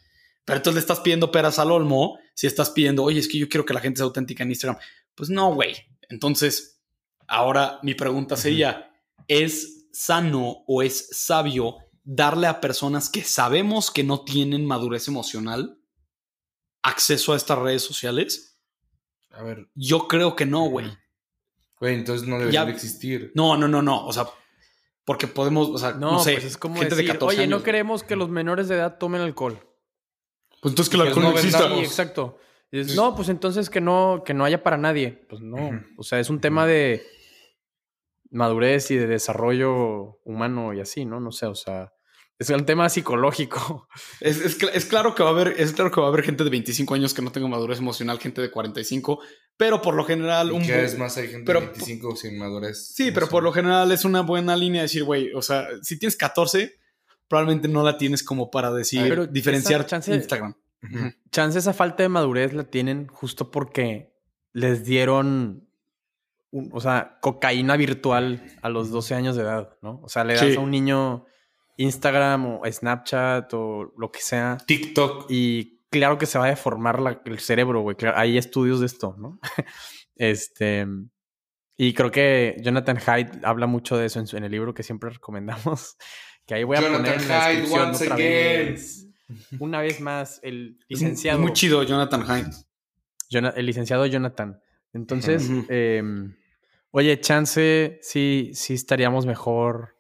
Pero 0.45 0.57
entonces 0.57 0.75
le 0.75 0.79
estás 0.81 0.99
pidiendo 0.99 1.31
peras 1.31 1.57
al 1.59 1.71
olmo 1.71 2.19
si 2.35 2.45
estás 2.45 2.69
pidiendo, 2.69 3.03
oye, 3.03 3.19
es 3.19 3.27
que 3.27 3.37
yo 3.39 3.49
quiero 3.49 3.65
que 3.65 3.73
la 3.73 3.79
gente 3.79 3.97
sea 3.97 4.05
auténtica 4.05 4.43
en 4.43 4.49
Instagram. 4.51 4.79
Pues 5.15 5.29
no, 5.29 5.53
güey. 5.55 5.75
Entonces, 6.09 6.81
ahora 7.27 7.79
mi 7.83 7.93
pregunta 7.95 8.35
sería, 8.35 8.91
¿es 9.27 9.87
sano 9.91 10.63
o 10.67 10.81
es 10.83 11.07
sabio 11.11 11.77
darle 12.03 12.47
a 12.47 12.59
personas 12.61 13.09
que 13.09 13.23
sabemos 13.23 13.91
que 13.91 14.03
no 14.03 14.23
tienen 14.23 14.65
madurez 14.65 15.07
emocional 15.07 15.79
acceso 16.81 17.33
a 17.33 17.37
estas 17.37 17.59
redes 17.59 17.83
sociales? 17.83 18.59
A 19.31 19.43
ver, 19.43 19.69
Yo 19.75 20.07
creo 20.07 20.35
que 20.35 20.45
no, 20.45 20.65
güey. 20.69 20.87
güey, 21.79 21.95
entonces 21.95 22.27
no 22.27 22.39
debería 22.39 22.65
Ya- 22.65 22.69
existir. 22.71 23.31
No, 23.35 23.55
no, 23.55 23.67
no, 23.67 23.81
no. 23.81 24.05
O 24.05 24.11
sea, 24.11 24.25
porque 25.09 25.25
podemos, 25.25 25.69
o 25.69 25.77
sea, 25.79 25.93
no, 25.93 26.11
No, 26.11 26.19
sé, 26.19 26.33
pues 26.33 26.45
es 26.45 26.57
como 26.59 26.75
gente 26.75 26.93
decir, 26.93 27.07
de 27.07 27.13
14 27.13 27.35
oye, 27.35 27.47
no 27.47 27.63
queremos 27.63 28.03
que 28.03 28.15
los 28.15 28.29
menores 28.29 28.67
de 28.67 28.75
edad 28.75 28.99
tomen 28.99 29.21
alcohol. 29.21 29.59
Pues 30.61 30.71
entonces 30.71 30.87
que 30.87 30.97
el 30.97 31.07
alcohol 31.07 31.23
no 31.23 31.31
no 31.31 31.35
exista. 31.35 31.67
Sí, 31.67 31.79
exacto. 31.79 32.37
Dices, 32.71 32.95
no, 32.95 33.15
pues 33.15 33.27
entonces 33.29 33.71
que 33.71 33.81
no, 33.81 34.21
que 34.23 34.35
no 34.35 34.45
haya 34.45 34.61
para 34.61 34.77
nadie. 34.77 35.25
Pues 35.27 35.41
no. 35.41 35.83
O 35.97 36.03
sea, 36.03 36.19
es 36.19 36.29
un 36.29 36.39
tema 36.39 36.67
de 36.67 37.03
madurez 38.29 38.91
y 38.91 38.97
de 38.97 39.07
desarrollo 39.07 40.19
humano 40.25 40.75
y 40.75 40.79
así, 40.79 41.05
¿no? 41.05 41.19
No 41.19 41.31
sé, 41.31 41.47
o 41.47 41.55
sea, 41.55 41.91
es 42.39 42.49
un 42.49 42.65
tema 42.65 42.89
psicológico. 42.89 43.87
Es, 44.21 44.39
es 44.41 44.59
cl- 44.59 44.71
es 44.73 44.85
claro 44.85 45.13
que 45.15 45.23
va 45.23 45.29
a 45.29 45.33
haber, 45.33 45.55
es 45.57 45.73
claro 45.73 45.91
que 45.91 45.99
va 46.01 46.07
a 46.07 46.09
haber 46.09 46.23
gente 46.23 46.43
de 46.43 46.49
25 46.49 46.93
años 46.95 47.13
que 47.13 47.21
no 47.21 47.31
tenga 47.31 47.47
madurez 47.47 47.79
emocional, 47.79 48.17
gente 48.19 48.41
de 48.41 48.49
45, 48.49 49.19
pero 49.57 49.81
por 49.81 49.93
lo 49.95 50.03
general 50.05 50.51
un 50.51 50.63
bu- 50.63 50.69
es 50.73 50.97
más, 50.97 51.15
hay 51.17 51.27
gente 51.27 51.45
pero- 51.45 51.59
de 51.61 51.67
25 51.67 52.15
sin 52.15 52.37
madurez. 52.39 52.93
Sí, 52.95 53.11
pero 53.11 53.27
por 53.29 53.43
lo 53.43 53.51
general 53.53 53.91
es 53.91 54.03
una 54.05 54.21
buena 54.21 54.55
línea 54.55 54.81
decir, 54.81 55.03
güey, 55.03 55.31
o 55.33 55.41
sea, 55.41 55.67
si 55.81 55.97
tienes 55.99 56.15
14, 56.17 56.75
probablemente 57.27 57.67
no 57.67 57.83
la 57.83 57.97
tienes 57.97 58.23
como 58.23 58.49
para 58.49 58.71
decir, 58.71 59.05
Pero 59.07 59.27
diferenciar 59.27 59.85
chance- 59.85 60.13
Instagram. 60.13 60.55
Ujú. 60.81 61.11
Chance 61.31 61.59
esa 61.59 61.73
falta 61.73 62.03
de 62.03 62.09
madurez 62.09 62.53
la 62.53 62.63
tienen 62.63 63.07
justo 63.07 63.51
porque 63.51 64.13
les 64.53 64.83
dieron, 64.85 65.67
un- 66.51 66.69
o 66.73 66.79
sea, 66.81 67.17
cocaína 67.21 67.77
virtual 67.77 68.43
a 68.61 68.69
los 68.69 68.89
12 68.89 69.13
años 69.13 69.35
de 69.35 69.43
edad, 69.43 69.77
¿no? 69.81 69.99
O 70.03 70.09
sea, 70.09 70.23
le 70.23 70.33
das 70.35 70.45
Sí. 70.45 70.55
a 70.55 70.59
un 70.59 70.71
niño 70.71 71.25
Instagram 71.79 72.45
o 72.45 72.61
Snapchat 72.69 73.53
o 73.53 73.93
lo 73.97 74.11
que 74.11 74.19
sea 74.21 74.57
TikTok. 74.65 75.27
y 75.29 75.79
claro 75.89 76.17
que 76.17 76.25
se 76.25 76.37
va 76.37 76.45
a 76.45 76.49
deformar 76.49 76.99
la- 77.01 77.21
el 77.25 77.39
cerebro, 77.39 77.81
güey. 77.81 77.95
Claro, 77.95 78.17
hay 78.17 78.37
estudios 78.37 78.79
de 78.79 78.85
esto, 78.85 79.15
¿no? 79.17 79.39
este... 80.15 80.85
Y 81.81 81.93
creo 81.93 82.11
que 82.11 82.57
Jonathan 82.61 82.97
Haidt 83.05 83.45
habla 83.45 83.65
mucho 83.65 83.95
de 83.95 84.07
eso 84.07 84.19
en, 84.19 84.27
su- 84.27 84.35
en 84.35 84.43
el 84.43 84.51
libro 84.51 84.73
que 84.73 84.83
siempre 84.83 85.09
recomendamos. 85.13 85.95
Que 86.45 86.55
ahí 86.55 86.63
voy 86.65 86.75
a 86.77 86.81
Jonathan 86.81 87.05
poner 87.05 87.21
en 87.21 87.27
la 87.29 87.47
descripción 87.47 87.81
once 87.89 88.03
otra 88.03 88.15
again. 88.15 88.73
vez. 88.73 89.07
Una 89.59 89.79
vez 89.81 90.01
más, 90.01 90.39
el 90.43 90.77
Es 90.89 90.99
licenciado. 90.99 91.39
muy 91.39 91.53
chido, 91.53 91.81
Jonathan 91.83 92.25
Hyde. 92.25 93.51
El 93.55 93.65
licenciado 93.65 94.05
Jonathan. 94.07 94.59
Entonces, 94.91 95.49
em, 95.69 96.35
oye, 96.91 97.19
chance, 97.21 97.99
sí, 98.01 98.49
sí 98.53 98.73
estaríamos 98.73 99.25
mejor 99.27 99.95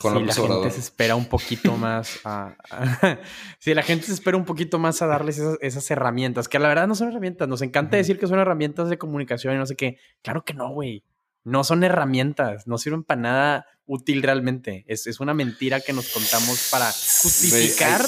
Con 0.00 0.14
si 0.18 0.24
la 0.24 0.32
gente 0.34 0.70
se 0.70 0.80
espera 0.80 1.14
un 1.14 1.26
poquito 1.26 1.76
más 1.76 2.20
a, 2.24 2.56
a- 2.70 3.18
si 3.58 3.74
la 3.74 3.82
gente 3.82 4.06
se 4.06 4.12
espera 4.14 4.36
un 4.36 4.46
poquito 4.46 4.78
más 4.78 5.02
a 5.02 5.06
darles 5.06 5.38
esas, 5.38 5.58
esas 5.60 5.90
herramientas, 5.90 6.48
que 6.48 6.58
la 6.58 6.68
verdad 6.68 6.88
no 6.88 6.94
son 6.94 7.08
herramientas. 7.10 7.46
Nos 7.48 7.60
encanta 7.62 7.96
decir 7.98 8.18
que 8.18 8.26
son 8.26 8.38
herramientas 8.38 8.88
de 8.88 8.96
comunicación 8.98 9.54
y 9.54 9.58
no 9.58 9.66
sé 9.66 9.76
qué. 9.76 9.98
Claro 10.22 10.44
que 10.44 10.54
no, 10.54 10.70
güey. 10.70 11.04
No 11.44 11.64
son 11.64 11.84
herramientas, 11.84 12.66
no 12.66 12.76
sirven 12.78 13.02
para 13.04 13.20
nada 13.20 13.66
útil 13.86 14.22
realmente. 14.22 14.84
Es, 14.88 15.06
es 15.06 15.20
una 15.20 15.34
mentira 15.34 15.80
que 15.80 15.92
nos 15.92 16.08
contamos 16.08 16.68
para 16.70 16.86
justificar, 16.86 18.04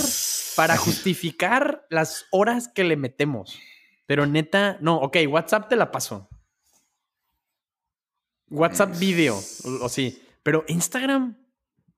para 0.57 0.77
justificar 0.77 1.87
las 1.91 2.27
horas 2.31 2.69
que 2.69 2.85
le 2.85 2.97
metemos. 2.97 3.59
Pero 4.07 4.27
neta, 4.27 4.77
no, 4.81 4.97
ok, 4.97 5.17
WhatsApp 5.29 5.69
te 5.69 5.77
la 5.77 5.91
paso. 5.91 6.29
WhatsApp 8.51 8.99
video, 8.99 9.37
o, 9.65 9.85
o 9.85 9.89
sí. 9.89 10.23
Pero 10.43 10.65
Instagram, 10.69 11.37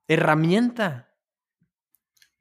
herramienta. 0.08 1.10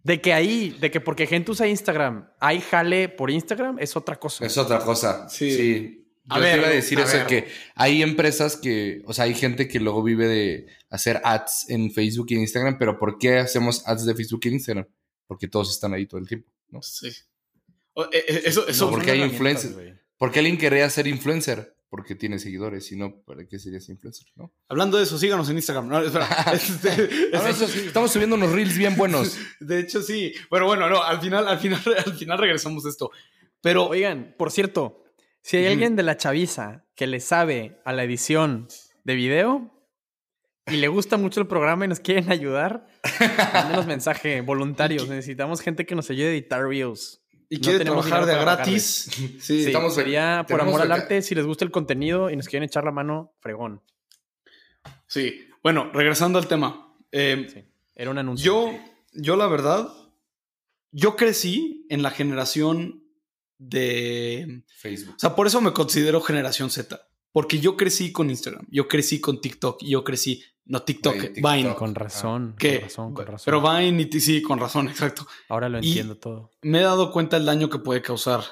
De 0.03 0.20
que 0.20 0.34
ahí, 0.34 0.76
de 0.82 0.91
que 0.91 0.99
porque 0.99 1.28
gente 1.28 1.51
usa 1.51 1.66
Instagram, 1.68 2.30
hay 2.41 2.59
jale 2.59 3.07
por 3.07 3.32
Instagram, 3.32 3.80
es 3.80 3.95
otra 3.95 4.20
cosa. 4.20 4.45
Es 4.45 4.57
otra 4.57 4.80
cosa. 4.80 5.30
Sí. 5.30 5.51
Sí. 5.55 5.99
A 6.30 6.36
Yo 6.38 6.41
te 6.43 6.47
ver, 6.49 6.57
iba 6.59 6.68
a 6.68 6.72
decir 6.72 6.99
a 6.99 7.03
eso, 7.03 7.18
ver. 7.18 7.28
que 7.28 7.47
hay 7.76 8.01
empresas 8.01 8.55
que, 8.57 9.01
o 9.05 9.14
sea, 9.14 9.26
hay 9.26 9.34
gente 9.34 9.68
que 9.68 9.80
luego 9.80 10.03
vive 10.03 10.28
de 10.28 10.68
hacer 10.89 11.22
ads 11.24 11.70
en 11.70 11.91
Facebook 11.91 12.28
y 12.30 12.36
en 12.36 12.41
Instagram, 12.41 12.78
pero 12.78 12.97
¿por 12.97 13.18
qué 13.18 13.39
hacemos 13.39 13.86
ads 13.88 14.05
de 14.05 14.16
Facebook 14.16 14.39
y 14.43 14.49
Instagram? 14.49 14.88
Porque 15.28 15.47
todos 15.49 15.70
están 15.72 15.93
ahí 15.93 16.05
todo 16.05 16.20
el 16.22 16.28
tiempo, 16.28 16.49
¿no? 16.70 16.82
Sí. 16.82 17.09
O- 17.93 18.05
eh, 18.05 18.24
eh, 18.28 18.41
Eso, 18.45 18.66
eso 18.68 18.86
No, 18.86 18.91
porque 18.91 19.11
hay 19.11 19.22
influencers. 19.22 19.74
güey. 19.74 19.93
¿Por 20.18 20.32
qué 20.32 20.39
alguien 20.39 20.57
querría 20.57 20.89
ser 20.89 21.07
influencer? 21.07 21.73
Porque 21.94 22.16
tiene 22.16 22.39
seguidores, 22.39 22.88
si 22.88 22.96
no, 22.96 23.22
¿para 23.22 23.46
qué 23.46 23.60
serías 23.60 23.88
influencer? 23.88 24.26
¿no? 24.36 24.52
Hablando 24.68 24.98
de 24.98 25.04
eso, 25.04 25.16
síganos 25.20 25.48
en 25.52 25.58
Instagram. 25.58 25.88
No, 25.88 26.00
espera. 26.04 26.28
Este, 26.52 26.89
este- 26.89 27.50
eso 27.52 27.66
estamos 27.66 28.12
subiendo 28.12 28.36
unos 28.36 28.52
reels 28.52 28.76
bien 28.76 28.96
buenos. 28.96 29.38
de 29.60 29.82
hecho, 29.82 30.02
sí. 30.02 30.34
Pero 30.50 30.66
bueno, 30.66 30.89
no, 30.89 31.04
al 31.04 31.22
final, 31.22 31.48
al 31.48 31.60
final, 31.60 31.80
al 32.04 32.14
final 32.16 32.39
regresamos 32.39 32.84
a 32.88 32.89
esto. 32.89 33.12
Pero 33.62 33.89
Oigan, 33.89 34.34
por 34.39 34.50
cierto, 34.50 35.04
si 35.44 35.58
hay 35.58 35.68
alguien 35.68 35.96
de 35.96 36.02
la 36.02 36.18
chaviza 36.18 36.84
que 36.96 37.06
le 37.06 37.20
sabe 37.20 37.80
a 37.86 37.94
la 37.94 38.04
edición 38.06 38.68
de 39.04 39.14
video 39.14 39.72
y 40.66 40.78
le 40.78 40.88
gusta 40.88 41.18
mucho 41.18 41.41
el 41.41 41.48
programa 41.48 41.86
y 41.86 41.89
nos 41.89 42.00
quieren 42.00 42.32
ayudar, 42.32 42.88
mándenos 43.54 43.86
mensaje, 43.86 44.41
voluntarios. 44.41 45.08
Necesitamos 45.08 45.62
gente 45.62 45.86
que 45.86 45.94
nos 45.94 46.10
ayude 46.10 46.30
a 46.30 46.32
editar 46.32 46.68
reels. 46.68 47.23
Y 47.50 47.58
no 47.58 47.62
quiere 47.62 47.78
tenemos 47.80 48.06
trabajar 48.08 48.28
de 48.28 48.41
gratis. 48.41 49.10
Sí, 49.14 49.38
Sí, 49.41 49.66
estamos- 49.66 49.96
sería 49.96 50.46
por 50.48 50.62
amor 50.62 50.82
al 50.82 50.91
arte. 50.91 51.22
Si 51.22 51.36
les 51.36 51.46
gusta 51.46 51.66
el 51.66 51.72
contenido 51.72 52.30
y 52.30 52.36
nos 52.36 52.48
quieren 52.48 52.66
echar 52.68 52.84
la 52.84 52.91
mano, 52.91 53.34
fregón. 53.39 53.82
sí. 55.08 55.48
Bueno, 55.62 55.89
regresando 55.94 56.39
al 56.39 56.48
tema. 56.48 56.94
Eh, 57.12 57.48
Sí, 57.54 57.64
Era 57.96 58.12
un 58.12 58.18
anuncio. 58.18 58.46
Yo, 58.72 58.80
yo 59.14 59.38
la 59.38 59.48
verdad, 59.48 59.88
yo 60.91 61.16
crecí 61.16 61.86
en 61.89 62.02
la 62.04 62.12
generación 62.12 63.02
de... 63.58 64.64
Facebook. 64.76 65.16
O 65.16 65.20
sea, 65.20 65.36
por 65.36 65.48
eso 65.48 65.62
me 65.62 65.72
considero 65.72 66.20
generación 66.20 66.70
Z. 66.70 67.00
Porque 67.34 67.60
yo 67.60 67.76
crecí 67.76 68.12
con 68.14 68.30
Instagram, 68.30 68.66
yo 68.70 68.88
crecí 68.88 69.20
con 69.20 69.42
TikTok, 69.42 69.82
y 69.84 69.90
yo 69.90 70.04
crecí, 70.06 70.42
no 70.66 70.84
TikTok. 70.84 71.16
Vine. 71.36 71.74
Con 71.76 71.94
razón, 71.96 72.56
Que, 72.58 72.76
con 72.76 72.84
razón, 72.84 73.14
con 73.14 73.26
razón. 73.28 73.46
Pero 73.46 73.62
Vine 73.62 74.08
y 74.10 74.20
sí, 74.22 74.42
con 74.42 74.60
razón, 74.60 74.88
exacto. 74.90 75.28
Ahora 75.50 75.68
lo 75.68 75.80
y- 75.82 75.88
entiendo 75.90 76.16
todo. 76.18 76.52
Me 76.62 76.80
he 76.80 76.84
dado 76.84 77.12
cuenta 77.12 77.36
del 77.38 77.46
daño 77.48 77.70
que 77.70 77.80
puede 77.80 78.02
causar, 78.02 78.44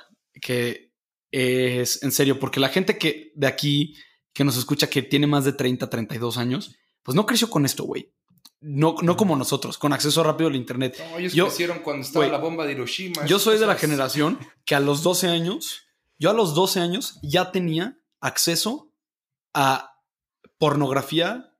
que 0.41 0.91
es 1.31 2.03
en 2.03 2.11
serio, 2.11 2.39
porque 2.39 2.59
la 2.59 2.69
gente 2.69 2.97
que 2.97 3.31
de 3.35 3.47
aquí, 3.47 3.95
que 4.33 4.43
nos 4.43 4.57
escucha, 4.57 4.89
que 4.89 5.01
tiene 5.03 5.27
más 5.27 5.45
de 5.45 5.53
30, 5.53 5.89
32 5.89 6.37
años, 6.37 6.75
pues 7.03 7.15
no 7.15 7.25
creció 7.25 7.49
con 7.49 7.65
esto, 7.65 7.83
güey. 7.83 8.11
No, 8.61 8.95
no 9.01 9.15
como 9.17 9.35
nosotros, 9.35 9.77
con 9.77 9.91
acceso 9.93 10.23
rápido 10.23 10.47
al 10.49 10.55
Internet. 10.55 10.97
No, 11.11 11.17
ellos 11.19 11.33
Yo- 11.33 11.45
crecieron 11.47 11.79
cuando 11.79 12.03
estaba 12.05 12.27
la 12.27 12.37
bomba 12.37 12.65
de 12.65 12.73
Hiroshima. 12.73 13.25
Yo 13.25 13.39
soy 13.39 13.57
de 13.59 13.65
la 13.65 13.75
generación 13.75 14.37
que 14.65 14.75
a 14.75 14.79
los 14.79 15.01
12 15.03 15.27
años, 15.29 15.83
yo 16.19 16.29
a 16.29 16.33
los 16.33 16.53
12 16.53 16.79
años 16.79 17.19
ya 17.23 17.51
tenía 17.51 17.97
acceso 18.21 18.93
a 19.53 19.97
pornografía 20.57 21.53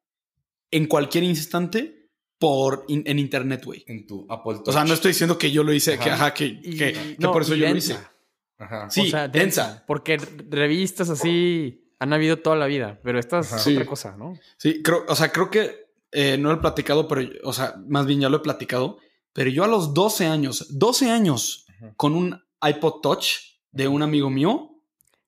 en 0.72 0.88
cualquier 0.88 1.24
instante 1.24 2.09
por 2.39 2.86
in- 2.88 3.03
en 3.05 3.20
internet, 3.20 3.64
güey. 3.66 3.84
En 3.88 4.07
tu 4.07 4.26
Apple 4.30 4.55
Touch. 4.57 4.70
O 4.70 4.72
sea, 4.72 4.84
no 4.86 4.93
estoy 4.93 5.09
diciendo 5.12 5.38
que 5.38 5.51
yo 5.51 5.64
lo 5.64 5.74
hice, 5.74 5.97
que, 5.99 6.09
Ajá. 6.09 6.34
que, 6.34 6.45
Y- 6.45 6.78
que- 6.78 6.93
que 6.93 7.16
no, 7.20 7.32
por 7.32 7.41
eso 7.43 7.55
yo 7.55 7.68
lo 7.70 7.76
hice. 7.76 7.97
Ajá. 8.57 8.89
Sí, 8.89 9.01
o 9.01 9.05
sea, 9.09 9.28
densa. 9.28 9.64
densa. 9.68 9.84
Porque 9.88 10.18
revistas 10.49 11.09
así 11.09 11.84
han 11.99 12.14
habido 12.14 12.38
toda 12.39 12.55
la 12.55 12.66
vida, 12.68 12.99
pero 13.03 13.20
esta 13.20 13.39
es 13.39 13.51
Ajá. 13.53 13.59
Sí. 13.62 13.74
otra 13.76 13.86
cosa, 13.86 14.16
¿no? 14.18 14.34
Sí, 14.57 14.82
creo, 14.82 15.03
o 15.07 15.16
sea, 15.16 15.32
creo 15.32 15.49
que 15.49 15.91
eh, 16.12 16.38
no 16.38 16.49
lo 16.51 16.55
he 16.57 16.62
platicado, 16.62 17.07
pero, 17.07 17.22
o 17.43 17.53
sea, 17.53 17.76
más 17.88 18.05
bien 18.05 18.20
ya 18.22 18.30
lo 18.30 18.38
he 18.38 18.41
platicado, 18.41 18.97
pero 19.34 19.49
yo 19.49 19.64
a 19.64 19.68
los 19.68 19.93
12 19.93 20.26
años, 20.26 20.78
12 20.78 21.09
años, 21.09 21.66
Ajá. 21.70 21.93
con 21.95 22.16
un 22.16 22.41
iPod 22.62 23.01
Touch 23.01 23.28
de 23.72 23.88
un 23.88 24.01
amigo 24.01 24.30
mío, 24.30 24.70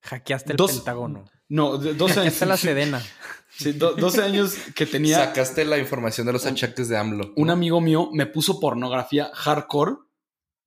Hackeaste 0.04 0.52
el 0.52 0.56
Dos- 0.56 0.72
Pentágono. 0.72 1.24
no, 1.48 1.78
de 1.78 1.94
12 1.94 2.20
años, 2.20 2.34
Hackeaste 2.34 2.46
la 2.46 2.56
Sedena. 2.56 3.02
sí, 3.56 3.72
do- 3.72 3.94
12 3.94 4.22
años 4.22 4.54
que 4.74 4.86
tenía... 4.86 5.18
Sacaste 5.26 5.64
la 5.64 5.78
información 5.78 6.26
de 6.26 6.32
los 6.32 6.46
achaques 6.46 6.88
de 6.88 6.96
AMLO. 6.96 7.32
un 7.36 7.50
amigo 7.50 7.80
mío 7.80 8.10
me 8.12 8.26
puso 8.26 8.58
pornografía 8.60 9.30
hardcore 9.34 9.96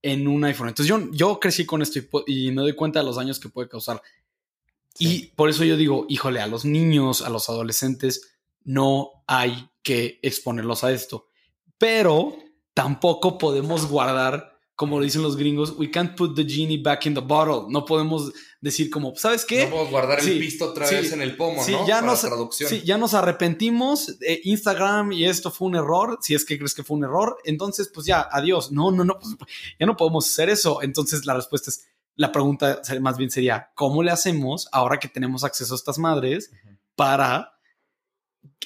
en 0.02 0.28
un 0.28 0.44
iPhone. 0.46 0.70
Entonces 0.70 0.90
yo, 0.90 1.10
yo 1.12 1.40
crecí 1.40 1.66
con 1.66 1.82
esto 1.82 2.00
y, 2.28 2.48
y 2.48 2.52
me 2.52 2.62
doy 2.62 2.74
cuenta 2.76 3.00
de 3.00 3.06
los 3.06 3.16
daños 3.16 3.40
que 3.40 3.50
puede 3.50 3.68
causar. 3.68 4.02
Y 5.00 5.28
por 5.36 5.50
eso 5.50 5.64
yo 5.64 5.76
digo, 5.78 6.06
híjole, 6.10 6.40
a 6.42 6.48
los 6.48 6.66
niños, 6.66 7.22
a 7.22 7.30
los 7.30 7.50
adolescentes, 7.50 8.36
no 8.64 9.24
hay 9.28 9.70
que 9.84 10.20
exponerlos 10.24 10.84
a 10.84 10.92
esto. 10.92 11.28
Pero 11.78 12.36
tampoco 12.74 13.38
podemos 13.38 13.88
guardar, 13.88 14.57
como 14.78 15.02
dicen 15.02 15.24
los 15.24 15.36
gringos, 15.36 15.72
we 15.78 15.90
can't 15.90 16.16
put 16.16 16.36
the 16.36 16.46
genie 16.48 16.78
back 16.78 17.08
in 17.08 17.16
the 17.16 17.20
bottle. 17.20 17.66
No 17.68 17.84
podemos 17.84 18.32
decir 18.62 18.92
como, 18.92 19.16
¿sabes 19.16 19.44
qué? 19.44 19.66
No 19.66 19.72
puedo 19.72 19.88
guardar 19.88 20.22
Sí, 20.22 20.34
el 20.34 20.40
pisto 20.40 20.70
otra 20.70 20.86
sí, 20.86 20.94
vez 20.96 21.12
en 21.12 21.22
el 21.24 21.36
pomo, 21.36 21.64
Sí, 21.64 21.72
¿no? 21.72 21.88
ya 21.88 21.96
Para 21.96 22.06
nos, 22.12 22.22
traducción. 22.22 22.70
sí, 22.70 22.84
ya 22.86 22.96
nos 23.00 23.16
arrepentimos. 23.16 24.10
eh, 24.22 24.40
Instagram 24.44 25.12
y 25.14 25.26
esto 25.26 25.50
fue 25.50 25.68
un 25.68 25.76
error. 25.76 26.20
Si 26.22 26.36
es 26.36 26.46
que 26.46 26.58
crees 26.60 26.76
que 26.76 26.84
fue 26.84 26.96
un 26.96 27.04
error, 27.06 27.38
entonces 27.44 27.90
pues 27.92 28.06
ya, 28.06 28.28
adiós. 28.32 28.72
No, 28.72 28.92
no, 28.92 29.04
no, 29.04 29.18
pues, 29.20 29.36
ya 29.80 29.86
no 29.88 29.98
podemos 29.98 30.28
hacer 30.28 30.50
eso. 30.50 30.84
Entonces 30.84 31.26
la 31.26 31.34
respuesta 31.34 31.72
es, 31.72 31.88
la 32.16 32.32
pregunta 32.32 32.80
más 33.02 33.18
bien 33.18 33.32
sería, 33.32 33.72
¿cómo 33.74 34.04
le 34.04 34.12
hacemos 34.12 34.70
ahora 34.72 35.00
que 35.00 35.08
tenemos 35.08 35.44
acceso 35.44 35.74
a 35.74 35.78
estas 35.78 35.98
madres 35.98 36.52
para 36.96 37.60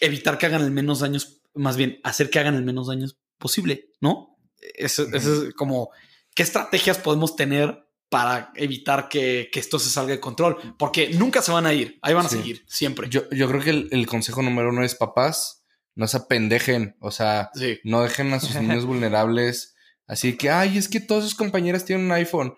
evitar 0.01 0.37
que 0.37 0.45
hagan 0.45 0.61
el 0.61 0.71
menos 0.71 0.99
daños, 0.99 1.41
más 1.53 1.77
bien 1.77 1.99
hacer 2.03 2.29
que 2.29 2.39
hagan 2.39 2.55
el 2.55 2.63
menos 2.63 2.87
daños 2.87 3.17
posible, 3.37 3.89
¿no? 4.01 4.30
Eso, 4.75 5.07
eso 5.13 5.47
es 5.47 5.53
como, 5.53 5.89
¿qué 6.35 6.43
estrategias 6.43 6.97
podemos 6.97 7.35
tener 7.35 7.87
para 8.09 8.51
evitar 8.55 9.09
que, 9.09 9.49
que 9.51 9.59
esto 9.59 9.79
se 9.79 9.89
salga 9.89 10.11
de 10.11 10.19
control? 10.19 10.57
Porque 10.77 11.09
nunca 11.09 11.41
se 11.41 11.51
van 11.51 11.65
a 11.65 11.73
ir, 11.73 11.97
ahí 12.01 12.13
van 12.13 12.25
a 12.25 12.29
seguir, 12.29 12.63
siempre. 12.67 13.09
Yo, 13.09 13.29
yo 13.31 13.47
creo 13.47 13.61
que 13.61 13.69
el, 13.71 13.89
el 13.91 14.05
consejo 14.07 14.41
número 14.41 14.69
uno 14.69 14.83
es 14.83 14.95
papás, 14.95 15.63
no 15.95 16.07
se 16.07 16.17
apendejen, 16.17 16.95
o 16.99 17.11
sea, 17.11 17.49
sí. 17.53 17.79
no 17.83 18.01
dejen 18.03 18.33
a 18.33 18.39
sus 18.39 18.55
niños 18.55 18.85
vulnerables. 18.87 19.75
Así 20.07 20.35
que, 20.37 20.49
ay, 20.49 20.77
es 20.77 20.89
que 20.89 20.99
todas 20.99 21.23
sus 21.23 21.35
compañeras 21.35 21.85
tienen 21.85 22.05
un 22.05 22.11
iPhone. 22.11 22.53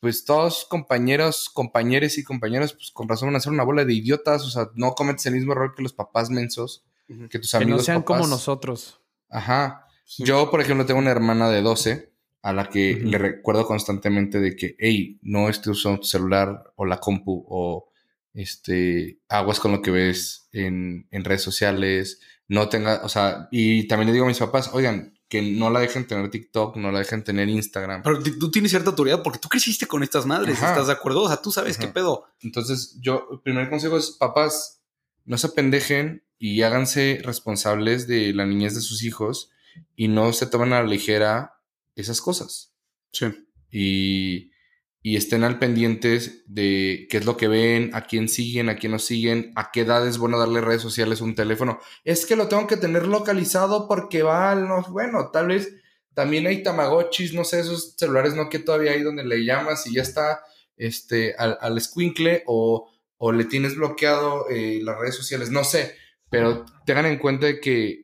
Pues 0.00 0.24
todos 0.24 0.58
sus 0.60 0.68
compañeros, 0.68 1.48
compañeros 1.52 2.18
y 2.18 2.24
compañeras, 2.24 2.72
pues 2.74 2.90
con 2.92 3.08
razón 3.08 3.28
van 3.28 3.36
a 3.36 3.40
ser 3.40 3.52
una 3.52 3.62
bola 3.62 3.84
de 3.84 3.94
idiotas. 3.94 4.42
O 4.42 4.50
sea, 4.50 4.68
no 4.74 4.94
cometes 4.94 5.24
el 5.26 5.34
mismo 5.34 5.52
error 5.52 5.74
que 5.74 5.82
los 5.82 5.92
papás 5.94 6.28
mensos, 6.30 6.84
que 7.30 7.38
tus 7.38 7.50
Que 7.50 7.56
amigos. 7.58 7.78
no 7.80 7.84
sean 7.84 8.02
como 8.02 8.26
nosotros. 8.26 9.00
Ajá. 9.30 9.83
Yo, 10.18 10.50
por 10.50 10.60
ejemplo, 10.60 10.86
tengo 10.86 11.00
una 11.00 11.10
hermana 11.10 11.48
de 11.50 11.62
12 11.62 12.12
a 12.42 12.52
la 12.52 12.68
que 12.68 12.94
le 12.94 13.16
recuerdo 13.16 13.66
constantemente 13.66 14.38
de 14.38 14.54
que, 14.54 14.76
hey, 14.78 15.18
no 15.22 15.48
estés 15.48 15.68
usando 15.68 16.00
tu 16.00 16.06
celular 16.06 16.72
o 16.76 16.84
la 16.84 17.00
compu 17.00 17.44
o 17.48 17.88
este, 18.34 19.20
aguas 19.28 19.60
con 19.60 19.72
lo 19.72 19.80
que 19.80 19.90
ves 19.90 20.48
en, 20.52 21.08
en 21.10 21.24
redes 21.24 21.42
sociales, 21.42 22.20
no 22.48 22.68
tenga, 22.68 23.00
o 23.02 23.08
sea, 23.08 23.48
y 23.50 23.88
también 23.88 24.08
le 24.08 24.12
digo 24.12 24.26
a 24.26 24.28
mis 24.28 24.38
papás, 24.38 24.70
oigan, 24.74 25.14
que 25.28 25.40
no 25.40 25.70
la 25.70 25.80
dejen 25.80 26.06
tener 26.06 26.30
TikTok, 26.30 26.76
no 26.76 26.92
la 26.92 26.98
dejen 26.98 27.24
tener 27.24 27.48
Instagram. 27.48 28.02
Pero 28.02 28.22
tú 28.22 28.50
tienes 28.50 28.70
cierta 28.70 28.90
autoridad 28.90 29.22
porque 29.22 29.38
tú 29.38 29.48
creciste 29.48 29.86
con 29.86 30.02
estas 30.02 30.26
madres, 30.26 30.58
Ajá. 30.58 30.72
¿estás 30.72 30.88
de 30.88 30.92
acuerdo? 30.92 31.22
O 31.22 31.28
sea, 31.28 31.40
tú 31.40 31.50
sabes 31.50 31.78
qué 31.78 31.88
pedo. 31.88 32.26
Entonces, 32.40 32.98
yo, 33.00 33.26
el 33.32 33.40
primer 33.40 33.70
consejo 33.70 33.96
es, 33.96 34.10
papás, 34.10 34.82
no 35.24 35.38
se 35.38 35.46
apendejen 35.46 36.24
y 36.38 36.60
háganse 36.62 37.20
responsables 37.24 38.06
de 38.06 38.34
la 38.34 38.44
niñez 38.44 38.74
de 38.74 38.82
sus 38.82 39.02
hijos 39.02 39.50
y 39.96 40.08
no 40.08 40.32
se 40.32 40.46
tomen 40.46 40.72
a 40.72 40.82
la 40.82 40.88
ligera 40.88 41.54
esas 41.96 42.20
cosas. 42.20 42.74
Sí. 43.12 43.26
y, 43.70 44.50
y 45.06 45.16
estén 45.16 45.44
al 45.44 45.58
pendientes 45.58 46.44
de 46.46 47.06
qué 47.10 47.18
es 47.18 47.26
lo 47.26 47.36
que 47.36 47.46
ven, 47.46 47.90
a 47.92 48.06
quién 48.06 48.26
siguen, 48.26 48.70
a 48.70 48.76
quién 48.76 48.92
no 48.92 48.98
siguen, 48.98 49.52
a 49.54 49.70
qué 49.70 49.82
edad 49.82 50.08
es 50.08 50.16
bueno 50.16 50.38
darle 50.38 50.62
redes 50.62 50.80
sociales 50.80 51.20
un 51.20 51.34
teléfono. 51.34 51.78
Es 52.04 52.24
que 52.24 52.36
lo 52.36 52.48
tengo 52.48 52.66
que 52.66 52.78
tener 52.78 53.06
localizado 53.06 53.86
porque 53.86 54.22
va 54.22 54.50
al 54.50 54.66
no, 54.66 54.82
bueno, 54.90 55.30
tal 55.30 55.48
vez 55.48 55.74
también 56.14 56.46
hay 56.46 56.62
tamagotchis, 56.62 57.34
no 57.34 57.44
sé, 57.44 57.60
esos 57.60 57.96
celulares 57.98 58.34
no 58.34 58.48
que 58.48 58.60
todavía 58.60 58.92
hay 58.92 59.02
donde 59.02 59.24
le 59.24 59.44
llamas 59.44 59.86
y 59.86 59.94
ya 59.94 60.00
está 60.00 60.40
este 60.78 61.34
al, 61.36 61.58
al 61.60 61.78
squinkle 61.82 62.42
o, 62.46 62.90
o 63.18 63.32
le 63.32 63.44
tienes 63.44 63.76
bloqueado 63.76 64.48
eh, 64.48 64.80
las 64.82 64.98
redes 64.98 65.16
sociales, 65.16 65.50
no 65.50 65.64
sé, 65.64 65.96
pero 66.30 66.64
tengan 66.86 67.04
en 67.04 67.18
cuenta 67.18 67.60
que 67.60 68.03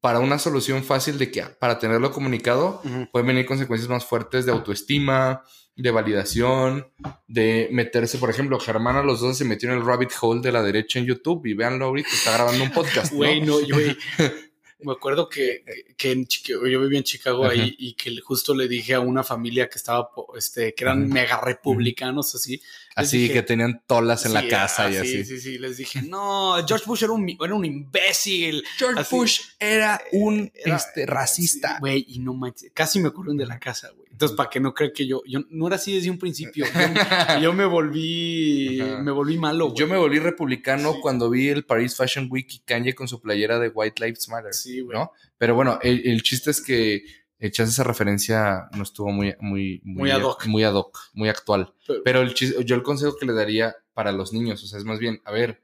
para 0.00 0.20
una 0.20 0.38
solución 0.38 0.84
fácil 0.84 1.18
de 1.18 1.30
que 1.30 1.42
para 1.42 1.78
tenerlo 1.78 2.12
comunicado 2.12 2.82
pueden 3.12 3.26
venir 3.26 3.46
consecuencias 3.46 3.90
más 3.90 4.04
fuertes 4.04 4.46
de 4.46 4.52
autoestima, 4.52 5.42
de 5.78 5.90
validación, 5.92 6.88
de 7.28 7.68
meterse, 7.70 8.18
por 8.18 8.30
ejemplo, 8.30 8.58
Germán 8.58 8.96
a 8.96 9.02
los 9.02 9.20
dos 9.20 9.38
se 9.38 9.44
metió 9.44 9.70
en 9.70 9.78
el 9.78 9.84
rabbit 9.84 10.10
hole 10.20 10.40
de 10.40 10.50
la 10.52 10.62
derecha 10.62 10.98
en 10.98 11.06
YouTube 11.06 11.46
y 11.46 11.54
véanlo 11.54 11.86
ahorita, 11.86 12.08
está 12.12 12.32
grabando 12.32 12.64
un 12.64 12.72
podcast. 12.72 13.12
¿no? 13.12 13.18
Güey, 13.18 13.40
no, 13.40 13.60
yo, 13.60 13.76
me 14.80 14.92
acuerdo 14.92 15.28
que, 15.28 15.64
que 15.96 16.12
en 16.12 16.26
yo 16.28 16.60
vivía 16.60 16.98
en 16.98 17.04
Chicago 17.04 17.44
Ajá. 17.46 17.52
ahí 17.54 17.74
y 17.78 17.94
que 17.94 18.16
justo 18.20 18.54
le 18.54 18.68
dije 18.68 18.94
a 18.94 19.00
una 19.00 19.24
familia 19.24 19.68
que 19.68 19.76
estaba, 19.76 20.08
este, 20.36 20.74
que 20.74 20.84
eran 20.84 21.04
Ajá. 21.04 21.12
mega 21.14 21.40
republicanos, 21.40 22.34
así. 22.34 22.60
Así 22.94 23.18
dije- 23.18 23.32
que 23.34 23.42
tenían 23.42 23.82
tolas 23.86 24.24
en 24.26 24.34
la 24.34 24.42
Sí, 24.42 24.48
casa 24.48 24.84
ah, 24.84 24.90
y 24.90 24.94
sí, 24.94 24.98
así. 24.98 25.24
Sí, 25.24 25.40
sí, 25.40 25.58
les 25.58 25.76
dije, 25.78 26.02
no, 26.02 26.54
George 26.66 26.84
Bush 26.86 27.02
era 27.04 27.12
un, 27.12 27.28
era 27.28 27.54
un 27.54 27.64
imbécil. 27.64 28.64
George 28.76 29.00
Así- 29.00 29.14
Bush 29.16 29.40
era 29.58 30.00
un 30.12 30.50
Era- 30.54 30.76
este, 30.76 31.06
racista. 31.06 31.74
Sí, 31.74 31.80
Güey, 31.80 32.04
y 32.08 32.18
no 32.20 32.34
manches, 32.34 32.70
casi 32.74 33.00
me 33.00 33.10
corrieron 33.12 33.36
de 33.36 33.46
la 33.46 33.58
casa, 33.58 33.90
güey. 33.90 34.07
Entonces, 34.18 34.36
para 34.36 34.50
que 34.50 34.58
no 34.58 34.74
crean 34.74 34.90
que 34.92 35.06
yo, 35.06 35.22
yo 35.28 35.40
no 35.50 35.68
era 35.68 35.76
así 35.76 35.94
desde 35.94 36.10
un 36.10 36.18
principio. 36.18 36.66
Yo, 36.66 36.70
yo 37.40 37.52
me 37.52 37.64
volví, 38.08 38.80
Ajá. 38.80 39.02
me 39.02 39.12
volví 39.12 39.38
malo. 39.38 39.66
güey. 39.66 39.76
Yo 39.78 39.86
me 39.86 39.96
volví 39.96 40.18
republicano 40.18 40.92
Sí. 40.94 40.98
cuando 41.00 41.30
vi 41.30 41.48
el 41.48 41.64
Paris 41.64 41.94
Fashion 41.96 42.26
Week 42.30 42.48
y 42.52 42.58
Kanye 42.60 42.94
con 42.94 43.06
su 43.08 43.20
playera 43.20 43.58
de 43.58 43.68
White 43.68 44.04
Lives 44.04 44.28
Matter. 44.28 44.52
Sí, 44.54 44.80
güey. 44.80 44.98
¿no? 44.98 45.12
Pero 45.36 45.54
bueno, 45.54 45.78
el, 45.82 46.04
el 46.06 46.22
chiste 46.22 46.50
es 46.50 46.60
que 46.60 47.02
echaste 47.38 47.70
esa 47.70 47.84
referencia 47.84 48.68
no 48.76 48.82
estuvo 48.82 49.10
muy, 49.12 49.34
muy, 49.40 49.80
Muy 49.84 50.10
ad 50.10 50.22
hoc. 50.22 50.46
muy 50.46 50.64
ad 50.64 50.74
hoc, 50.74 50.98
muy 51.12 51.28
actual. 51.28 51.72
Pero- 51.86 52.02
Pero 52.04 52.20
el 52.22 52.34
chis- 52.34 52.58
yo 52.64 52.74
el 52.74 52.82
consejo 52.82 53.16
que 53.16 53.26
le 53.26 53.32
daría 53.34 53.76
para 53.94 54.10
los 54.10 54.32
niños, 54.32 54.62
o 54.64 54.66
sea, 54.66 54.78
es 54.80 54.84
más 54.84 54.98
bien, 54.98 55.20
a 55.24 55.30
ver, 55.30 55.62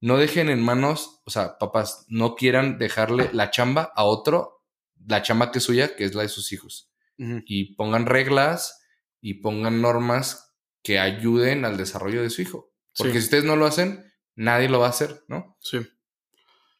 no 0.00 0.16
dejen 0.18 0.48
en 0.50 0.62
manos, 0.62 1.22
o 1.24 1.30
sea, 1.30 1.58
papás, 1.58 2.04
no 2.08 2.36
quieran 2.36 2.78
dejarle 2.78 3.30
la 3.32 3.50
chamba 3.50 3.90
a 3.96 4.04
otro, 4.04 4.62
la 5.08 5.22
chamba 5.22 5.50
que 5.50 5.58
es 5.58 5.64
suya, 5.64 5.96
que 5.96 6.04
es 6.04 6.14
la 6.14 6.22
de 6.22 6.28
sus 6.28 6.52
hijos. 6.52 6.85
Y 7.18 7.74
pongan 7.76 8.06
reglas 8.06 8.82
y 9.20 9.34
pongan 9.34 9.80
normas 9.80 10.54
que 10.82 10.98
ayuden 10.98 11.64
al 11.64 11.76
desarrollo 11.76 12.22
de 12.22 12.30
su 12.30 12.42
hijo. 12.42 12.72
Porque 12.96 13.14
Sí. 13.14 13.18
si 13.20 13.24
ustedes 13.24 13.44
no 13.44 13.56
lo 13.56 13.66
hacen, 13.66 14.04
nadie 14.34 14.68
lo 14.68 14.80
va 14.80 14.86
a 14.86 14.90
hacer, 14.90 15.24
¿no? 15.28 15.56
Sí. 15.60 15.78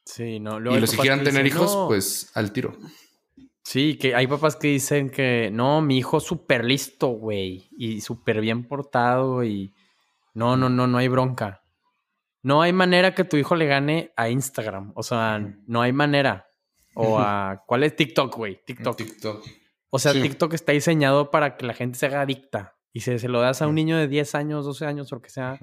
Sí, 0.05 0.39
no. 0.41 0.59
Y 0.59 0.61
luego 0.61 0.78
los 0.78 0.91
que 0.93 0.99
quieran 0.99 1.24
tener 1.24 1.43
dicen, 1.43 1.59
hijos, 1.59 1.74
"No". 1.74 1.89
pues 1.89 2.30
al 2.34 2.53
tiro. 2.53 2.76
Sí, 3.64 3.97
que 3.99 4.14
hay 4.14 4.26
papás 4.28 4.55
que 4.55 4.68
dicen 4.68 5.11
que 5.11 5.51
no, 5.53 5.82
mi 5.82 5.99
hijo 5.99 6.18
es 6.18 6.22
súper 6.24 6.64
listo, 6.64 7.09
güey, 7.09 7.68
y 7.76 8.01
súper 8.01 8.41
bien 8.41 8.68
portado 8.68 9.43
y 9.43 9.74
no, 10.34 10.57
no, 10.57 10.68
no, 10.68 10.87
no 10.87 10.99
hay 10.99 11.09
bronca. 11.09 11.62
No 12.43 12.62
hay 12.62 12.72
manera 12.72 13.12
que 13.14 13.24
tu 13.24 13.37
hijo 13.37 13.57
le 13.57 13.66
gane 13.66 14.12
a 14.16 14.28
Instagram, 14.28 14.93
o 14.95 15.03
sea, 15.03 15.41
no 15.66 15.82
hay 15.82 15.93
manera. 15.93 16.47
O 16.95 17.18
a, 17.18 17.64
¿cuál 17.66 17.82
es 17.82 17.97
TikTok, 17.97 18.37
güey? 18.37 18.61
TikTok. 18.64 18.97
TikTok. 18.97 19.45
O 19.91 19.99
sea, 19.99 20.12
Sí. 20.12 20.22
TikTok 20.22 20.53
está 20.55 20.72
diseñado 20.72 21.30
para 21.30 21.57
que 21.57 21.66
la 21.66 21.74
gente 21.74 21.99
se 21.99 22.07
haga 22.07 22.20
adicta 22.22 22.76
y 22.93 23.01
se, 23.01 23.18
se 23.18 23.28
lo 23.28 23.41
das 23.41 23.62
a 23.62 23.66
un 23.68 23.74
niño 23.74 23.97
de 23.97 24.09
10 24.09 24.34
años, 24.34 24.64
12 24.64 24.84
años 24.87 25.12
o 25.12 25.16
lo 25.16 25.22
que 25.22 25.30
sea, 25.30 25.59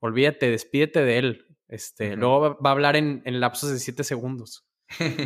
olvídate, 0.00 0.50
despídete 0.50 1.00
de 1.04 1.18
él. 1.18 1.46
Este. 1.68 2.16
Luego 2.16 2.40
va, 2.40 2.48
va 2.50 2.70
a 2.70 2.72
hablar 2.72 2.96
en, 2.96 3.22
en 3.24 3.40
lapsos 3.40 3.70
de 3.70 3.78
7 3.78 4.04
segundos. 4.04 4.66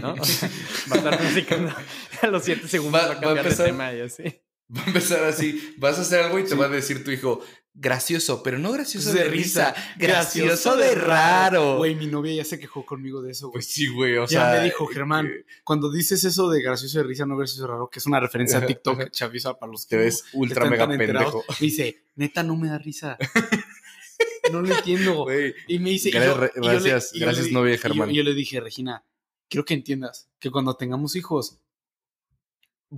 ¿no? 0.01 0.15
Va 0.91 0.95
a 0.95 0.97
estar 0.99 1.19
platicando 1.19 1.73
a 2.23 2.27
los 2.29 2.45
7 2.45 2.69
segundos 2.69 3.01
Va- 3.01 3.07
va, 3.07 3.09
va 3.09 3.15
a 3.15 3.17
a 3.17 3.21
cambiar 3.21 3.45
de 3.45 3.51
empezar- 3.51 3.67
tema 3.67 3.93
y 3.95 4.01
así. 4.01 4.23
Va 4.77 4.83
a 4.83 4.87
empezar 4.87 5.25
así. 5.25 5.75
Vas 5.79 5.99
a 5.99 6.03
hacer 6.03 6.21
algo 6.21 6.39
y 6.39 6.43
te 6.45 6.51
Sí. 6.51 6.57
va 6.57 6.67
a 6.67 6.69
decir 6.69 7.05
tu 7.05 7.11
hijo, 7.13 7.41
gracioso, 7.73 8.43
pero 8.43 8.59
no 8.59 8.73
gracioso 8.73 9.13
De 9.13 9.25
de, 9.25 9.29
risa, 9.29 9.75
gracioso 9.99 10.77
de 10.77 10.95
raro. 10.95 11.77
Güey, 11.77 11.95
mi 11.95 12.07
novia 12.07 12.35
ya 12.35 12.45
se 12.45 12.59
quejó 12.59 12.85
conmigo 12.87 13.23
de 13.23 13.33
eso, 13.33 13.49
güey. 13.49 13.53
Pues 13.55 13.67
sí, 13.67 13.87
güey. 13.89 14.17
O 14.17 14.23
Ya 14.27 14.51
sea, 14.51 14.59
me 14.59 14.65
dijo, 14.65 14.87
Germán, 14.87 15.27
que 15.29 15.45
Cuando 15.63 15.93
dices 15.93 16.25
eso 16.25 16.49
de 16.51 16.63
gracioso 16.63 16.99
de 16.99 17.05
risa, 17.05 17.27
no 17.27 17.37
gracioso 17.37 17.63
de 17.63 17.69
raro, 17.69 17.89
que 17.91 17.99
es 17.99 18.07
una 18.07 18.19
referencia 18.19 18.59
a 18.59 18.67
TikTok, 18.67 19.11
chaviza 19.11 19.59
para 19.59 19.71
los 19.71 19.85
que 19.87 19.97
Te 19.97 20.03
ves 20.03 20.25
ultra 20.33 20.65
mega 20.69 20.89
pendejo. 20.89 21.45
Me 21.49 21.57
dice, 21.61 22.03
neta, 22.17 22.43
no 22.43 22.57
me 22.57 22.69
da 22.69 22.79
risa. 22.79 23.19
no 24.53 24.63
lo 24.63 24.75
entiendo. 24.75 25.27
Y 25.69 25.79
me 25.79 25.91
dice, 25.91 26.09
y 26.09 26.13
Gracias, 26.13 26.35
yo- 26.35 26.41
re- 26.41 26.53
y 26.55 26.57
yo 26.57 26.63
le- 26.63 26.69
gracias, 26.91 27.13
le 27.15 27.21
gracias, 27.21 27.51
novia 27.53 27.71
de 27.71 27.75
y 27.75 27.77
yo- 27.79 27.83
Germán. 27.83 28.11
Y 28.11 28.15
yo, 28.15 28.23
le 28.23 28.35
dije, 28.35 28.61
Regina, 28.61 29.05
quiero 29.49 29.65
que 29.65 29.75
entiendas 29.75 30.29
que 30.39 30.51
cuando 30.51 30.75
tengamos 30.77 31.15
hijos, 31.17 31.59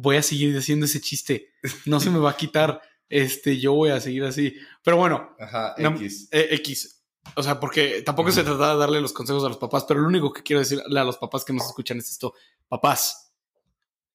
voy 0.00 0.16
a 0.16 0.22
seguir 0.22 0.56
haciendo 0.56 0.86
ese 0.86 1.00
chiste. 1.00 1.52
No 1.86 2.00
se 2.00 2.10
me 2.10 2.18
va 2.18 2.30
a 2.30 2.36
quitar. 2.36 2.80
Este, 3.08 3.58
yo 3.58 3.72
voy 3.72 3.90
a 3.90 4.00
seguir 4.00 4.24
así. 4.24 4.54
Pero 4.84 4.96
bueno, 4.98 5.34
Ajá, 5.38 5.74
No, 5.78 5.90
X. 5.96 6.28
eh, 6.30 6.48
X. 6.52 7.02
O 7.36 7.42
sea, 7.42 7.58
porque 7.60 8.02
tampoco 8.02 8.32
se 8.32 8.42
trata 8.44 8.72
de 8.72 8.78
darle 8.78 9.00
los 9.00 9.12
consejos 9.12 9.44
a 9.44 9.48
los 9.48 9.58
papás, 9.58 9.84
pero 9.86 10.00
lo 10.00 10.08
único 10.08 10.32
que 10.32 10.42
quiero 10.42 10.60
decirle 10.60 10.98
a 11.00 11.04
los 11.04 11.18
papás 11.18 11.44
que 11.44 11.52
nos 11.52 11.66
escuchan 11.66 11.98
es 11.98 12.10
esto. 12.10 12.32
Papás, 12.68 13.32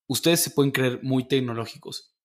ustedes 0.07 0.39
se 0.41 0.49
pueden 0.51 0.71
creer 0.71 0.99
muy 1.03 1.27
tecnológicos. 1.27 2.15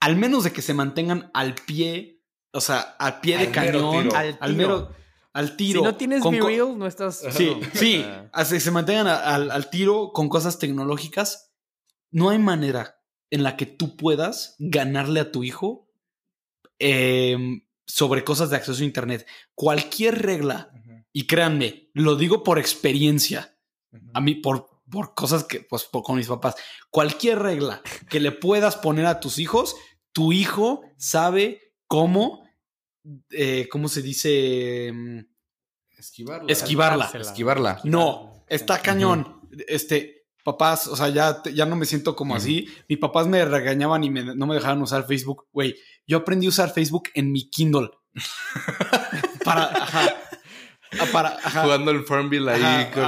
Al 0.00 0.16
menos 0.16 0.44
de 0.44 0.52
que 0.52 0.62
se 0.62 0.74
mantengan 0.74 1.30
al 1.34 1.54
pie, 1.54 2.20
o 2.52 2.60
sea, 2.60 2.80
al 2.80 3.20
pie 3.20 3.38
de 3.38 3.46
Al 3.46 3.52
cañón, 3.52 4.02
tiro. 4.04 4.16
Al 4.16 4.26
al 4.40 4.50
tiro. 4.50 4.56
mero, 4.56 4.90
al 5.32 5.56
tiro. 5.56 5.80
Si 5.80 5.84
no 5.84 5.96
tienes 5.96 6.22
con 6.22 6.32
Be 6.34 6.40
Real, 6.40 6.76
no 6.78 6.86
estás. 6.86 7.22
Sí, 7.30 7.56
sí, 7.74 8.04
así 8.32 8.60
se 8.60 8.70
mantengan 8.70 9.06
al, 9.08 9.50
al 9.50 9.70
tiro 9.70 10.12
con 10.12 10.28
cosas 10.28 10.58
tecnológicas. 10.58 11.51
No 12.12 12.30
hay 12.30 12.38
manera 12.38 13.00
en 13.30 13.42
la 13.42 13.56
que 13.56 13.66
tú 13.66 13.96
puedas 13.96 14.54
ganarle 14.58 15.18
a 15.20 15.32
tu 15.32 15.42
hijo 15.42 15.88
em, 16.78 17.62
sobre 17.86 18.24
cosas 18.24 18.50
de 18.50 18.56
acceso 18.56 18.82
a 18.82 18.86
Internet. 18.86 19.26
Cualquier 19.54 20.22
regla, 20.22 20.70
y 21.12 21.26
créanme, 21.26 21.90
lo 21.94 22.16
digo 22.16 22.42
por 22.42 22.58
experiencia, 22.58 23.56
a 24.14 24.20
mí 24.20 24.34
por, 24.36 24.68
por 24.90 25.14
cosas 25.14 25.44
que, 25.44 25.60
pues, 25.60 25.84
por- 25.84 26.02
con 26.02 26.16
mis 26.16 26.28
papás, 26.28 26.54
cualquier 26.90 27.38
regla 27.40 27.82
que 28.08 28.20
le 28.20 28.32
puedas 28.32 28.76
poner 28.76 29.06
a 29.06 29.20
tus 29.20 29.38
hijos, 29.38 29.74
tu 30.12 30.32
hijo 30.32 30.82
sabe 30.96 31.74
cómo, 31.86 32.46
eh, 33.30 33.68
¿cómo 33.70 33.88
se 33.88 34.02
dice? 34.02 34.86
Em, 34.88 35.26
Esquivarla. 35.98 36.50
Esquivarla. 36.52 37.10
Esquivarla. 37.20 37.80
No, 37.84 38.44
está 38.48 38.80
cañón. 38.82 39.40
Este, 39.68 40.21
papás, 40.42 40.86
o 40.86 40.96
sea, 40.96 41.08
ya, 41.08 41.42
ya 41.54 41.66
no 41.66 41.76
me 41.76 41.86
siento 41.86 42.14
como 42.16 42.34
Ujú. 42.34 42.42
así. 42.42 42.68
Mis 42.88 42.98
papás 42.98 43.26
me 43.26 43.44
regañaban 43.44 44.04
y 44.04 44.10
me- 44.10 44.34
no 44.34 44.46
me 44.46 44.54
dejaban 44.54 44.82
usar 44.82 45.06
Facebook. 45.06 45.46
Güey, 45.52 45.74
yo 46.06 46.18
aprendí 46.18 46.46
a 46.46 46.50
usar 46.50 46.72
Facebook 46.72 47.04
en 47.14 47.32
mi 47.32 47.48
Kindle. 47.50 47.90
para, 49.44 49.64
ajá. 49.64 50.16
Ah, 51.00 51.06
Para, 51.10 51.28
ajá. 51.42 51.62
Jugando 51.62 51.90
el 51.90 52.04
Farmville 52.04 52.50
ahí 52.50 52.62
Ajá, 52.62 52.90
con 52.90 53.02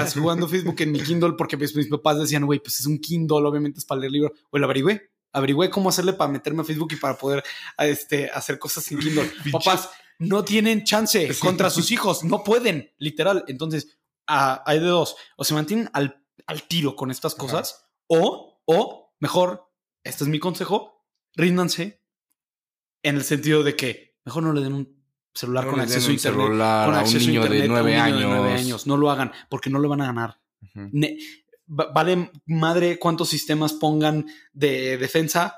el 0.00 0.06
jugando 0.12 0.46
Facebook 0.46 0.76
en 0.82 0.92
mi 0.92 1.00
Kindle 1.00 1.32
porque 1.36 1.58
pues, 1.58 1.74
mis 1.74 1.88
papás 1.88 2.20
decían, 2.20 2.46
güey, 2.46 2.60
pues 2.60 2.78
es 2.78 2.86
un 2.86 3.00
Kindle, 3.00 3.38
obviamente 3.44 3.80
es 3.80 3.84
para 3.84 4.00
leer 4.02 4.12
libros. 4.12 4.32
Güey, 4.52 4.60
lo 4.60 4.66
averigüé. 4.66 5.10
Averigüé 5.32 5.68
cómo 5.68 5.88
hacerle 5.88 6.12
para 6.12 6.30
meterme 6.30 6.62
a 6.62 6.64
Facebook 6.64 6.92
y 6.92 6.96
para 6.96 7.16
poder 7.18 7.42
este, 7.78 8.30
hacer 8.30 8.58
cosas 8.60 8.88
en 8.92 9.00
Kindle. 9.00 9.28
papás 9.52 9.90
no 10.20 10.44
tienen 10.44 10.84
chance 10.84 11.28
contra 11.40 11.70
sus 11.70 11.90
hijos, 11.90 12.22
no 12.22 12.44
pueden, 12.44 12.92
literal. 12.98 13.44
Entonces, 13.48 13.98
ah, 14.28 14.62
hay 14.64 14.78
de 14.78 14.86
dos. 14.86 15.16
O 15.36 15.42
se 15.42 15.54
mantienen 15.54 15.90
al, 15.94 16.21
al 16.46 16.62
tiro 16.68 16.96
con 16.96 17.10
estas 17.10 17.34
cosas, 17.34 17.84
o, 18.06 18.60
o, 18.66 19.14
mejor, 19.20 19.70
este 20.04 20.24
es 20.24 20.28
mi 20.28 20.38
consejo, 20.38 21.04
ríndanse 21.34 22.02
en 23.02 23.16
el 23.16 23.24
sentido 23.24 23.62
de 23.62 23.76
que 23.76 24.16
mejor 24.24 24.42
no 24.42 24.52
le 24.52 24.60
den 24.62 24.72
un 24.74 25.02
celular 25.34 25.64
No 25.64 25.70
con 25.72 25.80
acceso 25.80 26.06
a 26.06 26.08
un 26.08 26.14
internet 26.14 26.40
celular 26.42 26.86
con 26.86 26.94
a 26.94 26.98
un 26.98 27.04
acceso 27.04 27.24
a 27.24 27.28
niño 27.28 27.40
de 27.42 27.58
internet 27.58 27.78
a 27.78 27.82
un 27.82 27.86
niño 27.86 28.02
años. 28.02 28.20
de 28.20 28.26
nueve 28.26 28.52
años. 28.54 28.86
No 28.86 28.96
lo 28.96 29.10
hagan 29.10 29.32
porque 29.48 29.70
no 29.70 29.78
lo 29.78 29.88
van 29.88 30.00
a 30.02 30.06
ganar. 30.06 30.40
Ne- 30.74 31.16
vale 31.66 32.30
madre 32.46 32.98
cuántos 32.98 33.28
sistemas 33.30 33.72
pongan 33.72 34.26
de 34.52 34.98
defensa. 34.98 35.56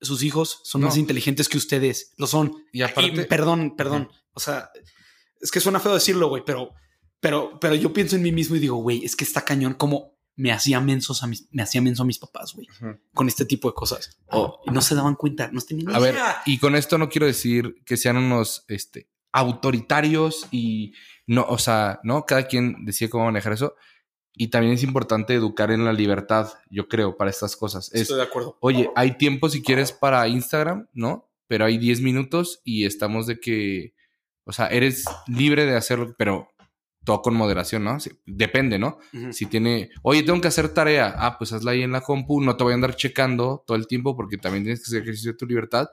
Sus 0.00 0.22
hijos 0.22 0.60
son 0.64 0.80
No. 0.82 0.86
más 0.86 0.96
inteligentes 0.96 1.48
que 1.48 1.58
ustedes. 1.58 2.14
Lo 2.16 2.26
son. 2.26 2.64
Y 2.72 2.82
aparte, 2.82 3.22
Y 3.22 3.24
perdón, 3.26 3.74
perdón. 3.76 4.08
O 4.32 4.40
sea, 4.40 4.70
es 5.40 5.50
que 5.50 5.60
suena 5.60 5.80
feo 5.80 5.92
decirlo, 5.92 6.28
güey, 6.28 6.42
pero, 6.44 6.72
pero, 7.20 7.58
pero 7.60 7.74
yo 7.74 7.92
pienso 7.92 8.16
en 8.16 8.22
mí 8.22 8.32
mismo 8.32 8.56
y 8.56 8.60
digo, 8.60 8.76
güey, 8.76 9.04
es 9.04 9.14
que 9.14 9.24
está 9.24 9.44
cañón 9.44 9.74
como 9.74 10.18
me 10.36 10.52
hacía 10.52 10.80
mensos 10.80 11.22
a 11.22 11.26
mis, 11.26 11.48
me 11.50 11.62
hacía 11.62 11.82
menso 11.82 12.02
a 12.02 12.06
mis 12.06 12.18
papás, 12.18 12.54
güey, 12.54 12.66
con 13.12 13.28
este 13.28 13.44
tipo 13.44 13.68
de 13.68 13.74
cosas. 13.74 14.18
Oh. 14.28 14.60
Y 14.66 14.70
no 14.70 14.80
se 14.80 14.94
daban 14.94 15.14
cuenta, 15.16 15.50
no 15.52 15.60
tenían 15.60 15.94
A 15.94 15.98
ver, 15.98 16.14
idea. 16.14 16.42
y 16.46 16.58
con 16.58 16.74
esto 16.76 16.96
no 16.96 17.10
quiero 17.10 17.26
decir 17.26 17.82
que 17.84 17.98
sean 17.98 18.16
unos 18.16 18.64
este, 18.68 19.10
autoritarios 19.32 20.46
y 20.50 20.94
no, 21.26 21.44
o 21.48 21.58
sea, 21.58 22.00
¿no? 22.04 22.24
Cada 22.24 22.44
quien 22.44 22.84
decide 22.86 23.10
cómo 23.10 23.26
manejar 23.26 23.52
eso. 23.52 23.74
Y 24.32 24.48
también 24.48 24.72
es 24.72 24.82
importante 24.82 25.34
educar 25.34 25.70
en 25.70 25.84
la 25.84 25.92
libertad, 25.92 26.50
yo 26.70 26.88
creo, 26.88 27.16
para 27.16 27.30
estas 27.30 27.56
cosas. 27.56 27.90
Es, 27.92 28.02
Estoy 28.02 28.16
de 28.16 28.22
acuerdo. 28.22 28.56
oye, 28.60 28.90
hay 28.96 29.18
tiempo 29.18 29.50
si 29.50 29.60
quieres 29.60 29.92
para 29.92 30.26
Instagram, 30.28 30.88
¿no? 30.94 31.28
Pero 31.48 31.66
hay 31.66 31.76
10 31.76 32.00
minutos 32.00 32.62
y 32.64 32.86
estamos 32.86 33.26
de 33.26 33.38
que, 33.38 33.92
o 34.44 34.52
sea, 34.52 34.68
eres 34.68 35.04
libre 35.26 35.66
de 35.66 35.76
hacerlo, 35.76 36.14
pero 36.16 36.48
todo 37.04 37.22
con 37.22 37.34
moderación, 37.34 37.84
¿no? 37.84 37.98
Sí, 38.00 38.10
depende, 38.26 38.78
¿no? 38.78 38.98
Si 39.30 39.46
tiene, 39.46 39.90
oye, 40.02 40.22
tengo 40.22 40.40
que 40.40 40.48
hacer 40.48 40.68
tarea, 40.74 41.14
ah, 41.16 41.36
pues 41.38 41.52
hazla 41.52 41.70
ahí 41.72 41.82
en 41.82 41.92
la 41.92 42.00
compu, 42.02 42.40
no 42.42 42.56
te 42.56 42.64
voy 42.64 42.72
a 42.72 42.74
andar 42.74 42.94
checando 42.96 43.64
todo 43.66 43.76
el 43.76 43.86
tiempo 43.86 44.14
porque 44.16 44.36
también 44.36 44.64
tienes 44.64 44.80
que 44.80 44.84
hacer 44.88 45.02
ejercicio 45.02 45.32
de 45.32 45.38
tu 45.38 45.46
libertad, 45.46 45.88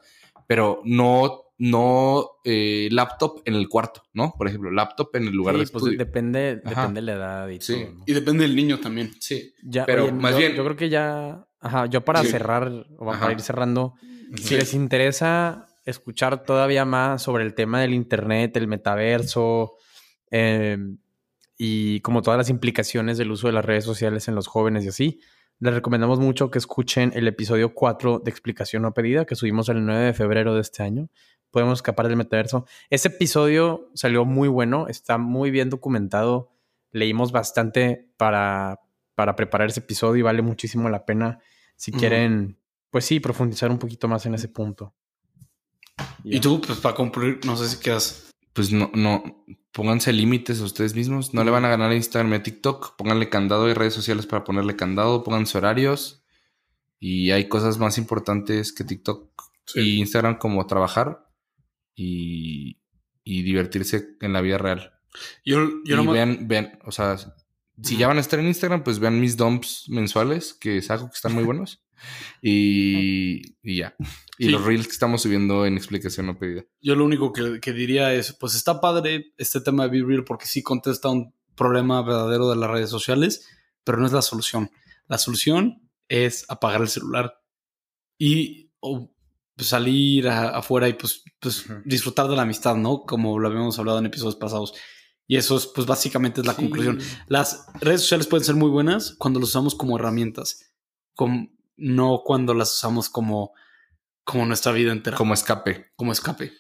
pero 0.48 0.82
no, 0.86 1.44
no 1.58 2.30
eh, 2.44 2.90
laptop 2.92 3.42
en 3.46 3.56
el 3.56 3.68
cuarto, 3.70 4.04
¿no? 4.14 4.34
Por 4.38 4.48
ejemplo, 4.48 4.70
laptop 4.70 5.10
en 5.16 5.24
el 5.28 5.34
lugar 5.34 5.56
sí, 5.56 5.60
de 5.60 5.68
pues 5.68 5.84
estudio. 5.84 5.98
depende, 5.98 6.62
Ajá. 6.66 6.82
depende 6.82 7.02
de 7.02 7.06
la 7.08 7.14
edad 7.14 7.48
y 7.50 7.62
Sí. 7.62 7.74
todo. 7.84 7.94
¿no? 7.94 8.04
Y 8.06 8.14
depende 8.14 8.44
del 8.44 8.56
niño 8.56 8.80
también. 8.80 9.12
sí. 9.20 9.54
Ya, 9.64 9.86
Pero 9.86 10.04
oye, 10.04 10.12
más 10.14 10.34
yo, 10.34 10.38
bien- 10.40 10.56
yo 10.56 10.64
creo 10.66 10.76
que 10.76 10.90
ya, 10.90 11.48
ajá, 11.60 11.86
yo 11.88 12.04
para 12.04 12.22
Sí. 12.24 12.30
cerrar 12.30 12.70
o 13.00 13.10
Ajá. 13.12 13.20
para 13.22 13.32
ir 13.34 13.42
cerrando, 13.42 13.96
si 14.36 14.56
les 14.56 14.74
interesa 14.74 15.68
escuchar 15.86 16.44
todavía 16.44 16.84
más 16.84 17.22
sobre 17.24 17.46
el 17.46 17.54
tema 17.54 17.80
del 17.80 17.94
internet, 17.94 18.56
el 18.58 18.68
metaverso 18.68 19.72
eh, 20.32 20.78
y 21.58 22.02
como 22.02 22.22
todas 22.22 22.38
las 22.38 22.50
implicaciones 22.50 23.18
del 23.18 23.32
uso 23.32 23.48
de 23.48 23.54
las 23.54 23.66
redes 23.66 23.84
sociales 23.84 24.28
en 24.28 24.36
los 24.36 24.48
jóvenes 24.48 24.86
y 24.86 24.90
así, 24.90 25.20
les 25.60 25.74
recomendamos 25.74 26.20
mucho 26.20 26.52
que 26.52 26.60
escuchen 26.60 27.12
el 27.16 27.28
episodio 27.28 27.74
4 27.74 28.20
de 28.20 28.30
Explicación 28.30 28.84
no 28.84 28.94
pedida 28.94 29.26
que 29.26 29.36
subimos 29.36 29.70
el 29.70 29.84
9 29.86 30.06
de 30.06 30.14
febrero 30.14 30.54
de 30.54 30.62
este 30.62 30.84
año. 30.84 31.10
Podemos 31.50 31.80
escapar 31.80 32.08
del 32.08 32.18
metaverso. 32.18 32.68
Ese 32.90 33.08
episodio 33.08 33.90
salió 33.96 34.26
muy 34.26 34.48
bueno, 34.48 34.88
está 34.88 35.18
muy 35.18 35.50
bien 35.50 35.70
documentado. 35.70 36.52
Leímos 36.92 37.32
bastante 37.32 38.08
para, 38.18 38.82
para 39.16 39.36
preparar 39.36 39.70
ese 39.70 39.80
episodio 39.80 40.18
y 40.18 40.22
vale 40.22 40.44
muchísimo 40.44 40.90
la 40.90 41.06
pena 41.06 41.40
si 41.76 41.92
quieren 41.92 42.58
pues 42.90 43.06
sí, 43.06 43.20
profundizar 43.20 43.72
un 43.72 43.80
poquito 43.80 44.08
más 44.08 44.26
en 44.26 44.36
ese 44.36 44.48
punto. 44.48 44.94
Y 46.24 46.40
tú, 46.40 46.62
pues 46.62 46.80
para 46.80 46.96
concluir, 46.96 47.40
no 47.46 47.56
sé 47.56 47.70
si 47.70 47.78
quieras. 47.78 48.32
Pues 48.54 48.72
no, 48.72 48.90
no, 48.94 49.24
pónganse 49.78 50.12
límites 50.12 50.60
a 50.60 50.64
ustedes 50.64 50.96
mismos. 50.96 51.36
No 51.36 51.44
le 51.44 51.52
van 51.52 51.64
a 51.64 51.70
ganar 51.70 51.92
a 51.92 51.96
Instagram 51.96 52.34
y 52.34 52.36
a 52.38 52.42
TikTok. 52.44 52.96
Pónganle 52.98 53.30
candado 53.30 53.70
y 53.70 53.76
redes 53.76 53.94
sociales 53.94 54.26
para 54.26 54.44
ponerle 54.44 54.76
candado. 54.76 55.24
Pónganse 55.24 55.56
horarios. 55.60 56.24
Y 57.00 57.30
hay 57.30 57.48
cosas 57.48 57.78
más 57.78 58.00
importantes 58.00 58.74
que 58.74 58.84
TikTok 58.84 59.30
Sí. 59.66 59.82
y 59.82 60.00
Instagram 60.00 60.40
como 60.40 60.66
trabajar 60.66 61.30
y, 61.94 62.80
y 63.24 63.44
divertirse 63.44 64.16
en 64.22 64.34
la 64.34 64.42
vida 64.42 64.58
real. 64.58 64.94
Yo, 65.46 65.60
y 65.86 65.94
vean, 66.08 66.48
vean, 66.48 66.80
o 66.86 66.92
sea, 66.92 67.18
si 67.84 67.98
ya 67.98 68.08
van 68.08 68.18
a 68.18 68.22
estar 68.22 68.40
en 68.40 68.48
Instagram, 68.48 68.84
pues 68.84 68.98
vean 68.98 69.20
mis 69.20 69.38
dumps 69.38 69.86
mensuales 69.90 70.54
que 70.56 70.82
saco 70.82 71.06
que 71.10 71.16
están 71.16 71.34
muy 71.36 71.44
buenos. 71.52 71.84
Y, 72.42 73.42
y 73.62 73.78
ya. 73.78 73.96
Y 74.38 74.46
Sí. 74.46 74.50
los 74.52 74.64
reels 74.64 74.86
que 74.88 74.94
estamos 74.94 75.22
subiendo 75.24 75.66
en 75.66 75.78
explicación 75.78 76.28
no 76.28 76.38
pedida. 76.38 76.64
Yo 76.82 76.96
lo 76.96 77.06
único 77.06 77.34
que, 77.34 77.60
que 77.60 77.74
diría 77.74 78.14
es, 78.14 78.34
pues 78.34 78.56
está 78.56 78.80
padre 78.80 79.34
este 79.38 79.62
tema 79.62 79.84
de 79.88 79.90
Be 80.00 80.06
Real 80.08 80.24
porque 80.24 80.46
sí 80.46 80.62
contesta 80.64 81.10
un 81.10 81.34
problema 81.56 82.02
verdadero 82.04 82.50
de 82.50 82.56
las 82.56 82.70
redes 82.70 82.90
sociales, 82.90 83.48
pero 83.84 83.98
no 83.98 84.06
es 84.06 84.14
la 84.14 84.22
solución. 84.22 84.70
La 85.08 85.18
solución 85.18 85.90
es 86.08 86.46
apagar 86.50 86.82
el 86.82 86.88
celular 86.88 87.42
y 88.18 88.72
o, 88.80 89.12
pues, 89.56 89.70
salir 89.70 90.28
a- 90.28 90.50
afuera 90.58 90.88
y 90.88 90.94
pues, 90.94 91.24
pues 91.40 91.66
Ujú. 91.66 91.82
disfrutar 91.86 92.28
de 92.28 92.36
la 92.36 92.44
amistad, 92.44 92.76
¿no? 92.76 93.02
Como 93.08 93.40
lo 93.40 93.48
habíamos 93.48 93.78
hablado 93.80 93.98
en 94.00 94.06
episodios 94.06 94.36
pasados. 94.36 94.74
Y 95.26 95.36
eso 95.36 95.58
es, 95.58 95.66
pues 95.68 95.86
básicamente 95.88 96.42
es 96.42 96.48
la 96.48 96.54
conclusión. 96.56 97.00
Las 97.28 97.66
redes 97.82 98.02
sociales 98.02 98.28
pueden 98.28 98.46
ser 98.46 98.56
muy 98.56 98.70
buenas 98.70 99.16
cuando 99.18 99.40
las 99.40 99.50
usamos 99.50 99.76
como 99.76 99.98
herramientas, 99.98 100.72
com- 101.16 101.50
no 101.78 102.22
cuando 102.26 102.54
las 102.54 102.74
usamos 102.74 103.10
como, 103.10 103.54
como 104.24 104.46
nuestra 104.46 104.72
vida 104.72 104.92
entera, 104.92 105.16
como, 105.18 105.30
Como 105.30 105.34
escape. 105.34 105.88
escape. 106.12 106.52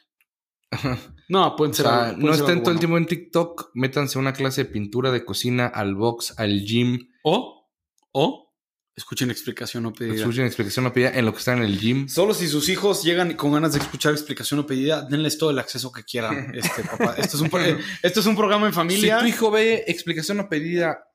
No, 1.29 1.55
pueden 1.57 1.71
O 1.71 1.75
ser. 1.75 1.85
sea, 1.85 2.13
no 2.17 2.33
ser 2.33 2.41
estén 2.43 2.63
todo 2.63 2.71
el 2.71 2.79
tiempo 2.79 2.97
en 2.97 3.05
TikTok, 3.05 3.71
métanse 3.73 4.17
a 4.17 4.21
una 4.21 4.31
clase 4.33 4.63
de 4.63 4.69
pintura, 4.69 5.11
de 5.11 5.25
cocina, 5.25 5.67
al 5.67 5.93
box, 5.95 6.33
al 6.37 6.61
gym. 6.61 7.09
O, 7.23 7.69
o 8.13 8.47
escuchen 8.95 9.29
explicación 9.29 9.85
o 9.85 9.93
pedida. 9.93 10.15
Escuchen 10.15 10.45
explicación 10.45 10.85
no 10.85 10.93
pedida 10.93 11.11
en 11.11 11.25
lo 11.25 11.31
que 11.33 11.39
están 11.39 11.59
en 11.59 11.65
el 11.65 11.79
gym. 11.79 12.07
Solo 12.09 12.33
si 12.33 12.47
sus 12.47 12.67
hijos 12.69 13.03
llegan 13.03 13.33
con 13.35 13.53
ganas 13.53 13.73
de 13.73 13.79
escuchar 13.79 14.13
explicación 14.13 14.59
o 14.61 14.65
pedida, 14.65 15.03
denles 15.03 15.37
todo 15.37 15.51
el 15.51 15.59
acceso 15.59 15.91
que 15.91 16.03
quieran. 16.03 16.51
Este, 16.55 16.83
papá. 16.83 17.15
Esto, 17.17 17.37
es 17.37 17.41
un, 17.41 17.49
eh, 17.61 17.77
esto 18.01 18.21
es 18.21 18.25
un 18.25 18.35
programa 18.35 18.65
en 18.67 18.73
familia. 18.73 19.17
Si 19.17 19.21
tu 19.23 19.27
hijo 19.27 19.51
ve 19.51 19.83
explicación 19.87 20.37
no 20.37 20.49
pedida 20.49 21.06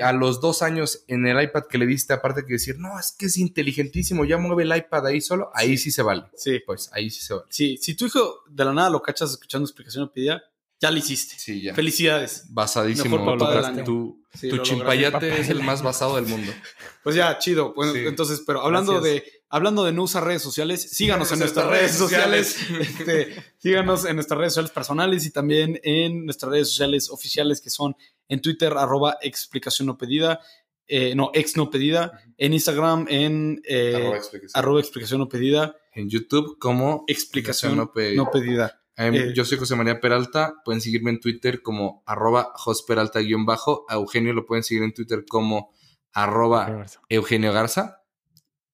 a 0.00 0.12
los 0.12 0.40
dos 0.40 0.62
años 0.62 1.04
en 1.08 1.26
el 1.26 1.42
iPad 1.42 1.64
que 1.68 1.78
le 1.78 1.86
diste, 1.86 2.12
aparte 2.12 2.44
que 2.46 2.52
decir, 2.54 2.78
no, 2.78 2.98
es 2.98 3.12
que 3.12 3.26
es 3.26 3.36
inteligentísimo, 3.38 4.24
ya 4.24 4.38
mueve 4.38 4.62
el 4.62 4.76
iPad 4.76 5.06
ahí 5.06 5.20
solo, 5.20 5.50
ahí 5.54 5.76
sí 5.76 5.90
se 5.90 6.02
vale. 6.02 6.24
Sí, 6.36 6.60
Pues 6.64 6.90
ahí 6.92 7.10
sí 7.10 7.22
se 7.22 7.34
vale. 7.34 7.46
sí. 7.50 7.76
Si 7.78 7.94
tu 7.94 8.06
hijo 8.06 8.44
de 8.48 8.64
la 8.64 8.72
nada 8.72 8.90
lo 8.90 9.02
cachas 9.02 9.30
escuchando 9.32 9.66
explicación 9.66 10.04
o 10.04 10.12
pedida, 10.12 10.42
ya 10.80 10.90
lo 10.90 10.96
hiciste. 10.96 11.34
Sí, 11.38 11.60
ya. 11.60 11.74
Felicidades. 11.74 12.44
Basadísimo. 12.48 13.18
Mejor 13.18 13.38
papá 13.38 13.74
Tu-. 13.74 13.84
Tu, 13.84 14.20
Sí, 14.38 14.48
tu 14.48 14.56
lo 14.56 14.62
chimpayate 14.62 15.40
es 15.40 15.48
el 15.50 15.60
más 15.62 15.82
basado 15.82 16.16
del 16.16 16.26
mundo. 16.26 16.52
Pues 17.02 17.16
ya, 17.16 17.36
chido. 17.38 17.74
Sí. 17.92 18.00
entonces, 18.06 18.42
pero 18.46 18.60
hablando 18.60 19.00
Gracias. 19.00 19.24
de, 19.24 19.32
hablando 19.48 19.84
de 19.86 19.92
no 19.92 20.02
usar 20.02 20.22
redes 20.22 20.42
sociales, 20.42 20.82
síganos 20.82 21.32
en 21.32 21.38
Síganos 21.38 21.54
nuestras 21.56 21.66
redes 21.80 21.96
sociales. 21.96 22.56
Este, 22.80 23.44
síganos 23.58 24.04
en 24.04 24.16
nuestras 24.16 24.38
redes 24.38 24.52
sociales 24.52 24.70
personales 24.70 25.24
y 25.26 25.30
también 25.30 25.80
en 25.82 26.26
nuestras 26.26 26.52
redes 26.52 26.68
sociales 26.68 27.08
oficiales 27.10 27.60
que 27.62 27.70
son 27.70 27.96
en 28.30 28.40
Twitter, 28.40 28.72
arroba 28.72 29.18
explicación 29.20 29.86
no 29.86 29.98
pedida, 29.98 30.40
eh, 30.86 31.14
no, 31.14 31.30
ex 31.34 31.56
no 31.56 31.68
pedida, 31.68 32.22
en 32.38 32.54
Instagram, 32.54 33.06
en 33.10 33.60
eh, 33.64 33.94
Arroba 33.94 34.18
arroba, 34.54 34.80
explicación. 34.80 35.20
no 35.20 35.28
pedida, 35.28 35.76
En 35.92 36.08
YouTube 36.08 36.58
como 36.58 37.04
explicación 37.06 37.76
no 37.76 37.92
pedida. 37.92 38.16
no 38.16 38.30
pedida. 38.30 38.80
Eh, 38.96 39.32
yo 39.34 39.44
soy 39.44 39.56
José 39.58 39.76
María 39.76 40.00
Peralta. 40.00 40.54
Pueden 40.64 40.80
seguirme 40.80 41.10
en 41.10 41.20
Twitter 41.20 41.62
como 41.62 42.02
arroba 42.06 42.52
josperalta-bajo. 42.54 43.86
A 43.88 43.94
Eugenio 43.94 44.32
lo 44.32 44.44
pueden 44.44 44.62
seguir 44.62 44.82
en 44.82 44.92
Twitter 44.92 45.24
como 45.26 45.72
arroba 46.12 46.86
Eugenio 47.08 47.52
Garza. 47.52 47.99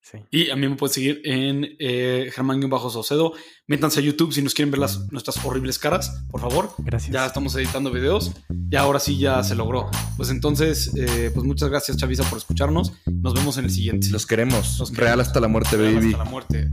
Sí. 0.09 0.19
Y 0.31 0.51
a 0.51 0.57
mí 0.57 0.69
me 0.69 0.77
pueden 0.77 0.95
seguir 0.95 1.21
en 1.25 1.67
eh, 1.81 2.31
Germán-Saucedo. 2.33 3.33
Métanse 3.67 3.99
a 3.99 4.03
YouTube 4.05 4.33
si 4.33 4.41
nos 4.41 4.55
quieren 4.55 4.71
ver 4.71 4.79
las, 4.79 5.11
nuestras 5.11 5.45
horribles 5.45 5.81
caras, 5.81 6.23
por 6.31 6.41
favor. 6.41 6.71
Gracias. 6.79 7.13
Ya 7.13 7.27
estamos 7.27 7.57
editando 7.57 7.91
videos. 7.91 8.31
Y 8.71 8.77
ahora 8.77 9.01
sí 9.01 9.19
ya 9.19 9.43
se 9.43 9.57
logró. 9.57 9.91
Pues 10.17 10.31
entonces, 10.31 10.93
eh, 10.97 11.33
pues 11.35 11.45
muchas 11.45 11.71
gracias, 11.71 11.97
Chavisa, 11.97 12.23
por 12.23 12.39
escucharnos. 12.39 12.93
Nos 13.07 13.35
vemos 13.35 13.59
en 13.59 13.65
el 13.65 13.71
siguiente. 13.73 14.09
Los 14.11 14.27
queremos. 14.27 14.79
Los 14.79 14.91
queremos. 14.91 15.07
Real 15.07 15.21
hasta 15.21 15.41
la 15.41 15.49
muerte, 15.49 15.77
baby. 15.77 16.13
Hasta 16.13 16.19
la 16.19 16.31
muerte. 16.31 16.69